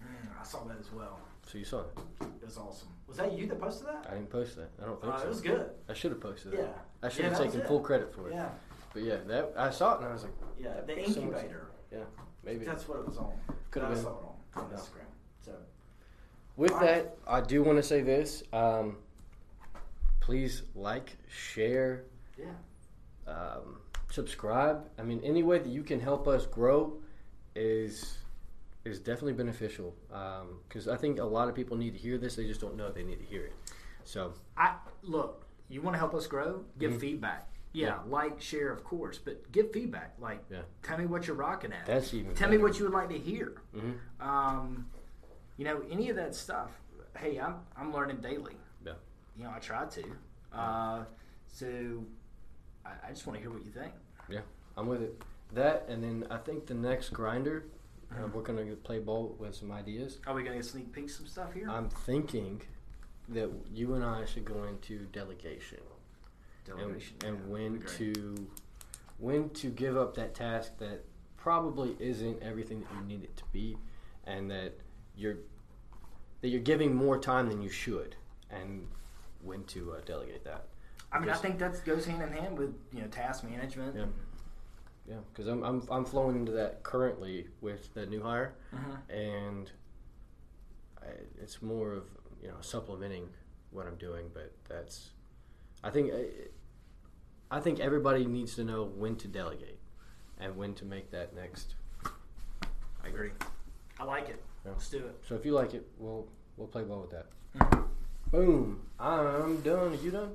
Mm, 0.02 0.40
I 0.40 0.44
saw 0.44 0.64
that 0.64 0.78
as 0.78 0.92
well. 0.92 1.18
So 1.46 1.58
you 1.58 1.64
saw 1.64 1.80
it. 1.80 1.86
It 2.20 2.44
was 2.44 2.58
awesome. 2.58 2.88
Was 3.06 3.16
that 3.16 3.32
you 3.32 3.46
that 3.48 3.60
posted 3.60 3.88
that? 3.88 4.06
I 4.08 4.14
didn't 4.14 4.30
post 4.30 4.56
that. 4.56 4.70
I 4.80 4.86
don't 4.86 5.00
think 5.00 5.12
Uh, 5.12 5.18
so. 5.18 5.24
it 5.26 5.28
was 5.28 5.40
good. 5.40 5.70
I 5.88 5.94
should 5.94 6.12
have 6.12 6.20
posted 6.20 6.54
it. 6.54 6.60
Yeah. 6.60 6.66
I 7.02 7.08
should 7.08 7.24
Yeah, 7.24 7.30
have 7.30 7.38
taken 7.38 7.60
full 7.66 7.80
credit 7.80 8.14
for 8.14 8.28
it. 8.30 8.34
Yeah. 8.34 8.50
But 8.92 9.02
yeah, 9.02 9.16
that 9.26 9.52
I 9.56 9.70
saw 9.70 9.94
it 9.94 9.98
and 9.98 10.06
I 10.08 10.12
was 10.12 10.22
like, 10.22 10.32
Yeah. 10.58 10.80
The 10.82 10.96
incubator. 11.04 11.70
yeah, 11.92 12.04
maybe. 12.44 12.64
That's 12.64 12.86
what 12.88 13.00
it 13.00 13.06
was 13.06 13.18
on. 13.18 13.32
Could've 13.72 13.90
I 13.90 13.94
been. 13.94 14.02
saw 14.02 14.10
it 14.10 14.24
on, 14.56 14.64
on 14.64 14.70
Yeah. 14.70 14.76
Instagram. 14.76 15.06
So 15.44 15.52
With 16.56 16.70
All 16.72 16.78
right. 16.78 16.86
that, 17.04 17.18
I 17.26 17.40
do 17.40 17.62
want 17.64 17.78
to 17.78 17.82
say 17.82 18.02
this. 18.02 18.42
Um, 18.52 18.98
please 20.20 20.62
like, 20.76 21.16
share, 21.28 22.04
yeah. 22.38 22.46
Um, 23.30 23.80
subscribe. 24.10 24.88
I 24.98 25.02
mean, 25.02 25.20
any 25.24 25.42
way 25.42 25.58
that 25.58 25.68
you 25.68 25.82
can 25.82 26.00
help 26.00 26.26
us 26.28 26.46
grow 26.46 27.00
is 27.54 28.16
is 28.84 28.98
definitely 28.98 29.34
beneficial. 29.34 29.94
Because 30.68 30.88
I 30.88 30.96
think 30.96 31.18
a 31.18 31.24
lot 31.24 31.48
of 31.48 31.54
people 31.54 31.76
need 31.76 31.92
to 31.92 31.98
hear 31.98 32.18
this; 32.18 32.36
they 32.36 32.46
just 32.46 32.60
don't 32.60 32.76
know 32.76 32.90
they 32.90 33.02
need 33.02 33.18
to 33.20 33.24
hear 33.26 33.44
it. 33.46 33.52
So 34.04 34.32
I 34.56 34.74
look. 35.02 35.46
You 35.68 35.82
want 35.82 35.94
to 35.94 35.98
help 35.98 36.14
us 36.14 36.26
grow? 36.26 36.64
Give 36.78 36.98
feedback. 36.98 37.46
Yeah, 37.72 37.98
like, 38.08 38.40
share, 38.40 38.72
of 38.72 38.82
course, 38.82 39.18
but 39.18 39.52
give 39.52 39.70
feedback. 39.72 40.16
Like, 40.18 40.42
Yeah. 40.50 40.62
tell 40.82 40.98
me 40.98 41.06
what 41.06 41.28
you're 41.28 41.36
rocking 41.36 41.72
at. 41.72 41.86
That's 41.86 42.12
even 42.12 42.34
Tell 42.34 42.50
me 42.50 42.58
what 42.58 42.76
you 42.80 42.84
would 42.86 42.92
like 42.92 43.08
to 43.10 43.18
hear. 43.18 43.62
Mhm. 43.72 43.94
Um, 44.20 44.90
you 45.56 45.64
know, 45.64 45.80
any 45.88 46.10
of 46.10 46.16
that 46.16 46.34
stuff. 46.34 46.72
Hey, 47.16 47.38
I'm 47.38 47.60
I'm 47.76 47.92
learning 47.92 48.16
daily. 48.16 48.56
yeah, 48.84 48.94
You 49.36 49.44
know, 49.44 49.52
I 49.54 49.60
try 49.60 49.84
to. 49.86 50.04
Uh, 50.52 51.04
so, 51.46 52.04
I, 52.84 52.90
I 53.08 53.10
just 53.10 53.26
want 53.26 53.38
to 53.38 53.42
hear 53.42 53.50
what 53.50 53.64
you 53.64 53.70
think. 53.70 53.92
yeah, 54.28 54.40
I'm 54.76 54.86
with 54.86 55.02
it. 55.02 55.22
That 55.52 55.86
and 55.88 56.02
then 56.02 56.26
I 56.30 56.36
think 56.38 56.66
the 56.66 56.74
next 56.74 57.10
grinder, 57.10 57.64
uh, 58.12 58.26
we're 58.32 58.42
gonna 58.42 58.64
play 58.76 58.98
ball 59.00 59.34
with 59.38 59.54
some 59.54 59.72
ideas. 59.72 60.18
Are 60.26 60.34
we 60.34 60.42
gonna 60.42 60.62
sneak 60.62 60.92
peek 60.92 61.10
some 61.10 61.26
stuff 61.26 61.52
here? 61.52 61.68
I'm 61.68 61.88
thinking 61.88 62.62
that 63.28 63.50
you 63.72 63.94
and 63.94 64.04
I 64.04 64.24
should 64.24 64.44
go 64.44 64.64
into 64.64 65.06
delegation. 65.12 65.78
and, 66.66 66.78
Delegation. 66.78 67.16
and 67.26 67.36
yeah, 67.38 67.52
when 67.52 67.72
that'd 67.80 67.98
be 67.98 68.04
great. 68.04 68.14
to 68.14 68.46
when 69.18 69.50
to 69.50 69.68
give 69.70 69.96
up 69.96 70.14
that 70.14 70.34
task 70.34 70.78
that 70.78 71.04
probably 71.36 71.96
isn't 71.98 72.42
everything 72.42 72.80
that 72.80 72.88
you 72.94 73.02
need 73.06 73.24
it 73.24 73.36
to 73.36 73.44
be 73.52 73.76
and 74.24 74.50
that 74.50 74.72
you're 75.16 75.38
that 76.42 76.48
you're 76.48 76.60
giving 76.60 76.94
more 76.94 77.18
time 77.18 77.48
than 77.48 77.60
you 77.60 77.68
should 77.68 78.14
and 78.50 78.86
when 79.42 79.64
to 79.64 79.92
uh, 79.92 80.00
delegate 80.04 80.44
that 80.44 80.66
I 81.12 81.18
mean, 81.18 81.28
I 81.28 81.34
think 81.34 81.58
that 81.58 81.84
goes 81.84 82.06
hand 82.06 82.22
in 82.22 82.32
hand 82.32 82.58
with 82.58 82.74
you 82.92 83.00
know 83.02 83.08
task 83.08 83.44
management. 83.44 83.96
Yeah. 83.96 84.04
yeah 85.08 85.16
because 85.32 85.48
I'm, 85.48 85.62
I'm 85.64 85.82
i'm 85.90 86.04
flowing 86.04 86.36
into 86.36 86.52
that 86.52 86.82
currently 86.84 87.48
with 87.60 87.92
the 87.94 88.06
new 88.06 88.22
hire 88.22 88.54
Mhm. 88.72 88.98
and 89.10 89.72
I, 91.02 91.06
it's 91.42 91.62
more 91.62 91.92
of 91.94 92.04
you 92.42 92.48
know 92.48 92.56
supplementing 92.60 93.28
what 93.70 93.86
I'm 93.86 93.96
doing, 93.96 94.26
but 94.34 94.52
that's 94.68 95.10
I 95.82 95.90
think 95.90 96.12
I 97.50 97.60
think 97.60 97.80
everybody 97.80 98.24
needs 98.26 98.54
to 98.56 98.64
know 98.64 98.84
when 98.84 99.16
to 99.16 99.28
delegate 99.28 99.78
and 100.38 100.56
when 100.56 100.74
to 100.74 100.84
make 100.84 101.10
that 101.10 101.34
next. 101.34 101.74
I 103.04 103.08
agree. 103.08 103.30
I 103.98 104.04
like 104.04 104.28
it. 104.28 104.42
Yeah. 104.64 104.72
Let's 104.72 104.88
do 104.90 104.98
it. 104.98 105.16
So 105.26 105.34
if 105.34 105.44
you 105.44 105.52
like 105.52 105.74
it, 105.74 105.86
we'll 105.98 106.28
we'll 106.56 106.68
play 106.68 106.82
ball 106.84 107.00
with 107.00 107.10
that. 107.10 107.26
Mhm. 107.56 107.86
Boom! 108.30 108.86
I'm 109.00 109.60
done. 109.62 109.92
Are 109.92 109.94
you 109.96 110.10
done? 110.12 110.34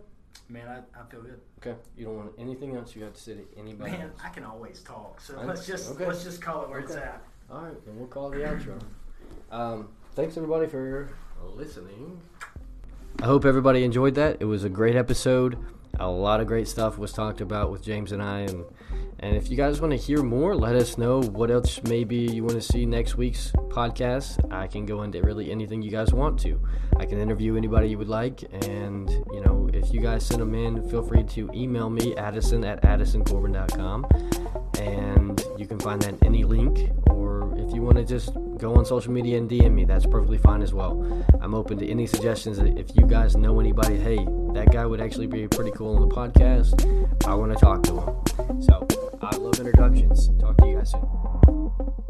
Man, 0.49 0.67
I, 0.67 0.99
I 0.99 1.03
feel 1.09 1.21
good. 1.21 1.39
Okay. 1.59 1.75
You 1.97 2.05
don't 2.05 2.17
want 2.17 2.31
anything 2.38 2.75
else 2.75 2.95
you 2.95 3.01
got 3.03 3.15
to 3.15 3.21
say 3.21 3.33
to 3.36 3.45
anybody 3.57 3.91
Man, 3.91 4.01
else. 4.01 4.19
I 4.23 4.29
can 4.29 4.43
always 4.43 4.81
talk. 4.81 5.19
So 5.21 5.39
I- 5.39 5.45
let's 5.45 5.65
just 5.65 5.91
okay. 5.91 6.05
let's 6.05 6.23
just 6.23 6.41
call 6.41 6.63
it 6.63 6.69
where 6.69 6.79
it's 6.79 6.95
at. 6.95 7.21
All 7.51 7.61
right, 7.61 7.86
then 7.86 7.97
we'll 7.97 8.07
call 8.07 8.29
the 8.29 8.38
outro. 8.38 8.79
Um, 9.51 9.89
thanks 10.13 10.36
everybody 10.38 10.67
for 10.67 11.09
listening. 11.53 12.19
I 13.21 13.25
hope 13.25 13.45
everybody 13.45 13.83
enjoyed 13.83 14.15
that. 14.15 14.38
It 14.39 14.45
was 14.45 14.63
a 14.63 14.69
great 14.69 14.95
episode. 14.95 15.57
A 15.99 16.07
lot 16.09 16.41
of 16.41 16.47
great 16.47 16.67
stuff 16.67 16.97
was 16.97 17.13
talked 17.13 17.39
about 17.41 17.71
with 17.71 17.81
James 17.83 18.11
and 18.11 18.21
I, 18.21 18.41
and 18.41 18.65
and 19.26 19.36
if 19.36 19.49
you 19.49 19.57
guys 19.57 19.82
want 19.82 19.91
to 19.91 19.97
hear 19.97 20.21
more, 20.21 20.55
let 20.55 20.76
us 20.76 20.99
know 20.99 21.19
what 21.19 21.49
else 21.49 21.82
maybe 21.86 22.15
you 22.15 22.43
want 22.43 22.53
to 22.53 22.61
see 22.61 22.86
next 22.86 23.17
week's 23.17 23.51
podcast. 23.69 24.38
I 24.53 24.67
can 24.67 24.86
go 24.86 25.01
into 25.01 25.19
really 25.23 25.49
anything 25.49 25.82
you 25.82 25.89
guys 25.89 26.13
want 26.13 26.39
to. 26.41 26.61
I 26.97 27.07
can 27.07 27.17
interview 27.19 27.57
anybody 27.57 27.89
you 27.89 27.97
would 27.97 28.07
like, 28.07 28.43
and 28.67 29.09
you 29.09 29.41
know 29.43 29.67
if 29.73 29.91
you 29.91 29.99
guys 29.99 30.23
send 30.23 30.41
them 30.41 30.53
in, 30.53 30.88
feel 30.91 31.01
free 31.01 31.23
to 31.23 31.49
email 31.55 31.89
me 31.89 32.15
Addison 32.15 32.63
at 32.63 32.84
addisoncorbin.com 32.84 34.05
and 34.80 35.43
you 35.57 35.65
can 35.65 35.80
find 35.80 36.03
that 36.03 36.09
in 36.09 36.23
any 36.23 36.43
link 36.43 36.91
or 37.09 37.51
if 37.57 37.73
you 37.73 37.82
want 37.82 37.97
to 37.97 38.05
just 38.05 38.32
go 38.57 38.76
on 38.76 38.86
social 38.86 39.11
media 39.11 39.39
and 39.39 39.49
DM 39.49 39.71
me 39.71 39.86
that's 39.86 40.05
perfectly 40.05 40.38
fine 40.38 40.61
as 40.61 40.71
well. 40.71 41.26
I'm 41.41 41.55
open 41.55 41.80
to 41.80 41.89
any 41.89 42.05
suggestions. 42.05 42.59
If 42.59 42.95
you 42.95 43.07
guys 43.07 43.36
know 43.36 43.59
anybody 43.59 43.97
hey 43.97 44.23
that 44.53 44.71
guy 44.71 44.86
would 44.86 45.01
actually 45.01 45.28
be 45.28 45.47
pretty 45.47 45.71
cool 45.71 45.95
on 45.95 46.07
the 46.07 46.15
podcast. 46.15 47.28
I 47.28 47.34
want 47.34 47.51
to 47.53 47.57
talk 47.57 47.82
to 47.84 47.99
him. 47.99 48.61
So 48.61 48.88
I 49.26 49.38
love 49.38 49.59
introductions. 49.59 50.30
Talk 50.39 50.55
to 50.57 50.67
you 50.67 50.78
guys 50.78 50.91
soon 50.91 52.05